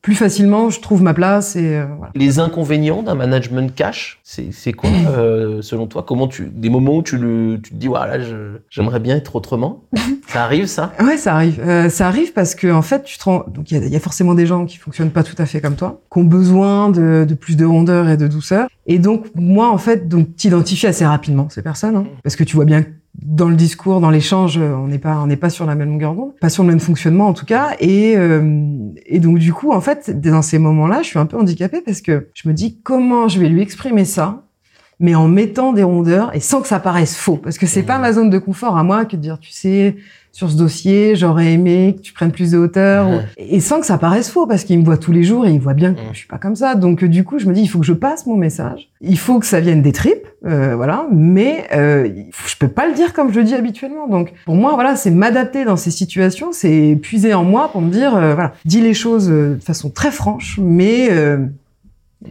plus 0.03 0.15
facilement 0.15 0.71
je 0.71 0.81
trouve 0.81 1.03
ma 1.03 1.15
place 1.15 1.57
et 1.57 1.77
euh, 1.77 1.87
voilà. 1.97 2.13
Les 2.15 2.39
inconvénients 2.39 3.03
d'un 3.03 3.15
management 3.15 3.75
cash, 3.75 4.21
c'est 4.23 4.73
quoi 4.73 4.91
euh, 5.09 5.63
selon 5.63 5.87
toi? 5.87 6.05
Comment 6.07 6.29
tu 6.29 6.51
des 6.53 6.71
moments 6.71 6.97
où 6.97 7.03
tu 7.03 7.17
le 7.19 7.59
tu 7.63 7.71
te 7.71 7.77
dis 7.77 7.89
voilà 7.89 8.19
j'aimerais 8.71 9.01
bien 9.01 9.17
être 9.17 9.37
autrement? 9.37 9.85
Ça 10.29 10.43
arrive 10.45 10.67
ça? 10.67 10.93
Ouais, 11.01 11.17
ça 11.17 11.35
arrive. 11.35 11.63
Ça 11.91 12.09
arrive 12.09 12.33
parce 12.33 12.55
que 12.57 12.73
en 12.73 12.83
fait, 12.83 13.05
tu 13.05 13.19
te 13.19 13.25
rends... 13.25 13.45
donc 13.47 13.71
il 13.71 13.85
y, 13.87 13.89
y 13.89 13.95
a 13.95 14.01
forcément 14.01 14.35
des 14.35 14.47
gens 14.47 14.65
qui 14.67 14.79
fonctionnent 14.79 15.11
pas 15.11 15.23
tout 15.23 15.37
à 15.39 15.47
fait 15.47 15.61
comme 15.61 15.77
toi, 15.77 16.01
qui 16.13 16.19
ont 16.19 16.25
besoin 16.25 16.74
de, 16.91 17.25
de 17.29 17.35
plus 17.35 17.57
de 17.57 17.65
rondeur 17.65 18.09
et 18.09 18.17
de 18.17 18.27
douceur. 18.29 18.69
Et 18.87 18.99
donc 18.99 19.27
moi, 19.35 19.71
en 19.71 19.79
fait, 19.79 20.09
donc 20.09 20.37
t'identifies 20.37 20.87
assez 20.87 21.07
rapidement 21.07 21.49
ces 21.49 21.63
personnes, 21.63 21.97
hein, 21.97 22.07
parce 22.23 22.37
que 22.37 22.45
tu 22.45 22.57
vois 22.57 22.65
bien 22.65 22.83
que 22.83 22.89
dans 23.23 23.49
le 23.49 23.55
discours, 23.55 24.01
dans 24.01 24.11
l'échange, 24.11 24.59
on 24.59 24.89
n'est 24.89 24.99
pas 24.99 25.19
on 25.23 25.27
n'est 25.29 25.37
pas 25.37 25.51
sur 25.51 25.67
la 25.67 25.75
même 25.77 25.89
longueur 25.91 26.15
d'onde, 26.15 26.33
pas 26.41 26.49
sur 26.49 26.65
le 26.65 26.69
même 26.69 26.81
fonctionnement 26.81 27.29
en 27.29 27.33
tout 27.33 27.47
cas. 27.47 27.77
Et 27.81 28.15
euh, 28.17 28.43
et 29.07 29.21
donc 29.21 29.39
du 29.39 29.53
coup, 29.53 29.71
en 29.73 29.81
fait, 29.81 30.21
dans 30.21 30.43
ces 30.43 30.59
moments-là, 30.59 31.03
je 31.03 31.09
suis 31.09 31.19
un 31.19 31.27
peu 31.27 31.37
handicapée 31.39 31.81
parce 31.81 32.01
que 32.01 32.29
je 32.35 32.49
me 32.49 32.55
dis 32.55 32.81
comment 32.83 33.29
je 33.29 33.39
vais 33.39 33.49
lui 33.49 33.63
exprimer 33.63 34.05
ça 34.05 34.41
mais 35.01 35.15
en 35.17 35.27
mettant 35.27 35.73
des 35.73 35.83
rondeurs 35.83 36.35
et 36.37 36.41
sans 36.41 36.63
que 36.63 36.69
ça 36.69 36.79
paraisse 36.79 37.17
faux? 37.17 37.37
Parce 37.37 37.59
que 37.59 37.67
c'est 37.67 37.83
Mmh. 37.83 37.87
pas 37.87 37.99
ma 37.99 38.13
zone 38.13 38.31
de 38.31 38.39
confort 38.39 38.77
à 38.77 38.85
moi 38.85 39.05
que 39.05 39.17
de 39.17 39.21
dire, 39.21 39.39
tu 39.41 39.51
sais, 39.51 39.97
sur 40.35 40.51
ce 40.51 40.57
dossier, 40.57 41.15
j'aurais 41.15 41.53
aimé 41.53 41.95
que 41.97 42.03
tu 42.03 42.13
prennes 42.13 42.33
plus 42.33 42.51
de 42.51 42.59
hauteur. 42.59 43.07
Et 43.39 43.61
sans 43.61 43.79
que 43.79 43.87
ça 43.87 43.99
paraisse 43.99 44.29
faux, 44.29 44.49
parce 44.49 44.65
qu'il 44.65 44.77
me 44.81 44.85
voit 44.85 44.97
tous 44.97 45.13
les 45.13 45.23
jours 45.23 45.47
et 45.47 45.53
il 45.53 45.61
voit 45.61 45.75
bien 45.75 45.95
que 45.95 46.01
je 46.11 46.19
suis 46.19 46.27
pas 46.27 46.39
comme 46.39 46.57
ça. 46.57 46.75
Donc, 46.75 47.05
euh, 47.05 47.09
du 47.09 47.23
coup, 47.23 47.39
je 47.39 47.47
me 47.47 47.55
dis, 47.55 47.63
il 47.63 47.69
faut 47.69 47.79
que 47.79 47.87
je 47.87 47.93
passe 47.93 48.27
mon 48.27 48.35
message. 48.37 48.91
Il 49.01 49.17
faut 49.17 49.39
que 49.39 49.47
ça 49.47 49.61
vienne 49.61 49.81
des 49.81 49.93
tripes, 49.93 50.27
euh, 50.45 50.75
voilà. 50.75 51.07
Mais 51.13 51.69
euh, 51.73 52.09
je 52.49 52.57
peux 52.57 52.67
pas 52.67 52.89
le 52.89 52.95
dire 52.95 53.13
comme 53.13 53.33
je 53.33 53.39
le 53.39 53.45
dis 53.45 53.55
habituellement. 53.55 54.09
Donc, 54.09 54.33
pour 54.45 54.57
moi, 54.57 54.75
voilà, 54.75 54.97
c'est 54.97 55.13
m'adapter 55.13 55.65
dans 55.65 55.77
ces 55.77 55.93
situations, 55.93 56.49
c'est 56.51 56.99
puiser 57.01 57.33
en 57.33 57.45
moi 57.45 57.71
pour 57.71 57.81
me 57.81 57.93
dire, 57.93 58.17
euh, 58.17 58.35
voilà, 58.35 58.55
dis 58.65 58.81
les 58.81 58.95
choses 58.95 59.31
euh, 59.31 59.55
de 59.55 59.63
façon 59.63 59.89
très 59.89 60.11
franche, 60.11 60.59
mais... 60.61 61.11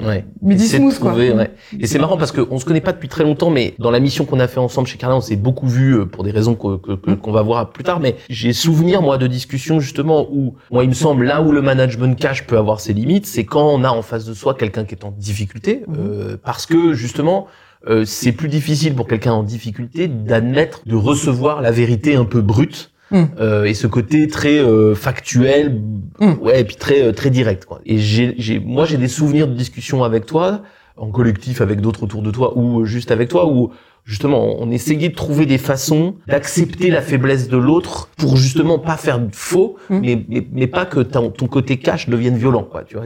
Ouais. 0.02 0.26
Mais 0.42 0.56
dis 0.56 0.68
smooth, 0.68 0.98
quoi. 1.00 1.14
ouais. 1.14 1.52
Et 1.80 1.88
c'est 1.88 2.00
marrant 2.00 2.18
parce 2.18 2.32
qu'on 2.32 2.58
se 2.60 2.66
connaît 2.66 2.82
pas 2.82 2.94
depuis 2.94 3.08
très 3.10 3.24
longtemps, 3.24 3.50
mais 3.50 3.76
dans 3.80 3.92
la 3.92 4.00
mission 4.00 4.26
qu'on 4.26 4.40
a 4.40 4.48
fait 4.48 4.60
ensemble 4.60 4.88
chez 4.88 4.98
Carlin, 4.98 5.18
on 5.18 5.22
s'est 5.22 5.36
beaucoup 5.36 5.68
vu 5.68 5.96
euh, 6.00 6.06
pour 6.06 6.24
des 6.24 6.32
raisons 6.32 6.56
que- 6.56 6.78
que- 6.78 7.12
qu'on 7.14 7.32
va 7.32 7.42
voir 7.44 7.70
plus 7.72 7.84
tard. 7.84 8.00
Mais 8.00 8.16
j'ai 8.30 8.54
souvenir 8.54 9.02
moi 9.02 9.18
de 9.18 9.28
discussions 9.28 9.80
justement 9.80 10.28
où, 10.32 10.56
moi, 10.72 10.84
il 10.84 10.90
me 10.90 10.96
semble 10.96 11.26
là 11.26 11.42
où 11.42 11.52
le 11.52 11.62
management 11.62 12.18
cash 12.20 12.48
peut 12.48 12.58
avoir 12.58 12.80
ses 12.80 12.94
limites, 12.94 13.26
c'est 13.26 13.46
quand 13.46 13.68
on 13.70 13.84
a 13.84 13.90
en 13.90 14.02
face 14.02 14.26
de 14.26 14.34
soi 14.34 14.56
quelqu'un 14.56 14.86
qui 14.86 14.96
est 14.96 15.04
en 15.06 15.12
difficulté, 15.12 15.84
Mhm. 15.88 15.96
euh, 16.00 16.38
parce 16.44 16.66
que 16.66 16.94
justement. 16.94 17.48
euh, 17.90 18.06
c'est 18.06 18.32
plus 18.32 18.48
difficile 18.48 18.96
pour 18.96 19.10
quelqu'un 19.10 19.34
en 19.34 19.44
difficulté 19.44 20.08
d'admettre, 20.08 20.84
de 20.86 20.96
recevoir 20.96 21.62
la 21.62 21.70
vérité 21.70 22.16
un 22.16 22.24
peu 22.24 22.40
brute 22.40 22.93
Mm. 23.14 23.24
euh, 23.40 23.64
et 23.66 23.74
ce 23.76 23.88
côté 23.88 24.28
très 24.28 24.58
euh, 24.60 24.96
factuel, 24.96 25.80
Mm. 26.20 26.34
ouais, 26.42 26.62
et 26.62 26.64
puis 26.64 26.76
très 26.76 27.02
euh, 27.02 27.12
très 27.12 27.30
direct. 27.30 27.66
Quoi. 27.66 27.80
Et 27.86 27.98
j'ai, 28.00 28.36
j'ai, 28.38 28.60
moi, 28.60 28.86
j'ai 28.86 28.98
des 28.98 29.08
souvenirs 29.08 29.48
de 29.48 29.54
discussions 29.54 30.04
avec 30.04 30.26
toi, 30.26 30.62
en 30.98 31.10
collectif 31.10 31.62
avec 31.62 31.80
d'autres 31.82 32.04
autour 32.04 32.22
de 32.22 32.32
toi, 32.32 32.58
ou 32.58 32.82
euh, 32.82 32.86
juste 32.86 33.10
avec 33.12 33.30
toi, 33.30 33.48
où 33.48 33.72
justement 34.06 34.58
on 34.60 34.70
essayait 34.70 35.08
de 35.10 35.16
trouver 35.16 35.46
des 35.46 35.58
façons 35.58 36.16
d'accepter 36.28 36.90
la 36.92 37.02
faiblesse 37.02 37.48
de 37.48 37.56
l'autre 37.58 38.10
pour 38.18 38.36
justement 38.36 38.78
pas 38.78 38.98
faire 38.98 39.18
de 39.20 39.30
faux, 39.34 39.78
Mm. 39.90 40.00
mais, 40.02 40.26
mais 40.30 40.48
mais 40.52 40.68
pas 40.68 40.86
que 40.86 41.00
ton, 41.00 41.30
ton 41.32 41.48
côté 41.48 41.78
cash 41.78 42.10
devienne 42.10 42.38
violent, 42.38 42.64
quoi. 42.64 42.84
Tu 42.84 42.96
vois. 42.96 43.06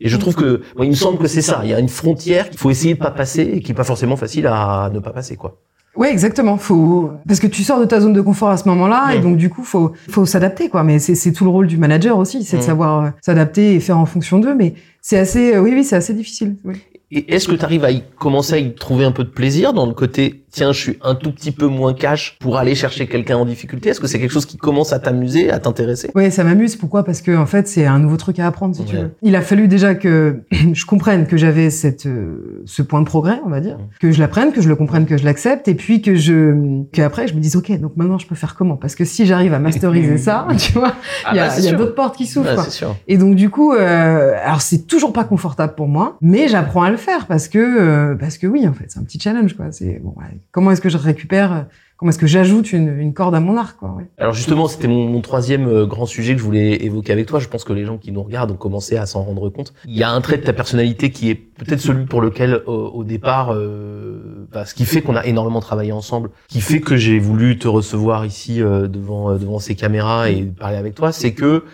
Et 0.00 0.08
je 0.08 0.16
trouve 0.16 0.34
que, 0.36 0.62
moi, 0.76 0.84
il 0.86 0.90
me 0.90 0.94
semble 0.94 1.18
que 1.18 1.26
c'est 1.28 1.42
ça. 1.42 1.60
Il 1.64 1.70
y 1.70 1.74
a 1.74 1.80
une 1.80 1.88
frontière 1.88 2.48
qu'il 2.50 2.58
faut 2.58 2.70
essayer 2.70 2.94
de 2.94 2.98
pas 3.00 3.10
passer 3.10 3.42
et 3.42 3.60
qui 3.60 3.72
est 3.72 3.74
pas 3.74 3.84
forcément 3.84 4.16
facile 4.16 4.46
à 4.46 4.90
ne 4.92 4.98
pas 5.00 5.10
passer, 5.12 5.36
quoi. 5.36 5.56
Ouais, 5.96 6.10
exactement. 6.10 6.56
Faut 6.56 7.10
parce 7.26 7.40
que 7.40 7.46
tu 7.46 7.62
sors 7.62 7.80
de 7.80 7.84
ta 7.84 8.00
zone 8.00 8.12
de 8.12 8.20
confort 8.20 8.50
à 8.50 8.56
ce 8.56 8.68
moment-là 8.68 9.14
et 9.14 9.20
donc 9.20 9.36
du 9.36 9.50
coup 9.50 9.64
faut 9.64 9.92
faut 10.10 10.26
s'adapter 10.26 10.68
quoi. 10.68 10.82
Mais 10.82 10.98
c'est 10.98 11.14
c'est 11.14 11.32
tout 11.32 11.44
le 11.44 11.50
rôle 11.50 11.66
du 11.66 11.78
manager 11.78 12.18
aussi, 12.18 12.44
c'est 12.44 12.58
de 12.58 12.62
savoir 12.62 13.04
euh, 13.04 13.08
s'adapter 13.22 13.74
et 13.74 13.80
faire 13.80 13.98
en 13.98 14.06
fonction 14.06 14.38
d'eux. 14.38 14.54
Mais 14.54 14.74
c'est 15.00 15.18
assez, 15.18 15.54
euh, 15.54 15.60
oui 15.60 15.72
oui, 15.74 15.84
c'est 15.84 15.96
assez 15.96 16.14
difficile. 16.14 16.56
Oui. 16.64 16.76
Et 17.12 17.34
est-ce 17.34 17.46
que 17.46 17.54
tu 17.54 17.64
arrives 17.64 17.84
à 17.84 17.92
y 17.92 18.02
commencer 18.18 18.54
à 18.54 18.58
y 18.58 18.74
trouver 18.74 19.04
un 19.04 19.12
peu 19.12 19.22
de 19.22 19.30
plaisir 19.30 19.72
dans 19.72 19.86
le 19.86 19.94
côté 19.94 20.44
tiens 20.56 20.72
je 20.72 20.80
suis 20.80 20.98
un 21.02 21.14
tout 21.14 21.30
petit 21.32 21.52
peu 21.52 21.66
moins 21.66 21.92
cash 21.92 22.38
pour 22.40 22.56
aller 22.56 22.74
chercher 22.74 23.06
quelqu'un 23.06 23.36
en 23.36 23.44
difficulté 23.44 23.90
Est-ce 23.90 24.00
que 24.00 24.06
c'est 24.06 24.18
quelque 24.18 24.32
chose 24.32 24.46
qui 24.46 24.56
commence 24.56 24.92
à 24.94 24.98
t'amuser, 24.98 25.50
à 25.50 25.58
t'intéresser? 25.58 26.10
Ouais, 26.14 26.30
ça 26.30 26.44
m'amuse. 26.44 26.76
Pourquoi? 26.76 27.04
Parce 27.04 27.20
que 27.20 27.36
en 27.36 27.44
fait, 27.44 27.68
c'est 27.68 27.84
un 27.84 27.98
nouveau 27.98 28.16
truc 28.16 28.38
à 28.38 28.46
apprendre, 28.46 28.74
si 28.74 28.84
tu 28.84 28.96
veux. 28.96 29.10
Il 29.22 29.36
a 29.36 29.42
fallu 29.42 29.68
déjà 29.68 29.94
que 29.94 30.40
je 30.72 30.86
comprenne 30.86 31.26
que 31.26 31.36
j'avais 31.36 31.68
cette 31.68 32.06
euh, 32.06 32.62
ce 32.64 32.80
point 32.80 33.00
de 33.00 33.06
progrès, 33.06 33.38
on 33.44 33.50
va 33.50 33.60
dire, 33.60 33.78
que 34.00 34.10
je 34.10 34.18
l'apprenne, 34.18 34.52
que 34.52 34.62
je 34.62 34.68
le 34.68 34.76
comprenne, 34.76 35.04
que 35.04 35.18
je 35.18 35.24
l'accepte, 35.24 35.68
et 35.68 35.74
puis 35.74 36.00
que 36.00 36.14
je 36.14 36.82
que 36.90 37.02
après 37.02 37.28
je 37.28 37.34
me 37.34 37.40
dise 37.40 37.56
ok, 37.56 37.78
donc 37.78 37.96
maintenant 37.96 38.18
je 38.18 38.26
peux 38.26 38.34
faire 38.34 38.54
comment? 38.54 38.76
Parce 38.76 38.94
que 38.94 39.04
si 39.04 39.26
j'arrive 39.26 39.52
à 39.52 39.58
masteriser 39.58 40.16
ça, 40.16 40.46
tu 40.58 40.72
vois, 40.72 40.94
Ah 41.24 41.32
il 41.32 41.36
y 41.36 41.40
a, 41.40 41.48
bah, 41.48 41.68
a 41.68 41.72
d'autres 41.72 41.94
portes 41.94 42.16
qui 42.16 42.26
s'ouvrent. 42.26 42.70
Sûr. 42.70 42.96
Et 43.08 43.18
donc 43.18 43.34
du 43.34 43.50
coup, 43.50 43.74
euh, 43.74 44.34
alors 44.42 44.62
c'est 44.62 44.86
toujours 44.86 45.12
pas 45.12 45.24
confortable 45.24 45.74
pour 45.74 45.86
moi, 45.86 46.16
mais 46.22 46.48
j'apprends 46.48 46.82
à 46.82 46.90
le 46.90 46.96
faire 46.96 47.26
parce 47.26 47.48
que 47.48 47.58
euh, 47.58 48.14
parce 48.14 48.38
que 48.38 48.46
oui, 48.46 48.66
en 48.66 48.72
fait, 48.72 48.86
c'est 48.88 48.98
un 48.98 49.04
petit 49.04 49.20
challenge 49.20 49.54
quoi. 49.54 49.66
C'est 49.70 50.00
bon, 50.02 50.14
ouais, 50.16 50.24
comment 50.52 50.70
est-ce 50.70 50.80
que 50.80 50.88
je 50.88 50.96
récupère, 50.96 51.52
euh, 51.52 51.62
comment 51.96 52.10
est-ce 52.10 52.18
que 52.18 52.26
j'ajoute 52.26 52.72
une, 52.72 53.12
corde 53.14 53.34
à 53.34 53.40
mon 53.40 53.56
arc 53.56 53.78
quoi. 53.78 53.94
Ouais. 53.96 54.04
Alors 54.18 54.32
justement, 54.32 54.68
c'était 54.68 54.88
mon, 54.88 55.20
troisième 55.20 55.66
euh, 55.68 55.86
grand 55.86 56.06
sujet 56.06 56.34
que 56.34 56.38
je 56.38 56.44
voulais 56.44 56.84
évoquer 56.84 57.12
avec 57.12 57.26
toi. 57.26 57.40
Je 57.40 57.48
pense 57.48 57.64
que 57.64 57.72
les 57.72 57.84
gens 57.84 57.98
qui 57.98 58.12
nous 58.12 58.22
regardent 58.22 58.52
ont 58.52 58.56
commencé 58.56 58.96
à 58.96 59.06
s'en 59.06 59.22
rendre 59.22 59.48
compte. 59.50 59.72
Il 59.86 59.96
y 59.96 60.02
a 60.02 60.10
un 60.10 60.20
trait 60.20 60.38
de 60.38 60.42
ta 60.42 60.52
personnalité 60.52 61.10
qui 61.10 61.30
est 61.30 61.34
peut-être 61.34 61.80
celui 61.80 62.04
pour 62.04 62.20
lequel, 62.20 62.62
au, 62.66 62.72
au 62.72 63.04
départ, 63.04 63.52
euh, 63.52 64.46
bah, 64.52 64.64
ce 64.64 64.74
qui 64.74 64.84
fait 64.84 65.02
qu'on 65.02 65.16
a 65.16 65.24
énormément 65.26 65.60
travaillé 65.60 65.92
ensemble, 65.92 66.30
qui 66.48 66.60
fait 66.60 66.80
que 66.80 66.96
j'ai 66.96 67.18
voulu 67.18 67.58
te 67.58 67.68
recevoir 67.68 68.24
ici 68.24 68.62
euh, 68.62 68.86
devant 68.86 69.30
euh, 69.30 69.38
devant 69.38 69.58
ces 69.58 69.74
caméras 69.74 70.30
et 70.30 70.42
parler 70.44 70.76
avec 70.76 70.94
toi, 70.94 71.12
c'est 71.12 71.32
que 71.32 71.64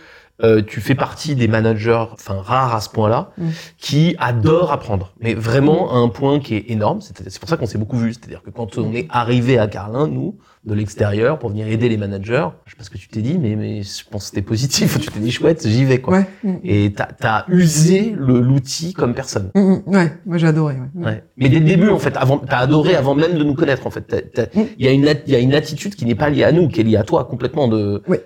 euh, 0.42 0.62
tu 0.66 0.80
fais 0.80 0.94
partie 0.94 1.34
des 1.36 1.46
managers, 1.46 2.04
enfin 2.12 2.40
rares 2.42 2.74
à 2.74 2.80
ce 2.80 2.88
point-là, 2.88 3.30
Mm. 3.38 3.48
qui 3.78 4.16
adorent 4.18 4.72
apprendre, 4.72 5.12
mais 5.20 5.34
vraiment 5.34 5.92
à 5.92 5.96
un 5.96 6.08
point 6.08 6.40
qui 6.40 6.54
est 6.56 6.70
énorme. 6.70 7.00
C'est 7.00 7.38
pour 7.38 7.48
ça 7.48 7.56
qu'on 7.56 7.66
s'est 7.66 7.78
beaucoup 7.78 7.96
vu. 7.98 8.12
C'est-à-dire 8.12 8.42
que 8.42 8.50
quand 8.50 8.76
on 8.78 8.92
est 8.92 9.06
arrivé 9.10 9.58
à 9.58 9.66
Carlin, 9.68 10.08
nous, 10.08 10.36
de 10.64 10.74
l'extérieur, 10.74 11.38
pour 11.38 11.50
venir 11.50 11.66
aider 11.66 11.88
les 11.88 11.96
managers, 11.96 12.46
je 12.66 12.70
sais 12.72 12.76
pas 12.76 12.84
ce 12.84 12.90
que 12.90 12.98
tu 12.98 13.08
t'es 13.08 13.20
dit, 13.20 13.36
mais, 13.38 13.56
mais 13.56 13.82
je 13.82 14.04
pense 14.08 14.22
que 14.22 14.28
c'était 14.30 14.42
positif. 14.42 14.98
tu 15.00 15.10
t'es 15.10 15.20
dit 15.20 15.30
chouette, 15.32 15.66
j'y 15.66 15.84
vais 15.84 16.00
quoi. 16.00 16.18
Ouais. 16.44 16.60
Et 16.64 16.92
t'as 16.92 17.08
as 17.22 17.44
usé 17.48 18.14
l'outil 18.16 18.92
comme 18.94 19.14
personne. 19.14 19.50
Mm, 19.54 19.60
mm. 19.60 19.82
ouais. 19.86 20.12
Moi 20.26 20.38
j'ai 20.38 20.46
adoré. 20.46 20.74
Ouais. 20.94 21.04
Ouais. 21.04 21.24
Mais 21.36 21.48
dès 21.48 21.58
le 21.60 21.66
début, 21.66 21.88
en 21.88 21.98
fait, 21.98 22.16
avant, 22.16 22.38
t'as 22.38 22.58
adoré 22.58 22.94
avant 22.96 23.14
même 23.14 23.36
de 23.36 23.44
nous 23.44 23.54
connaître, 23.54 23.86
en 23.86 23.90
fait. 23.90 24.12
Mm. 24.54 24.60
Il 24.78 24.84
y 24.86 24.88
a 24.88 24.92
une, 24.92 25.14
il 25.26 25.32
y 25.32 25.36
a 25.36 25.40
une 25.40 25.54
attitude 25.54 25.94
qui 25.94 26.04
n'est 26.06 26.14
pas 26.14 26.30
liée 26.30 26.44
à 26.44 26.52
nous, 26.52 26.68
qui 26.68 26.80
est 26.80 26.84
liée 26.84 26.96
à 26.96 27.04
toi 27.04 27.24
complètement. 27.24 27.68
De, 27.68 28.02
Ouais. 28.08 28.24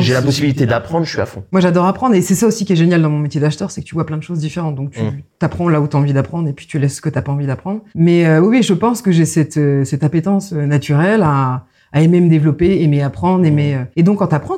J'ai 0.00 0.12
la 0.12 0.22
possibilité 0.22 0.66
d'apprendre, 0.66 1.04
je 1.06 1.10
suis 1.10 1.20
à 1.20 1.26
fond. 1.26 1.44
Moi 1.50 1.60
j'adore 1.60 1.86
apprendre 1.86 2.14
et 2.14 2.20
c'est 2.20 2.34
ça 2.34 2.46
aussi 2.46 2.64
qui 2.64 2.74
est 2.74 2.76
génial 2.76 3.00
dans 3.02 3.08
mon 3.10 3.18
métier 3.18 3.40
d'acheteur, 3.40 3.70
c'est 3.70 3.80
que 3.80 3.86
tu 3.86 3.94
vois 3.94 4.04
plein 4.06 4.18
de 4.18 4.22
choses 4.22 4.38
différentes. 4.38 4.74
Donc 4.76 4.90
tu 4.90 5.02
Mm. 5.02 5.22
t'apprends 5.38 5.68
là 5.68 5.80
où 5.80 5.88
tu 5.88 5.96
as 5.96 5.98
envie 5.98 6.12
d'apprendre 6.12 6.48
et 6.48 6.52
puis 6.52 6.66
tu 6.66 6.78
laisses 6.78 6.96
ce 6.96 7.00
que 7.00 7.08
t'as 7.08 7.22
pas 7.22 7.32
envie 7.32 7.46
d'apprendre. 7.46 7.80
Mais 7.94 8.26
euh, 8.26 8.40
oui, 8.40 8.58
oui, 8.58 8.62
je 8.62 8.74
pense 8.74 9.00
que 9.02 9.10
j'ai 9.12 9.24
cette 9.24 9.56
euh, 9.56 9.84
cette 9.84 10.04
appétence 10.04 10.52
euh, 10.52 10.66
naturelle 10.66 11.22
à 11.22 11.64
à 11.92 12.00
aimer 12.02 12.20
me 12.20 12.28
développer, 12.30 12.82
aimer 12.82 13.02
apprendre, 13.02 13.44
aimer. 13.44 13.74
euh, 13.74 13.84
Et 13.96 14.02
donc 14.02 14.18
quand 14.18 14.28
t'apprends, 14.28 14.56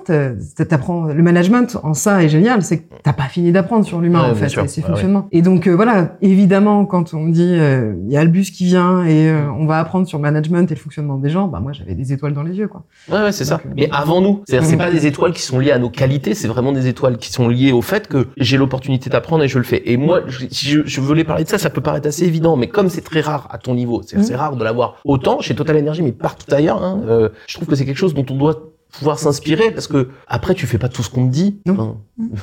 t'apprends 0.68 1.06
le 1.06 1.22
management 1.22 1.76
en 1.82 1.94
ça 1.94 2.22
est 2.22 2.28
génial, 2.28 2.62
c'est 2.62 2.78
que 2.78 2.84
t'as 3.02 3.12
pas 3.12 3.24
fini 3.24 3.52
d'apprendre 3.52 3.84
sur 3.84 4.00
l'humain 4.00 4.24
Ouais, 4.24 4.30
en 4.30 4.34
fait, 4.34 4.48
sûr. 4.48 4.62
et 4.64 4.68
ses 4.68 4.80
Ouais, 4.82 4.88
fonctionnements. 4.88 5.26
Et 5.32 5.42
donc 5.42 5.66
euh, 5.66 5.72
voilà, 5.74 6.16
évidemment 6.22 6.84
quand 6.86 7.14
on 7.14 7.20
me 7.20 7.32
dit 7.32 7.54
euh, 7.54 7.94
il 8.06 8.12
y 8.12 8.16
a 8.16 8.24
le 8.24 8.30
bus 8.30 8.50
qui 8.50 8.64
vient 8.64 9.04
et 9.04 9.28
euh, 9.30 9.50
on 9.58 9.66
va 9.66 9.78
apprendre 9.80 10.06
sur 10.06 10.18
le 10.18 10.22
management 10.22 10.70
et 10.70 10.74
le 10.74 10.80
fonctionnement 10.80 11.16
des 11.16 11.30
gens, 11.30 11.48
bah 11.48 11.60
moi 11.60 11.72
j'avais 11.72 11.94
des 11.94 12.12
étoiles 12.12 12.34
dans 12.34 12.42
les 12.42 12.54
yeux 12.56 12.68
quoi. 12.68 12.84
Ouais, 13.10 13.20
ouais, 13.22 13.32
c'est 13.32 13.44
ça. 13.44 13.60
Mais 13.76 13.88
avant 13.92 14.20
nous, 14.20 14.42
c'est-à-dire 14.46 14.68
c'est 14.68 14.74
Mhm. 14.76 14.78
pas 14.82 14.90
des 14.90 15.06
étoiles 15.06 15.32
qui 15.32 15.42
sont 15.42 15.58
liées 15.58 15.70
à 15.72 15.78
nos 15.78 15.90
qualités, 15.90 16.34
c'est 16.34 16.48
vraiment 16.48 16.72
des 16.72 16.86
étoiles 16.88 17.16
qui 17.18 17.30
sont 17.32 17.48
liées 17.48 17.72
au 17.72 17.82
fait 17.82 18.08
que 18.08 18.28
j'ai 18.36 18.56
l'opportunité 18.56 19.10
d'apprendre 19.10 19.44
et 19.44 19.48
je 19.48 19.58
le 19.58 19.64
fais. 19.64 19.82
Et 19.90 19.96
moi, 19.96 20.20
si 20.50 20.66
je, 20.68 20.80
je 20.84 21.00
voulais 21.00 21.24
parler 21.24 21.44
de 21.44 21.48
ça, 21.48 21.58
ça 21.58 21.70
peut 21.70 21.80
paraître 21.80 22.06
assez 22.08 22.24
évident, 22.24 22.56
mais 22.56 22.68
comme 22.68 22.88
c'est 22.88 23.00
très 23.02 23.20
rare 23.20 23.48
à 23.50 23.58
ton 23.58 23.74
niveau, 23.74 24.02
c'est 24.06 24.22
c'est 24.22 24.36
rare 24.36 24.56
de 24.56 24.64
l'avoir 24.64 24.96
autant 25.04 25.40
chez 25.40 25.54
Total 25.54 25.76
Energy, 25.76 26.02
mais 26.02 26.12
partout 26.12 26.46
ailleurs. 26.54 26.82
Hein, 26.82 27.02
euh, 27.24 27.28
je 27.46 27.54
trouve 27.54 27.68
que 27.68 27.74
c'est 27.74 27.84
quelque 27.84 27.96
chose 27.98 28.14
dont 28.14 28.26
on 28.30 28.36
doit 28.36 28.70
pouvoir 28.92 29.18
s'inspirer 29.18 29.72
parce 29.72 29.88
que 29.88 30.10
après 30.28 30.54
tu 30.54 30.66
fais 30.66 30.78
pas 30.78 30.88
tout 30.88 31.02
ce 31.02 31.10
qu'on 31.10 31.26
te 31.26 31.32
dit. 31.32 31.60
Enfin, 31.68 31.96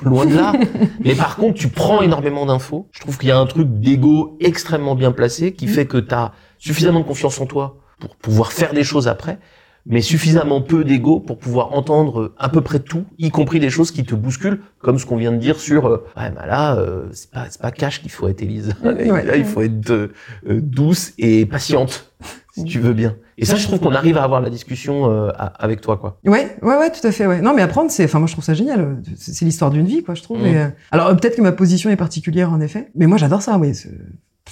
loin 0.03 0.25
de 0.25 0.35
là 0.35 0.51
mais 0.99 1.15
par 1.15 1.37
contre 1.37 1.53
tu 1.57 1.69
prends 1.69 2.01
énormément 2.01 2.45
d'infos 2.45 2.89
je 2.91 2.99
trouve 2.99 3.17
qu'il 3.17 3.29
y 3.29 3.31
a 3.31 3.39
un 3.39 3.45
truc 3.45 3.67
d'ego 3.79 4.35
extrêmement 4.41 4.95
bien 4.95 5.13
placé 5.13 5.53
qui 5.53 5.65
Mhm. 5.67 5.71
fait 5.71 5.85
que 5.85 5.97
tu 5.97 6.13
as 6.13 6.33
suffisamment 6.57 6.99
de 6.99 7.05
confiance 7.05 7.39
en 7.39 7.45
toi 7.45 7.77
pour 7.99 8.15
pouvoir 8.17 8.51
faire 8.51 8.73
des 8.73 8.83
choses 8.83 9.07
après 9.07 9.39
mais 9.87 10.01
suffisamment 10.01 10.61
peu 10.61 10.83
d'ego 10.83 11.19
pour 11.19 11.39
pouvoir 11.39 11.73
entendre 11.73 12.33
à 12.37 12.49
peu 12.49 12.61
près 12.61 12.77
tout, 12.79 13.05
y 13.17 13.31
compris 13.31 13.59
des 13.59 13.71
choses 13.71 13.89
qui 13.89 14.03
te 14.03 14.13
bousculent, 14.13 14.61
comme 14.77 14.99
ce 14.99 15.07
qu'on 15.07 15.15
vient 15.17 15.31
de 15.31 15.37
dire 15.39 15.59
sur 15.59 15.87
euh, 15.87 16.05
ouais, 16.15 16.29
bah 16.29 16.45
là, 16.45 16.75
euh, 16.77 17.07
c'est 17.13 17.31
pas 17.31 17.47
c'est 17.49 17.59
pas 17.59 17.71
cash 17.71 17.99
qu'il 17.99 18.11
faut 18.11 18.27
être 18.27 18.43
Élise. 18.43 18.75
Ouais. 18.83 19.05
Là, 19.25 19.35
il 19.37 19.43
faut 19.43 19.61
être 19.61 19.89
euh, 19.89 20.13
euh, 20.47 20.59
douce 20.61 21.13
et 21.17 21.47
patiente, 21.47 22.13
si 22.61 22.71
tu 22.71 22.79
veux 22.79 22.93
bien. 22.93 23.15
Et 23.37 23.45
ça, 23.45 23.55
je 23.55 23.65
trouve 23.65 23.79
qu'on 23.79 23.93
arrive 23.93 24.17
à 24.17 24.23
avoir 24.23 24.41
la 24.41 24.49
discussion 24.49 25.11
euh, 25.11 25.29
avec 25.59 25.81
toi, 25.81 25.97
quoi. 25.97 26.19
Ouais, 26.25 26.55
ouais, 26.61 26.77
ouais, 26.77 26.91
tout 26.91 27.05
à 27.05 27.11
fait, 27.11 27.25
ouais. 27.25 27.41
Non, 27.41 27.53
mais 27.53 27.61
apprendre, 27.61 27.91
c'est, 27.91 28.05
enfin, 28.05 28.19
moi, 28.19 28.27
je 28.27 28.33
trouve 28.33 28.43
ça 28.43 28.53
génial. 28.53 29.01
C'est 29.17 29.45
l'histoire 29.45 29.71
d'une 29.71 29.85
vie, 29.85 30.03
quoi, 30.03 30.15
je 30.15 30.21
trouve. 30.21 30.39
Mhm. 30.39 30.45
Et, 30.45 30.57
euh, 30.57 30.67
alors, 30.91 31.07
euh, 31.07 31.15
peut-être 31.15 31.35
que 31.35 31.41
ma 31.41 31.51
position 31.51 31.89
est 31.89 31.95
particulière, 31.95 32.51
en 32.51 32.61
effet. 32.61 32.91
Mais 32.95 33.07
moi, 33.07 33.17
j'adore 33.17 33.41
ça, 33.41 33.57
oui. 33.57 33.73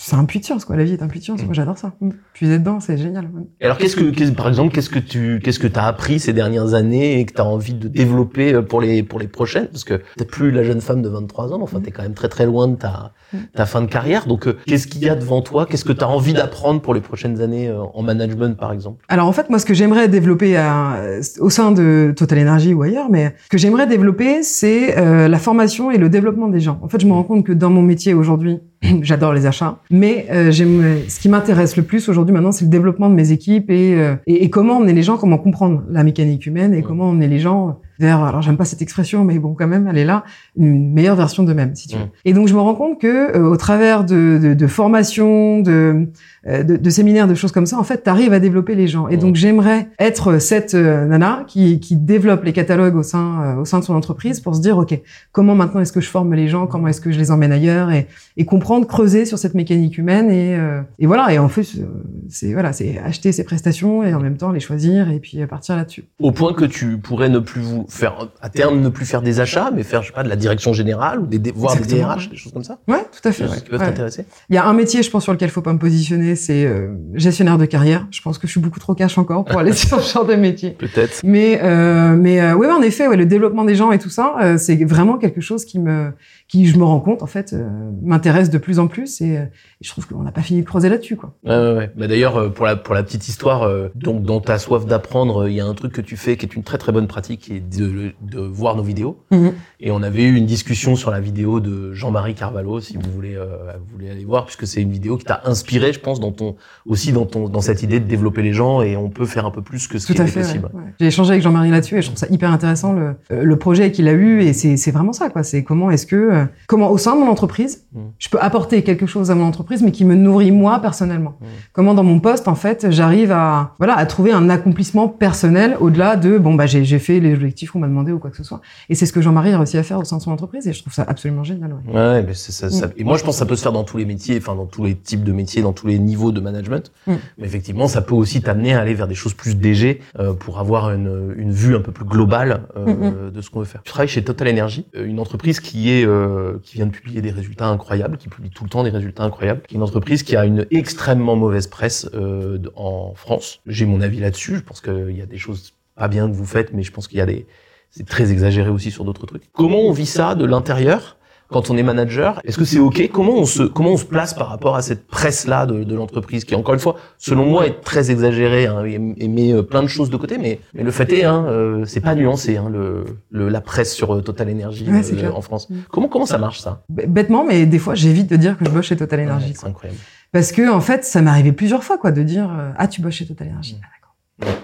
C'est 0.02 0.16
un 0.16 0.24
puits 0.24 0.40
de 0.40 0.46
science, 0.46 0.64
quoi. 0.64 0.78
La 0.78 0.86
vie 0.86 0.94
est 0.94 1.04
un 1.04 1.08
puits 1.08 1.20
de 1.20 1.26
science. 1.26 1.40
Mhm. 1.40 1.46
Moi, 1.48 1.54
j'adore 1.54 1.78
ça. 1.78 1.92
Mm. 2.00 2.12
Puiser 2.34 2.58
dedans, 2.58 2.80
c'est 2.80 2.98
génial. 2.98 3.30
Et 3.60 3.66
alors, 3.66 3.78
qu'est-ce 3.78 3.98
que, 3.98 4.30
par 4.32 4.48
exemple, 4.48 4.74
qu'est-ce 4.74 4.90
que 4.90 5.00
tu, 5.00 5.42
qu'est-ce 5.44 5.60
que 5.60 5.68
t'as 5.68 5.84
appris 5.84 6.20
ces 6.22 6.32
dernières 6.32 6.74
années 6.74 7.20
et 7.20 7.26
que 7.26 7.34
t'as 7.34 7.44
envie 7.44 7.74
de 7.74 7.90
développer 7.90 8.54
euh, 8.54 8.62
pour 8.62 8.80
les, 8.80 9.04
pour 9.04 9.20
les 9.20 9.28
prochaines? 9.28 9.68
Parce 9.68 9.84
que 9.84 10.02
t'es 10.18 10.24
plus 10.24 10.52
la 10.52 10.64
jeune 10.64 10.80
femme 10.80 11.02
de 11.02 11.10
23 11.10 11.54
ans, 11.54 11.60
enfin, 11.62 11.82
t'es 11.82 11.92
quand 11.92 12.04
même 12.04 12.14
très 12.14 12.30
très 12.30 12.46
loin 12.46 12.70
de 12.70 12.76
ta, 12.76 13.12
ta 13.54 13.66
fin 13.66 13.82
de 13.82 13.88
carrière. 13.88 14.26
Donc, 14.26 14.48
euh, 14.48 14.58
qu'est-ce 14.66 14.88
qu'il 14.88 15.04
y 15.04 15.10
a 15.10 15.16
devant 15.16 15.42
toi? 15.42 15.66
Qu'est-ce 15.66 15.84
que 15.86 15.92
t'as 15.92 16.06
envie 16.06 16.34
d'apprendre 16.34 16.82
pour 16.82 16.94
les 16.94 17.02
prochaines 17.02 17.42
années 17.42 17.68
euh, 17.68 17.82
en 17.94 18.02
management, 18.02 18.58
par 18.58 18.72
exemple? 18.72 19.04
Alors, 19.10 19.28
en 19.28 19.34
fait, 19.34 19.50
moi, 19.50 19.60
ce 19.60 19.66
que 19.66 19.74
j'aimerais 19.74 20.08
développer 20.08 20.56
à- 20.56 21.02
au 21.42 21.50
sein 21.50 21.72
de 21.74 22.14
Total 22.16 22.40
Energy 22.40 22.74
ou 22.74 22.84
ailleurs, 22.84 23.10
mais 23.10 23.36
ce 23.44 23.50
que 23.50 23.58
j'aimerais 23.58 23.86
développer, 23.86 24.44
c'est 24.44 24.98
euh, 24.98 25.28
la 25.28 25.40
formation 25.40 25.92
et 25.92 25.98
le 25.98 26.08
développement 26.08 26.48
des 26.48 26.62
gens. 26.62 26.80
En 26.82 26.88
fait, 26.88 27.02
je 27.02 27.06
me 27.06 27.12
rends 27.12 27.24
compte 27.24 27.46
que 27.46 27.52
dans 27.52 27.70
mon 27.70 27.82
métier 27.82 28.14
aujourd'hui, 28.14 28.60
j'adore 29.02 29.34
les 29.34 29.46
achats, 29.46 29.80
mais 29.92 30.28
euh, 30.32 30.52
ce 30.52 31.20
qui 31.20 31.30
m'intéresse 31.30 31.76
le 31.78 31.84
plus 31.84 32.08
aujourd'hui 32.10 32.34
maintenant, 32.34 32.52
c'est 32.52 32.66
le 32.66 32.72
développement 32.72 33.10
de 33.10 33.16
mes 33.16 33.32
équipes 33.32 33.70
et, 33.70 33.96
euh, 33.96 34.16
et, 34.28 34.44
et 34.46 34.50
comment 34.50 34.78
emmener 34.78 34.94
les 34.94 35.04
gens, 35.04 35.18
comment 35.18 35.38
comprendre 35.38 35.84
la 35.90 36.04
mécanique 36.04 36.46
humaine 36.46 36.74
et 36.74 36.78
Ouais. 36.78 36.84
comment 36.84 37.10
emmener 37.10 37.28
les 37.28 37.40
gens 37.40 37.80
vers, 38.00 38.24
alors 38.24 38.42
j'aime 38.42 38.58
pas 38.58 38.66
cette 38.66 38.82
expression, 38.82 39.24
mais 39.26 39.38
bon, 39.40 39.54
quand 39.54 39.68
même, 39.68 39.88
elle 39.88 39.98
est 39.98 40.06
là, 40.06 40.24
une 40.58 40.94
meilleure 40.94 41.16
version 41.16 41.44
d'eux-mêmes, 41.44 41.76
si 41.76 41.88
tu 41.88 41.96
veux. 41.98 42.04
Ouais. 42.04 42.12
Et 42.26 42.34
donc, 42.34 42.48
je 42.48 42.54
me 42.54 42.60
rends 42.60 42.76
compte 42.76 43.00
que 43.00 43.36
euh, 43.38 43.44
au 43.50 43.58
travers 43.58 44.04
de, 44.06 44.40
de, 44.42 44.54
de 44.54 44.68
formations, 44.68 45.60
de, 45.62 46.08
euh, 46.48 46.64
de, 46.64 46.78
de 46.78 46.90
séminaires, 46.90 47.28
de 47.28 47.36
choses 47.36 47.52
comme 47.52 47.66
ça, 47.66 47.78
en 47.78 47.84
fait, 47.84 48.04
tu 48.04 48.10
arrives 48.10 48.34
à 48.34 48.40
développer 48.40 48.76
les 48.76 48.88
gens. 48.88 49.08
Et 49.08 49.12
Ouais. 49.12 49.18
donc, 49.18 49.36
j'aimerais 49.36 49.90
être 50.00 50.40
cette 50.40 50.74
euh, 50.74 51.06
nana 51.06 51.44
qui, 51.48 51.80
qui 51.80 51.96
développe 51.98 52.44
les 52.44 52.54
catalogues 52.54 52.96
au 52.96 53.04
sein, 53.04 53.42
euh, 53.42 53.62
au 53.62 53.66
sein 53.66 53.80
de 53.80 53.84
son 53.84 53.94
entreprise 53.96 54.40
pour 54.40 54.56
se 54.56 54.62
dire, 54.62 54.78
OK, 54.78 55.00
comment 55.32 55.56
maintenant 55.56 55.82
est-ce 55.82 55.92
que 55.92 56.02
je 56.02 56.10
forme 56.10 56.34
les 56.34 56.48
gens, 56.48 56.68
comment 56.68 56.88
est-ce 56.88 57.02
que 57.02 57.12
je 57.12 57.20
les 57.20 57.32
emmène 57.32 57.52
ailleurs 57.52 57.92
et, 57.92 58.08
et 58.38 58.46
comprendre, 58.46 58.88
creuser 58.88 59.26
sur 59.26 59.38
cette 59.38 59.54
mécanique 59.56 59.98
humaine 59.98 60.30
et, 60.32 60.56
euh, 60.56 60.82
et 61.00 61.06
voilà. 61.06 61.34
Et 61.34 61.40
en 61.40 61.48
plus, 61.50 61.82
c'est 62.30 62.54
voilà, 62.54 62.72
c'est 62.74 62.98
acheter 63.00 63.32
ses 63.32 63.44
prestations 63.44 64.04
et 64.04 64.14
en 64.14 64.20
même 64.20 64.38
temps 64.38 64.52
les 64.52 64.60
choisir 64.60 65.10
et 65.12 65.20
puis 65.20 65.46
partir 65.48 65.76
là-dessus. 65.76 66.06
Au 66.22 66.32
point 66.32 66.54
que 66.54 66.66
tu 66.66 66.98
pourrais 66.98 67.30
ne 67.30 67.40
plus 67.40 67.62
vous 67.62 67.86
faire, 67.90 68.30
à 68.42 68.50
terme, 68.50 68.80
ne 68.80 68.90
plus 68.90 69.06
faire 69.06 69.22
des 69.22 69.40
achats, 69.40 69.72
mais 69.74 69.84
faire, 69.84 70.02
je 70.02 70.08
sais 70.08 70.14
pas, 70.14 70.24
de 70.24 70.30
la 70.30 70.36
direction 70.36 70.74
générale 70.74 71.20
ou 71.20 71.26
des, 71.28 71.40
des- 71.40 71.52
voir 71.52 71.76
des 71.76 71.84
DRH, 71.86 72.30
des 72.30 72.36
choses 72.38 72.54
comme 72.54 72.64
ça? 72.64 72.80
Ouais, 72.88 73.04
tout 73.12 73.28
à 73.28 73.32
fait. 73.32 73.44
Des 73.46 73.50
ouais. 73.50 73.58
qui 73.58 73.70
peuvent 73.70 73.80
Ouais. 73.80 73.86
t'intéresser? 73.88 74.26
Il 74.50 74.56
y 74.56 74.58
a 74.58 74.66
un 74.66 74.74
métier, 74.74 75.04
je 75.04 75.10
pense, 75.10 75.24
sur 75.24 75.34
lequel 75.34 75.50
faut 75.50 75.62
pas 75.62 75.74
me 75.74 75.80
positionner, 75.80 76.36
c'est 76.36 76.66
euh, 76.66 76.90
gestionnaire 77.16 77.58
de 77.58 77.66
carrière. 77.66 78.08
Je 78.12 78.22
pense 78.22 78.38
que 78.38 78.48
je 78.48 78.52
suis 78.52 78.60
beaucoup 78.62 78.80
trop 78.80 78.96
cash 78.96 79.18
encore 79.18 79.44
pour 79.46 79.60
aller 79.60 79.74
sur 79.74 80.00
ce 80.02 80.14
genre 80.14 80.26
de 80.26 80.36
métier. 80.36 80.72
Peut-être. 80.72 81.22
Mais 81.24 81.60
euh, 81.64 82.16
mais 82.16 82.40
euh, 82.42 82.56
ouais, 82.56 82.68
en 82.72 82.82
effet, 82.82 83.08
ouais, 83.08 83.18
le 83.18 83.26
développement 83.26 83.64
des 83.66 83.76
gens 83.76 83.92
et 83.92 84.00
tout 84.00 84.10
ça, 84.10 84.36
euh, 84.42 84.58
c'est 84.58 84.84
vraiment 84.86 85.18
quelque 85.18 85.42
chose 85.42 85.66
qui 85.66 85.80
me 85.80 86.12
qui 86.48 86.66
je 86.66 86.78
me 86.80 86.84
rends 86.84 87.00
compte 87.00 87.22
en 87.22 87.28
fait 87.28 87.54
euh, 87.54 87.68
m'intéresse 88.02 88.50
de 88.50 88.58
plus 88.58 88.80
en 88.80 88.88
plus 88.88 89.22
et, 89.22 89.38
euh, 89.38 89.44
je 89.82 89.90
trouve 89.92 90.08
qu'on 90.08 90.24
n'a 90.24 90.32
pas 90.32 90.42
fini 90.42 90.62
de 90.62 90.66
creuser 90.66 90.90
là-dessus 90.90 91.16
quoi. 91.16 91.34
Ouais, 91.46 91.52
ouais, 91.56 91.74
ouais. 91.78 91.92
Bah, 91.96 92.08
d'ailleurs, 92.08 92.52
pour 92.54 92.66
la, 92.66 92.76
pour 92.76 92.94
la 92.96 93.04
petite 93.04 93.28
histoire, 93.28 93.64
euh, 93.64 93.90
donc 93.96 94.24
dans 94.24 94.42
ta 94.42 94.58
soif 94.58 94.86
d'apprendre, 94.86 95.48
il 95.48 95.54
y 95.54 95.60
a 95.62 95.66
un 95.66 95.74
truc 95.76 95.94
que 95.94 96.02
tu 96.02 96.18
fais 96.18 96.38
qui 96.38 96.46
est 96.46 96.56
une 96.56 96.64
très 96.64 96.78
très 96.80 96.92
bonne 96.92 97.08
pratique, 97.08 97.52
de, 97.80 98.14
de 98.22 98.40
voir 98.40 98.76
nos 98.76 98.84
vidéos. 98.84 99.18
Mhm. 99.32 99.54
Et 99.80 99.92
on 99.92 100.02
avait 100.04 100.24
eu 100.24 100.36
une 100.36 100.46
discussion 100.46 100.96
sur 100.96 101.10
la 101.12 101.20
vidéo 101.20 101.60
de 101.60 101.94
Jean-Marie 101.94 102.36
Carvalho, 102.36 102.80
si 102.82 102.98
vous 102.98 103.10
voulez, 103.14 103.36
euh, 103.36 103.46
vous 103.80 103.94
voulez 103.98 104.10
aller 104.10 104.26
voir, 104.26 104.46
puisque 104.46 104.68
c'est 104.68 104.82
une 104.82 104.92
vidéo 104.92 105.18
qui 105.18 105.26
t'a 105.26 105.42
inspiré, 105.46 105.94
je 105.94 106.00
pense, 106.00 106.20
dans 106.20 106.32
ton, 106.32 106.56
aussi 106.86 107.12
dans 107.14 107.26
ton, 107.26 107.48
dans 107.50 107.62
cette 107.62 107.82
idée 107.84 108.00
de 108.00 108.06
développer 108.06 108.42
les 108.42 108.54
gens 108.54 108.82
et 108.82 108.98
on 108.98 109.10
peut 109.10 109.26
faire 109.26 109.46
un 109.46 109.52
peu 109.52 109.62
plus 109.62 109.88
que 109.88 109.98
ce 110.00 110.08
Tout 110.08 110.14
qui 110.14 110.22
à 110.22 110.26
est 110.26 110.28
fait. 110.28 110.42
possible. 110.42 110.70
ouais. 110.74 110.82
J'ai 111.00 111.08
échangé 111.08 111.32
avec 111.32 111.44
Jean-Marie 111.44 111.72
là-dessus 111.72 111.98
et 111.98 112.02
je 112.02 112.08
trouve 112.08 112.18
ça 112.20 112.28
hyper 112.30 112.52
intéressant 112.52 112.94
le 112.94 113.16
euh, 113.32 113.44
le 113.44 113.56
projet 113.58 113.92
qu'il 113.92 114.08
a 114.08 114.12
eu 114.12 114.42
et 114.42 114.54
c'est 114.54 114.92
vraiment 114.92 115.14
ça 115.14 115.30
quoi. 115.30 115.44
C'est 115.44 115.64
comment 115.64 115.90
est-ce 115.92 116.06
que 116.06 116.16
euh, 116.16 116.46
comment 116.68 116.92
au 116.92 116.98
sein 116.98 117.16
de 117.16 117.22
mon 117.22 117.30
entreprise 117.30 117.86
Mhm. 117.94 118.02
je 118.20 118.30
peux 118.30 118.40
apporter 118.40 118.84
quelque 118.84 119.06
chose 119.08 119.32
à 119.32 119.36
mon 119.36 119.46
entreprise 119.46 119.82
mais 119.82 119.92
qui 119.92 120.06
me 120.06 120.16
nourrit 120.16 120.52
moi 120.52 120.80
personnellement. 120.80 121.38
Mhm. 121.42 121.48
Comment 121.74 121.94
dans 121.94 122.04
mon 122.04 122.20
poste 122.20 122.48
en 122.48 122.56
fait 122.56 122.88
j'arrive 122.92 123.32
à 123.32 123.74
voilà 123.80 123.98
à 123.98 124.06
trouver 124.06 124.32
un 124.32 124.50
accomplissement 124.50 125.08
personnel 125.08 125.76
au-delà 125.80 126.16
de 126.16 126.38
bon 126.38 126.54
bah 126.56 126.66
j'ai 126.68 127.00
fait 127.00 127.20
les 127.20 127.34
objectifs 127.34 127.69
m'a 127.78 127.88
demandé 127.88 128.12
ou 128.12 128.18
quoi 128.18 128.32
que 128.32 128.38
ce 128.38 128.44
soit. 128.44 128.62
Et 128.90 128.96
c'est 128.96 129.06
ce 129.06 129.14
que 129.14 129.22
Jean-Marie 129.22 129.52
a 129.52 129.58
réussi 129.58 129.78
à 129.78 129.84
faire 129.84 130.00
au 130.00 130.04
sein 130.04 130.18
de 130.18 130.22
son 130.24 130.32
entreprise 130.32 130.68
et 130.68 130.74
je 130.74 130.82
trouve 130.82 130.94
ça 130.94 131.04
absolument 131.08 131.44
génial. 131.44 131.74
ouais. 131.74 131.94
Ouais, 131.94 132.24
mais 132.24 132.34
ça, 132.34 132.70
ça- 132.72 132.88
Mm. 132.88 132.92
Et 132.98 133.04
moi, 133.04 133.18
je 133.18 133.24
pense 133.24 133.36
que 133.36 133.40
ça 133.40 133.46
peut 133.46 133.56
se 133.56 133.62
faire 133.62 133.72
dans 133.74 133.84
tous 133.84 133.98
les 133.98 134.06
métiers, 134.06 134.38
enfin 134.38 134.56
dans 134.56 134.66
tous 134.66 134.84
les 134.86 134.96
types 134.96 135.24
de 135.24 135.32
métiers, 135.34 135.62
dans 135.62 135.74
tous 135.74 135.86
les 135.88 136.00
niveaux 136.00 136.32
de 136.32 136.40
management. 136.40 136.92
Mm. 137.06 137.14
Mais 137.38 137.46
effectivement, 137.46 137.88
ça 137.88 138.02
peut 138.02 138.16
aussi 138.16 138.42
t'amener 138.42 138.74
à 138.74 138.80
aller 138.80 138.94
vers 138.96 139.08
des 139.08 139.16
choses 139.16 139.34
plus 139.34 139.56
DG 139.56 140.00
euh, 140.18 140.34
pour 140.34 140.60
avoir 140.60 140.92
une, 140.92 141.34
une 141.38 141.52
vue 141.52 141.76
un 141.76 141.82
peu 141.82 141.92
plus 141.92 142.06
globale 142.06 142.64
euh, 142.78 143.30
de 143.30 143.42
ce 143.42 143.50
qu'on 143.50 143.60
veut 143.60 143.66
faire. 143.66 143.82
Tu 143.84 143.92
travailles 143.92 144.08
chez 144.08 144.24
Total 144.24 144.48
Energy, 144.48 144.86
euh, 144.96 145.06
une 145.06 145.20
entreprise 145.20 145.60
qui 145.60 145.92
est 145.92 146.06
euh, 146.06 146.58
qui 146.64 146.76
vient 146.78 146.86
de 146.86 146.92
publier 146.92 147.22
des 147.22 147.32
résultats 147.32 147.68
incroyables, 147.68 148.18
qui 148.18 148.30
publie 148.30 148.50
tout 148.50 148.64
le 148.64 148.70
temps 148.70 148.84
des 148.84 148.90
résultats 148.90 149.24
incroyables, 149.24 149.62
qui 149.68 149.76
est 149.76 149.78
une 149.78 149.84
entreprise 149.84 150.24
qui 150.24 150.36
a 150.36 150.46
une 150.46 150.66
extrêmement 150.72 151.36
mauvaise 151.36 151.68
presse 151.68 152.10
euh, 152.14 152.60
en 152.76 153.14
France. 153.16 153.60
J'ai 153.68 153.86
mon 153.86 154.00
avis 154.02 154.20
là-dessus. 154.20 154.56
Je 154.56 154.62
pense 154.62 154.80
qu'il 154.82 155.16
y 155.18 155.22
a 155.22 155.26
des 155.26 155.38
choses 155.38 155.74
pas 156.00 156.08
bien 156.08 156.28
que 156.30 156.34
vous 156.34 156.46
faites, 156.46 156.74
mais 156.74 156.82
je 156.84 156.92
pense 156.92 157.08
qu'il 157.08 157.20
y 157.20 157.22
a 157.22 157.26
des 157.28 157.46
c'est 157.92 158.08
très 158.08 158.32
exagéré 158.32 158.70
aussi 158.70 158.92
sur 158.92 159.04
d'autres 159.06 159.26
trucs. 159.26 159.44
Comment 159.54 159.80
on 159.80 159.92
vit 159.92 160.06
ça 160.06 160.36
de 160.36 160.46
l'intérieur 160.46 161.18
quand 161.52 161.72
on 161.72 161.78
est 161.78 161.82
manager? 161.82 162.40
Est-ce 162.44 162.60
que 162.60 162.64
c'est 162.66 162.78
ok? 162.78 163.10
Comment 163.12 163.34
on 163.40 163.46
se 163.46 163.64
comment 163.64 163.90
on 163.94 163.98
se 163.98 164.06
place 164.06 164.36
par 164.36 164.48
rapport 164.50 164.76
à 164.76 164.84
cette 164.84 165.08
presse 165.08 165.48
là 165.48 165.66
de, 165.66 165.84
de 165.84 165.96
l'entreprise 165.96 166.46
qui 166.46 166.54
encore 166.54 166.76
une 166.76 166.80
fois, 166.80 166.98
selon 167.18 167.46
moi, 167.46 167.66
est 167.66 167.82
très 167.82 168.12
exagérée 168.12 168.68
hein, 168.68 168.86
et, 168.86 168.94
et 169.18 169.28
met 169.28 169.52
euh, 169.54 169.64
plein 169.64 169.82
de 169.82 169.88
choses 169.88 170.12
de 170.12 170.18
côté, 170.18 170.38
mais, 170.38 170.60
mais 170.76 170.84
le 170.84 170.92
fait 170.92 171.12
est, 171.12 171.24
hein, 171.24 171.46
euh, 171.48 171.84
c'est 171.86 172.02
pas 172.02 172.14
nuancé 172.14 172.58
hein, 172.58 172.70
le, 172.72 173.04
le- 173.32 173.50
la 173.50 173.62
presse 173.62 173.92
sur 173.96 174.14
euh, 174.14 174.22
Total 174.22 174.48
Energy 174.52 174.86
Ouais, 174.88 175.02
clair. 175.02 175.36
en 175.36 175.42
France. 175.42 175.68
Mm. 175.72 175.76
Comment 175.90 176.08
comment 176.10 176.28
ça 176.28 176.38
marche 176.38 176.60
ça? 176.60 176.84
Bêtement 176.90 177.44
mais 177.44 177.66
des 177.66 177.80
fois 177.80 177.96
j'évite 177.96 178.30
de 178.30 178.36
dire 178.36 178.56
que 178.56 178.66
je 178.66 178.70
bosse 178.70 178.86
chez 178.86 178.98
Total 178.98 179.20
Energy. 179.22 179.48
Ouais. 179.50 179.54
C'est 179.60 179.66
incroyable. 179.68 180.00
Parce 180.32 180.52
que 180.52 180.70
en 180.72 180.80
fait, 180.82 181.04
ça 181.04 181.24
m'est 181.24 181.32
arrivé 181.32 181.52
plusieurs 181.54 181.84
fois 181.84 181.98
quoi 181.98 182.12
de 182.12 182.22
dire 182.22 182.48
euh, 182.56 182.72
ah 182.78 182.88
tu 182.88 183.02
bosses 183.02 183.16
chez 183.16 183.26
Total 183.26 183.48
Energy. 183.48 183.78
Mm. 183.82 183.86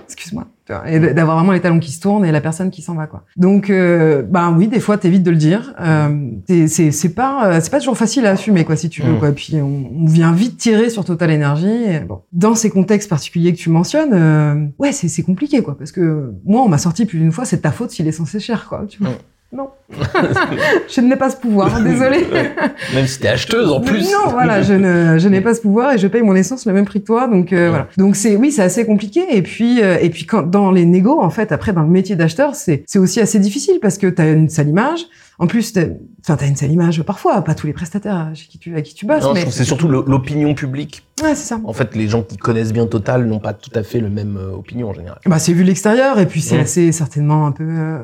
Excuse-moi. 0.06 0.46
Et 0.88 1.00
d'avoir 1.00 1.38
vraiment 1.38 1.52
les 1.52 1.60
talons 1.62 1.80
qui 1.80 1.92
se 1.92 2.00
tournent 2.02 2.26
et 2.26 2.32
la 2.32 2.42
personne 2.42 2.72
qui 2.72 2.82
s'en 2.82 2.96
va 2.96 3.06
quoi. 3.06 3.24
Donc 3.38 3.70
euh, 3.70 4.24
bah 4.24 4.52
oui, 4.56 4.68
des 4.68 4.80
fois 4.80 4.98
t'évites 4.98 5.22
de 5.22 5.30
le 5.30 5.38
dire. 5.38 5.76
Euh, 5.80 6.32
c'est- 6.48 7.14
pas 7.14 7.48
euh, 7.52 7.60
c'est 7.62 7.70
pas 7.70 7.78
toujours 7.80 7.98
facile 7.98 8.26
à 8.26 8.32
assumer 8.32 8.66
quoi 8.66 8.76
si 8.76 8.90
tu 8.90 9.02
veux 9.04 9.14
Mm. 9.14 9.20
quoi. 9.20 9.32
Puis 9.32 9.58
on, 9.62 9.92
on 10.02 10.06
vient 10.06 10.32
vite 10.32 10.58
tirer 10.58 10.90
sur 10.90 11.06
Total 11.06 11.30
Energy. 11.32 11.68
Et, 11.68 12.00
bon, 12.00 12.22
dans 12.34 12.56
ces 12.56 12.70
contextes 12.72 13.10
particuliers 13.10 13.54
que 13.54 13.60
tu 13.60 13.70
mentionnes, 13.70 14.14
euh, 14.14 14.66
ouais 14.80 14.92
c'est 14.92 15.08
c'est 15.08 15.24
compliqué 15.24 15.62
quoi 15.62 15.78
parce 15.78 15.92
que 15.92 16.34
moi 16.46 16.62
on 16.64 16.68
m'a 16.70 16.80
sorti 16.80 17.06
plus 17.06 17.20
d'une 17.20 17.32
fois 17.32 17.46
c'est 17.46 17.60
ta 17.62 17.72
faute 17.72 17.92
s'il 17.92 18.08
est 18.08 18.12
censé 18.12 18.40
cher 18.40 18.66
quoi. 18.68 18.86
Tu 18.90 19.00
vois. 19.04 19.12
Non, 19.56 19.70
je 20.90 21.02
n'ai 21.02 21.16
pas 21.16 21.30
ce 21.30 21.38
pouvoir. 21.38 21.82
Désolé. 21.82 22.26
Ouais. 22.36 22.52
Même 22.94 23.08
si 23.08 23.20
t'es 23.20 23.28
acheteuse 23.30 23.72
en 23.72 23.80
plus. 23.80 24.12
Non, 24.12 24.32
voilà, 24.32 24.62
je 24.62 24.74
ne, 24.74 25.18
je 25.18 25.30
n'ai 25.30 25.42
pas 25.42 25.54
ce 25.54 25.62
pouvoir 25.62 25.94
et 25.94 25.98
je 25.98 26.08
paye 26.08 26.22
mon 26.22 26.36
essence 26.36 26.66
le 26.66 26.74
même 26.74 26.84
prix 26.86 27.00
que 27.02 27.06
toi, 27.06 27.28
donc 27.28 27.54
euh, 27.54 27.70
voilà. 27.70 27.88
Donc 27.98 28.16
c'est, 28.16 28.36
oui, 28.36 28.52
c'est 28.52 28.64
assez 28.64 28.86
compliqué. 28.86 29.24
Et 29.32 29.42
puis, 29.42 29.82
euh, 29.82 29.98
et 30.02 30.10
puis 30.10 30.26
quand 30.26 30.44
dans 30.44 30.72
les 30.72 30.86
négos, 30.86 31.22
en 31.22 31.30
fait, 31.30 31.52
après 31.52 31.72
dans 31.72 31.84
le 31.84 31.88
métier 31.88 32.16
d'acheteur, 32.16 32.56
c'est, 32.56 32.84
c'est 32.88 33.00
aussi 33.00 33.22
assez 33.22 33.40
difficile 33.40 33.80
parce 33.82 33.98
que 33.98 34.08
t'as 34.08 34.32
une 34.32 34.50
sale 34.50 34.70
image. 34.70 35.06
En 35.38 35.48
plus, 35.48 35.74
t'as- 35.74 35.82
enfin, 36.22 36.38
t'as 36.38 36.48
une 36.48 36.56
sale 36.56 36.72
image 36.72 37.04
parfois, 37.04 37.42
pas 37.44 37.56
tous 37.56 37.68
les 37.68 37.74
prestataires 37.74 38.32
chez 38.34 38.48
qui 38.48 38.58
tu, 38.58 38.72
avec 38.72 38.86
qui 38.86 38.94
tu 38.96 39.06
bosses, 39.06 39.24
Non, 39.24 39.34
mais 39.34 39.46
c'est 39.50 39.66
surtout 39.66 39.88
l'opinion 39.88 40.54
publique. 40.54 41.06
ouais, 41.22 41.36
c'est 41.36 41.48
ça. 41.48 41.60
En 41.66 41.74
fait, 41.74 41.94
les 41.96 42.08
gens 42.08 42.22
qui 42.24 42.38
connaissent 42.38 42.72
bien 42.74 42.88
Total 42.88 43.26
n'ont 43.26 43.40
pas 43.40 43.54
tout 43.54 43.72
à 43.76 43.84
fait 43.84 44.00
le 44.00 44.10
même 44.10 44.38
euh, 44.38 44.52
opinion 44.56 44.90
en 44.90 44.94
général. 44.94 45.20
Bah, 45.26 45.38
c'est 45.40 45.52
vu 45.54 45.64
de 45.64 45.68
l'extérieur 45.68 46.20
et 46.20 46.26
puis 46.26 46.42
c'est 46.42 46.58
assez 46.60 46.92
certainement 46.92 47.46
un 47.48 47.52
peu 47.52 47.68
euh, 47.68 48.00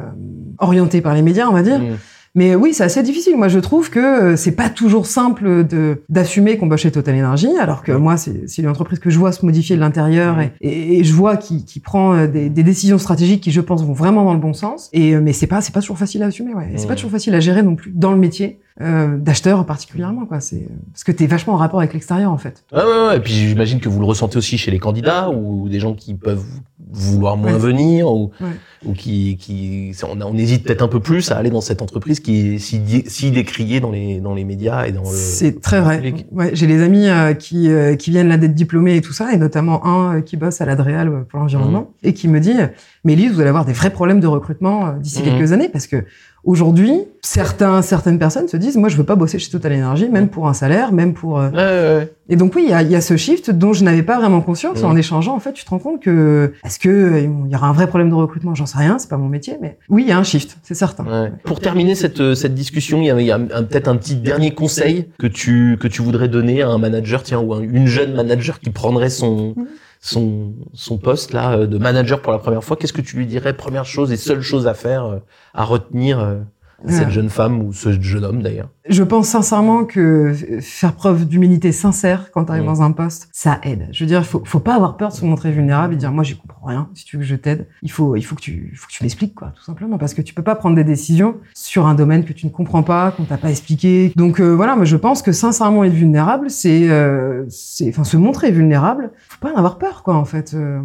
orienté 0.57 1.01
par 1.01 1.13
les 1.13 1.21
médias, 1.21 1.47
on 1.47 1.53
va 1.53 1.63
dire. 1.63 1.79
Mm. 1.79 1.97
Mais 2.33 2.55
oui, 2.55 2.73
c'est 2.73 2.83
assez 2.83 3.03
difficile. 3.03 3.35
Moi, 3.35 3.49
je 3.49 3.59
trouve 3.59 3.89
que 3.89 3.99
euh, 3.99 4.35
c'est 4.37 4.53
pas 4.53 4.69
toujours 4.69 5.05
simple 5.05 5.65
de 5.65 6.01
d'assumer 6.07 6.57
qu'on 6.57 6.67
bosse 6.67 6.81
chez 6.81 6.91
Total 6.91 7.15
Energy, 7.15 7.49
alors 7.59 7.83
que 7.83 7.91
moi, 7.91 8.15
c'est 8.15 8.47
c'est 8.47 8.61
une 8.61 8.69
entreprise 8.69 8.99
que 8.99 9.09
je 9.09 9.19
vois 9.19 9.31
se 9.33 9.45
modifier 9.45 9.75
de 9.75 9.81
l'intérieur 9.81 10.39
et, 10.39 10.53
et, 10.61 10.99
et 10.99 11.03
je 11.03 11.13
vois 11.13 11.35
qui, 11.35 11.65
qui 11.65 11.79
prend 11.81 12.13
euh, 12.15 12.27
des, 12.27 12.49
des 12.49 12.63
décisions 12.63 12.97
stratégiques 12.97 13.41
qui, 13.41 13.51
je 13.51 13.59
pense, 13.59 13.83
vont 13.83 13.93
vraiment 13.93 14.23
dans 14.23 14.33
le 14.33 14.39
bon 14.39 14.53
sens. 14.53 14.89
Et 14.93 15.13
euh, 15.15 15.21
mais 15.21 15.33
c'est 15.33 15.47
pas 15.47 15.59
c'est 15.61 15.73
pas 15.73 15.81
toujours 15.81 15.97
facile 15.97 16.23
à 16.23 16.27
assumer. 16.27 16.53
Ouais. 16.53 16.71
C'est 16.77 16.87
pas 16.87 16.95
toujours 16.95 17.11
facile 17.11 17.35
à 17.35 17.41
gérer 17.41 17.63
non 17.63 17.75
plus 17.75 17.91
dans 17.93 18.11
le 18.11 18.17
métier 18.17 18.59
euh, 18.79 19.17
d'acheteur 19.17 19.65
particulièrement. 19.65 20.25
Quoi. 20.25 20.39
C'est 20.39 20.67
parce 20.93 21.03
que 21.03 21.11
t'es 21.11 21.27
vachement 21.27 21.53
en 21.53 21.57
rapport 21.57 21.79
avec 21.79 21.93
l'extérieur 21.93 22.31
en 22.31 22.37
fait. 22.37 22.63
Ouais, 22.71 22.79
ouais, 22.81 23.07
ouais. 23.09 23.17
Et 23.17 23.19
puis 23.19 23.33
j'imagine 23.33 23.81
que 23.81 23.89
vous 23.89 23.99
le 23.99 24.05
ressentez 24.05 24.37
aussi 24.37 24.57
chez 24.57 24.71
les 24.71 24.79
candidats 24.79 25.29
ou 25.29 25.67
des 25.67 25.81
gens 25.81 25.93
qui 25.93 26.13
peuvent 26.15 26.45
vouloir 26.91 27.37
moins 27.37 27.53
Ouais. 27.53 27.59
venir 27.59 28.11
ou, 28.11 28.31
Ouais. 28.41 28.47
ou 28.85 28.93
qui, 28.93 29.37
qui 29.37 29.91
on, 30.03 30.19
on 30.21 30.37
hésite 30.37 30.63
peut-être 30.65 30.81
un 30.81 30.87
peu 30.87 30.99
plus 30.99 31.31
à 31.31 31.37
aller 31.37 31.49
dans 31.49 31.61
cette 31.61 31.81
entreprise 31.81 32.19
qui 32.19 32.55
est 32.55 32.57
si, 32.59 32.81
si 33.07 33.31
décriée 33.31 33.79
dans 33.79 33.91
les, 33.91 34.19
dans 34.19 34.33
les 34.33 34.43
médias 34.43 34.85
et 34.85 34.91
dans 34.91 35.03
le. 35.03 35.07
C'est 35.15 35.61
très 35.61 35.79
vrai. 35.81 35.97
public. 36.01 36.25
Ouais, 36.31 36.51
j'ai 36.53 36.67
les 36.67 36.81
amis 36.81 37.07
euh, 37.07 37.33
qui 37.33 37.69
euh, 37.69 37.95
qui 37.95 38.11
viennent 38.11 38.27
là 38.29 38.37
d'être 38.37 38.53
diplômés 38.55 38.95
et 38.97 39.01
tout 39.01 39.13
ça, 39.13 39.31
et 39.33 39.37
notamment 39.37 39.85
un 39.85 40.17
euh, 40.17 40.21
qui 40.21 40.35
bosse 40.37 40.59
à 40.61 40.65
l'Adréal 40.65 41.07
euh, 41.09 41.21
pour 41.29 41.39
l'environnement 41.39 41.91
et 42.03 42.13
qui 42.13 42.27
me 42.27 42.39
dit 42.39 42.53
"Mais 43.03 43.15
Lise, 43.15 43.31
vous 43.33 43.39
allez 43.39 43.49
avoir 43.49 43.65
des 43.65 43.73
vrais 43.73 43.89
problèmes 43.91 44.19
de 44.19 44.27
recrutement 44.27 44.93
d'ici 44.99 45.19
Mhm. 45.21 45.25
quelques 45.29 45.51
années 45.53 45.69
parce 45.69 45.87
que 45.87 46.03
aujourd'hui, 46.43 46.93
certains 47.21 47.81
certaines 47.81 48.17
personnes 48.19 48.47
se 48.47 48.57
disent 48.57 48.77
moi 48.77 48.89
je 48.89 48.97
veux 48.97 49.03
pas 49.03 49.15
bosser 49.15 49.39
chez 49.39 49.51
Total 49.51 49.73
Energy, 49.73 50.09
même 50.09 50.27
pour 50.29 50.47
un 50.47 50.53
salaire, 50.53 50.91
même 50.91 51.13
pour 51.13 51.39
euh, 51.39 51.49
Ouais, 51.49 51.55
ouais, 51.57 51.97
ouais. 51.99 52.13
et 52.29 52.35
donc 52.35 52.55
oui, 52.55 52.63
il 52.65 52.71
y 52.71 52.73
a, 52.73 52.81
il 52.81 52.91
y 52.91 52.95
a 52.95 53.01
ce 53.01 53.15
shift 53.17 53.51
dont 53.51 53.73
je 53.73 53.83
n'avais 53.83 54.03
pas 54.03 54.17
vraiment 54.19 54.41
conscience. 54.41 54.79
Mhm. 54.81 54.85
En 54.89 54.95
échangeant, 54.95 55.35
en 55.35 55.39
fait, 55.39 55.53
tu 55.53 55.63
te 55.65 55.69
rends 55.69 55.79
compte 55.79 56.01
que 56.01 56.53
est-ce 56.65 56.79
que 56.79 56.89
euh, 56.89 57.19
il 57.45 57.51
y 57.51 57.55
aura 57.55 57.67
un 57.67 57.73
vrai 57.73 57.87
problème 57.87 58.09
de 58.09 58.15
recrutement? 58.15 58.55
J'en 58.55 58.65
sais 58.65 58.77
rien, 58.79 58.97
c'est 58.99 59.09
pas 59.09 59.17
mon 59.17 59.29
métier, 59.29 59.57
mais 59.61 59.77
oui, 59.89 60.03
il 60.03 60.09
y 60.09 60.11
a 60.11 60.17
un 60.17 60.23
shift, 60.23 60.57
c'est 60.63 60.73
certain. 60.75 61.05
Ouais. 61.05 61.31
Pour 61.43 61.59
terminer 61.59 61.95
cette, 61.95 62.19
euh, 62.21 62.35
cette 62.35 62.53
discussion, 62.55 63.01
il 63.01 63.05
y 63.05 63.11
a, 63.11 63.19
il 63.19 63.27
y 63.27 63.31
a 63.31 63.39
peut-être 63.39 63.87
un 63.87 63.95
petit 63.97 64.15
dernier 64.15 64.51
conseil 64.51 65.07
que 65.19 65.27
tu, 65.27 65.77
que 65.79 65.87
tu 65.87 66.01
voudrais 66.01 66.27
donner 66.27 66.61
à 66.63 66.69
un 66.69 66.77
manager, 66.77 67.23
tiens, 67.23 67.39
ou 67.39 67.53
à 67.53 67.59
une 67.61 67.87
jeune 67.87 68.13
manager 68.15 68.59
qui 68.59 68.69
prendrait 68.71 69.09
son, 69.09 69.53
Mhm. 69.55 69.65
Son, 70.01 70.53
son 70.73 70.97
poste 70.97 71.31
là 71.31 71.53
euh, 71.53 71.67
de 71.67 71.77
manager 71.77 72.21
pour 72.21 72.31
la 72.33 72.39
première 72.39 72.63
fois. 72.63 72.75
Qu'est-ce 72.75 72.93
que 72.93 73.01
tu 73.01 73.15
lui 73.17 73.27
dirais 73.27 73.53
Première 73.55 73.85
chose 73.85 74.11
et 74.11 74.17
seule 74.17 74.41
chose 74.41 74.67
à 74.67 74.73
faire, 74.73 75.05
euh, 75.05 75.19
à 75.53 75.63
retenir 75.63 76.19
euh, 76.19 76.39
à 76.87 76.91
cette 76.91 77.05
Ouais. 77.07 77.11
jeune 77.11 77.29
femme 77.29 77.61
ou 77.61 77.71
ce 77.73 77.91
jeune 78.01 78.25
homme 78.25 78.41
d'ailleurs? 78.41 78.69
Je 78.89 79.03
pense 79.03 79.27
sincèrement 79.27 79.85
que 79.85 80.33
faire 80.61 80.93
preuve 80.93 81.27
d'humilité 81.27 81.71
sincère 81.71 82.31
quand 82.31 82.45
tu 82.45 82.51
arrives 82.51 82.65
dans 82.65 82.81
un 82.81 82.91
poste, 82.91 83.29
ça 83.31 83.59
aide. 83.63 83.87
Je 83.91 84.03
veux 84.03 84.07
dire, 84.07 84.25
faut, 84.25 84.41
faut 84.43 84.59
pas 84.59 84.73
avoir 84.75 84.97
peur 84.97 85.09
de 85.09 85.13
se 85.13 85.23
montrer 85.23 85.51
vulnérable 85.51 85.93
et 85.93 85.97
dire 85.97 86.11
moi 86.11 86.23
j'y 86.23 86.35
comprends 86.35 86.65
rien. 86.65 86.89
Si 86.95 87.05
tu 87.05 87.17
veux 87.17 87.21
que 87.21 87.27
je 87.27 87.35
t'aide, 87.35 87.67
il 87.83 87.91
faut, 87.91 88.15
il 88.15 88.23
faut 88.23 88.35
que 88.35 88.41
tu, 88.41 88.69
il 88.71 88.75
faut 88.75 88.87
que 88.87 88.91
tu 88.91 89.03
m'expliques 89.03 89.35
quoi, 89.35 89.53
tout 89.55 89.63
simplement, 89.63 89.99
parce 89.99 90.15
que 90.15 90.21
tu 90.23 90.33
peux 90.33 90.41
pas 90.41 90.55
prendre 90.55 90.75
des 90.75 90.83
décisions 90.83 91.35
sur 91.53 91.85
un 91.85 91.93
domaine 91.93 92.25
que 92.25 92.33
tu 92.33 92.47
ne 92.47 92.51
comprends 92.51 92.81
pas, 92.81 93.11
qu'on 93.11 93.25
t'a 93.25 93.37
pas 93.37 93.51
expliqué. 93.51 94.11
Donc 94.15 94.39
euh, 94.41 94.55
voilà, 94.55 94.75
moi 94.75 94.85
je 94.85 94.97
pense 94.97 95.21
que 95.21 95.31
sincèrement 95.31 95.83
être 95.83 95.93
vulnérable, 95.93 96.49
c'est, 96.49 96.89
euh, 96.89 97.45
c'est, 97.49 97.89
enfin 97.89 98.03
se 98.03 98.17
montrer 98.17 98.49
vulnérable. 98.51 99.11
Faut 99.29 99.39
pas 99.39 99.53
en 99.53 99.57
avoir 99.57 99.77
peur 99.77 100.01
quoi 100.01 100.15
en 100.15 100.25
fait. 100.25 100.55
Euh, 100.55 100.81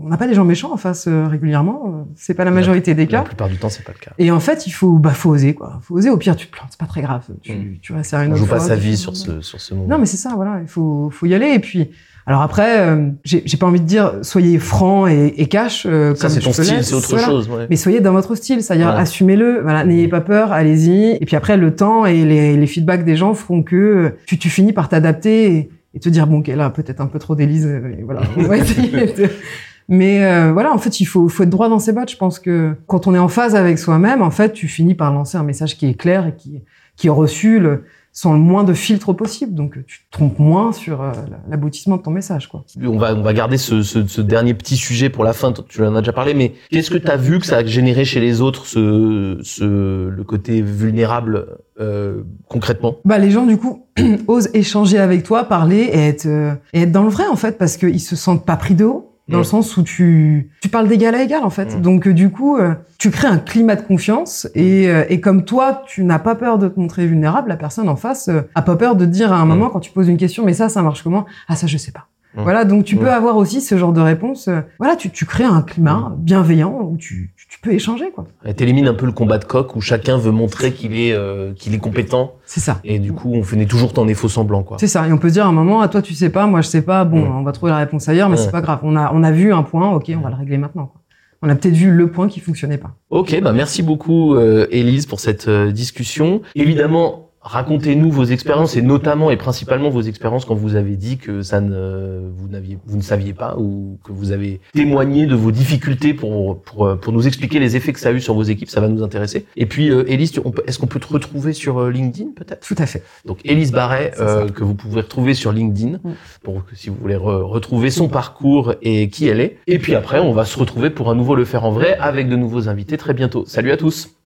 on 0.00 0.08
n'a 0.08 0.16
pas 0.16 0.28
des 0.28 0.34
gens 0.34 0.44
méchants 0.44 0.72
en 0.72 0.76
face 0.76 1.06
euh, 1.08 1.26
régulièrement. 1.26 2.06
C'est 2.14 2.34
pas 2.34 2.44
la 2.44 2.50
majorité 2.50 2.94
des 2.94 3.06
La 3.06 3.18
cas. 3.18 3.22
plupart 3.22 3.48
du 3.48 3.56
temps, 3.56 3.68
c'est 3.68 3.84
pas 3.84 3.92
le 3.92 3.98
cas. 3.98 4.12
Et 4.18 4.30
en 4.30 4.40
fait, 4.40 4.66
il 4.66 4.70
faut, 4.70 4.92
bah, 4.98 5.10
faut 5.10 5.30
oser, 5.30 5.54
quoi. 5.54 5.80
Faut 5.82 5.96
oser. 5.96 6.10
Au 6.10 6.16
pire, 6.16 6.36
tu 6.36 6.46
te 6.46 6.52
plantes, 6.52 6.68
c'est 6.70 6.78
pas 6.78 6.86
très 6.86 7.02
grave. 7.02 7.24
Tu, 7.42 7.52
Mm. 7.52 7.76
tu 7.80 7.92
restes 7.92 8.14
à 8.14 8.24
une 8.24 8.32
On 8.32 8.36
joue 8.36 8.46
pas 8.46 8.60
sa 8.60 8.74
vie 8.76 8.96
sur 8.96 9.16
ce, 9.16 9.40
sur 9.40 9.60
ce 9.60 9.74
moment. 9.74 9.88
Non, 9.88 9.98
mais 9.98 10.06
c'est 10.06 10.16
ça, 10.16 10.32
voilà. 10.36 10.58
Il 10.60 10.68
faut, 10.68 11.08
faut 11.10 11.26
y 11.26 11.34
aller. 11.34 11.48
Et 11.54 11.58
puis, 11.58 11.90
alors 12.26 12.42
après, 12.42 12.80
euh, 12.80 13.08
j'ai 13.24 13.56
pas 13.58 13.66
envie 13.66 13.80
de 13.80 13.84
dire, 13.86 14.14
soyez 14.22 14.58
franc 14.58 15.06
et, 15.06 15.34
et 15.36 15.46
cash. 15.46 15.86
euh, 15.88 16.14
ça, 16.14 16.28
c'est 16.28 16.40
ton 16.40 16.52
style, 16.52 16.84
c'est 16.84 16.94
autre 16.94 17.08
Voilà. 17.10 17.26
chose. 17.26 17.48
Ouais. 17.48 17.66
Mais 17.70 17.76
soyez 17.76 18.00
dans 18.00 18.12
votre 18.12 18.34
style, 18.34 18.62
c'est-à-dire 18.62 18.88
assumez-le. 18.90 19.60
Voilà, 19.62 19.84
n'ayez 19.84 20.08
pas 20.08 20.20
peur, 20.20 20.52
allez-y. 20.52 21.16
Et 21.20 21.24
puis 21.26 21.34
après, 21.36 21.56
le 21.56 21.74
temps 21.74 22.06
et 22.06 22.24
les, 22.24 22.56
les 22.56 22.66
feedbacks 22.66 23.04
des 23.04 23.16
gens 23.16 23.34
feront 23.34 23.62
que 23.62 23.76
euh, 23.76 24.10
tu, 24.26 24.38
tu 24.38 24.50
finis 24.50 24.72
par 24.72 24.88
t'adapter 24.88 25.46
et, 25.52 25.70
et 25.94 26.00
te 26.00 26.08
dire 26.08 26.26
bon, 26.26 26.38
ok, 26.38 26.48
là, 26.48 26.70
peut-être 26.70 27.00
un 27.00 27.06
peu 27.06 27.18
trop 27.18 27.34
d'Élise. 27.34 27.66
euh, 27.66 27.80
Voilà, 28.04 28.20
on 28.36 28.42
va 28.42 28.56
essayer 28.58 28.88
de- 29.06 29.28
Mais 29.88 30.24
euh, 30.24 30.52
voilà, 30.52 30.72
en 30.72 30.78
fait, 30.78 31.00
il 31.00 31.04
faut, 31.06 31.28
faut 31.28 31.42
être 31.42 31.50
droit 31.50 31.68
dans 31.68 31.80
ses 31.80 31.92
bottes. 31.92 32.10
Je 32.10 32.16
pense 32.16 32.38
que 32.38 32.74
quand 32.86 33.08
on 33.08 33.14
est 33.16 33.18
en 33.18 33.26
phase 33.28 33.56
avec 33.56 33.78
soi-même, 33.80 34.22
en 34.22 34.30
fait, 34.30 34.52
tu 34.52 34.68
finis 34.68 34.94
par 34.94 35.12
lancer 35.12 35.36
un 35.36 35.42
message 35.42 35.76
qui 35.76 35.86
est 35.86 35.94
clair 35.94 36.24
et 36.28 36.34
qui, 36.36 36.62
qui 36.96 37.06
est 37.06 37.10
reçu 37.10 37.58
le, 37.58 37.84
sans 38.12 38.34
le 38.34 38.38
moins 38.38 38.62
de 38.62 38.74
filtres 38.74 39.16
possible. 39.16 39.54
Donc, 39.54 39.78
tu 39.86 40.00
te 40.00 40.10
trompes 40.10 40.38
moins 40.38 40.72
sur 40.72 41.00
euh, 41.00 41.12
l'aboutissement 41.48 41.96
de 41.96 42.02
ton 42.02 42.10
message, 42.10 42.48
quoi. 42.48 42.64
On 42.82 42.98
va, 42.98 43.14
on 43.14 43.22
va 43.22 43.32
garder 43.32 43.56
ce, 43.56 43.82
ce, 43.82 44.06
ce 44.06 44.20
dernier 44.20 44.52
petit 44.54 44.76
sujet 44.76 45.08
pour 45.08 45.24
la 45.24 45.32
fin. 45.32 45.52
Tu 45.52 45.82
en 45.82 45.94
as 45.96 46.00
déjà 46.00 46.12
parlé, 46.12 46.34
mais 46.34 46.52
qu'est-ce 46.70 46.90
que 46.90 46.98
tu 46.98 47.10
as 47.10 47.16
vu 47.16 47.38
que 47.38 47.46
ça 47.46 47.58
a 47.58 47.64
généré 47.64 48.04
chez 48.04 48.20
les 48.20 48.42
autres, 48.42 48.66
ce, 48.66 49.38
ce, 49.42 50.08
le 50.08 50.24
côté 50.24 50.60
vulnérable 50.60 51.46
euh, 51.80 52.22
concrètement? 52.48 52.96
Bah, 53.04 53.18
les 53.18 53.30
gens, 53.30 53.46
du 53.46 53.56
coup, 53.56 53.86
osent 54.28 54.50
échanger 54.52 54.98
avec 54.98 55.22
toi, 55.22 55.44
parler 55.44 55.88
et 55.92 56.08
être, 56.08 56.26
euh, 56.26 56.54
et 56.74 56.82
être 56.82 56.92
dans 56.92 57.04
le 57.04 57.10
vrai, 57.10 57.26
en 57.26 57.36
fait, 57.36 57.56
parce 57.56 57.78
qu'ils 57.78 58.00
se 58.00 58.14
sentent 58.14 58.44
pas 58.44 58.56
pris 58.56 58.74
de 58.74 58.84
haut. 58.84 59.11
Dans 59.28 59.38
le 59.38 59.44
sens 59.44 59.76
où 59.76 59.82
tu, 59.82 60.50
tu 60.60 60.68
parles 60.68 60.88
d'égal 60.88 61.14
à 61.14 61.22
égal, 61.22 61.44
en 61.44 61.50
fait. 61.50 61.80
Donc, 61.80 62.06
euh, 62.06 62.12
du 62.12 62.30
coup, 62.30 62.56
euh, 62.58 62.74
tu 62.98 63.10
crées 63.10 63.28
un 63.28 63.38
climat 63.38 63.76
de 63.76 63.82
confiance 63.82 64.48
et, 64.54 64.88
euh, 64.88 65.04
et 65.08 65.20
comme 65.20 65.44
toi, 65.44 65.82
tu 65.86 66.04
n'as 66.04 66.18
pas 66.18 66.34
peur 66.34 66.58
de 66.58 66.68
te 66.68 66.78
montrer 66.78 67.06
vulnérable, 67.06 67.48
la 67.48 67.56
personne 67.56 67.88
en 67.88 67.96
face 67.96 68.28
a 68.54 68.62
pas 68.62 68.76
peur 68.76 68.96
de 68.96 69.04
te 69.06 69.10
dire 69.10 69.32
à 69.32 69.36
un 69.36 69.46
moment, 69.46 69.70
quand 69.70 69.80
tu 69.80 69.92
poses 69.92 70.08
une 70.08 70.16
question, 70.16 70.44
mais 70.44 70.54
ça, 70.54 70.68
ça 70.68 70.82
marche 70.82 71.02
comment? 71.02 71.24
Ah, 71.48 71.56
ça, 71.56 71.66
je 71.66 71.78
sais 71.78 71.92
pas. 71.92 72.08
Mm. 72.34 72.42
Voilà, 72.42 72.64
donc 72.64 72.84
tu 72.84 72.96
peux 72.96 73.10
avoir 73.10 73.36
aussi 73.36 73.60
ce 73.60 73.76
genre 73.76 73.92
de 73.92 74.00
réponse. 74.00 74.48
euh, 74.48 74.60
Voilà, 74.78 74.96
tu, 74.96 75.10
tu 75.10 75.26
crées 75.26 75.44
un 75.44 75.60
climat 75.62 76.14
bienveillant 76.18 76.78
où 76.82 76.96
tu, 76.96 77.34
tu, 77.36 77.58
peux 77.60 77.72
échanger, 77.72 78.10
quoi. 78.10 78.24
T'élimines 78.56 78.88
un 78.88 78.94
peu 78.94 79.06
le 79.06 79.12
combat 79.12 79.38
de 79.38 79.44
coq 79.44 79.76
où 79.76 79.80
chacun 79.80 80.16
veut 80.16 80.30
montrer 80.30 80.72
qu'il 80.72 80.96
est, 80.98 81.12
euh, 81.12 81.52
qu'il 81.54 81.74
est 81.74 81.78
compétent 81.78 82.34
C'est 82.46 82.60
ça. 82.60 82.80
et 82.84 82.98
du 82.98 83.12
coup 83.12 83.32
on 83.34 83.42
fait 83.42 83.62
toujours 83.66 83.92
dans 83.92 84.06
des 84.06 84.14
faux 84.14 84.28
semblants 84.28 84.62
quoi. 84.62 84.78
C'est 84.80 84.86
ça. 84.88 85.06
Et 85.06 85.12
on 85.12 85.18
peut 85.18 85.28
se 85.28 85.34
dire 85.34 85.44
à 85.46 85.48
un 85.48 85.52
moment, 85.52 85.80
à 85.82 85.88
toi 85.88 86.00
tu 86.02 86.14
sais 86.14 86.30
pas, 86.30 86.46
moi 86.46 86.60
je 86.62 86.68
sais 86.68 86.82
pas, 86.82 87.04
bon, 87.04 87.22
on 87.22 87.42
va 87.42 87.52
trouver 87.52 87.70
la 87.72 87.78
réponse 87.78 88.08
ailleurs, 88.08 88.28
mais 88.28 88.36
c'est 88.36 88.50
pas 88.50 88.62
grave. 88.62 88.80
On 88.82 88.96
a, 88.96 89.12
on 89.14 89.22
a 89.22 89.30
vu 89.30 89.52
un 89.52 89.62
point, 89.62 89.90
ok, 89.92 90.10
on 90.16 90.20
va 90.20 90.30
le 90.30 90.36
régler 90.36 90.58
maintenant. 90.58 90.86
quoi. 90.86 91.00
On 91.44 91.48
a 91.48 91.56
peut-être 91.56 91.74
vu 91.74 91.90
le 91.90 92.08
point 92.08 92.28
qui 92.28 92.38
fonctionnait 92.38 92.78
pas. 92.78 92.92
Ok, 93.10 93.38
bah 93.42 93.52
merci 93.52 93.82
beaucoup 93.82 94.36
euh, 94.36 94.66
Élise 94.70 95.06
pour 95.06 95.18
cette 95.18 95.48
euh, 95.48 95.72
discussion. 95.72 96.40
Évidemment, 96.54 97.21
racontez-nous 97.42 98.10
vos 98.10 98.24
expériences 98.24 98.76
et 98.76 98.82
notamment 98.82 99.30
et 99.30 99.36
principalement 99.36 99.90
vos 99.90 100.02
expériences 100.02 100.44
quand 100.44 100.54
vous 100.54 100.76
avez 100.76 100.96
dit 100.96 101.18
que 101.18 101.42
ça 101.42 101.60
ne 101.60 102.20
vous 102.36 102.48
n'aviez 102.48 102.78
vous 102.86 102.96
ne 102.96 103.02
saviez 103.02 103.32
pas 103.34 103.56
ou 103.58 103.98
que 104.04 104.12
vous 104.12 104.30
avez 104.32 104.60
témoigné 104.72 105.26
de 105.26 105.34
vos 105.34 105.50
difficultés 105.50 106.14
pour 106.14 106.62
pour 106.62 106.96
pour 107.00 107.12
nous 107.12 107.26
expliquer 107.26 107.58
les 107.58 107.74
effets 107.76 107.92
que 107.92 108.00
ça 108.00 108.10
a 108.10 108.12
eu 108.12 108.20
sur 108.20 108.34
vos 108.34 108.42
équipes, 108.44 108.70
ça 108.70 108.80
va 108.80 108.88
nous 108.88 109.02
intéresser. 109.02 109.46
Et 109.56 109.66
puis 109.66 109.90
euh, 109.90 110.04
Élise, 110.06 110.32
est-ce 110.66 110.78
qu'on 110.78 110.86
peut 110.86 111.00
te 111.00 111.12
retrouver 111.12 111.52
sur 111.52 111.78
euh, 111.80 111.90
LinkedIn 111.90 112.30
peut-être? 112.36 112.66
Tout 112.66 112.76
à 112.78 112.86
fait. 112.86 113.02
Donc 113.24 113.38
Élise 113.44 113.72
Barret, 113.72 114.12
euh, 114.20 114.48
que 114.48 114.62
vous 114.64 114.74
pouvez 114.74 115.00
retrouver 115.00 115.34
sur 115.34 115.52
LinkedIn 115.52 115.98
Mm. 116.04 116.10
pour 116.42 116.64
que 116.64 116.76
si 116.76 116.90
vous 116.90 116.96
voulez 117.00 117.16
re- 117.16 117.42
retrouver 117.42 117.90
son 117.90 118.08
parcours 118.08 118.74
et 118.82 119.08
qui 119.08 119.26
elle 119.28 119.40
est. 119.40 119.58
Et 119.66 119.78
puis 119.78 119.94
après, 119.94 120.18
on 120.20 120.32
va 120.32 120.44
se 120.44 120.58
retrouver 120.58 120.90
pour 120.90 121.10
un 121.10 121.14
nouveau 121.14 121.34
Le 121.34 121.44
Faire 121.44 121.64
en 121.64 121.70
Vrai 121.72 121.96
avec 121.98 122.28
de 122.28 122.36
nouveaux 122.36 122.68
invités 122.68 122.96
très 122.96 123.14
bientôt. 123.14 123.44
Salut 123.46 123.72
à 123.72 123.76
tous 123.76 124.14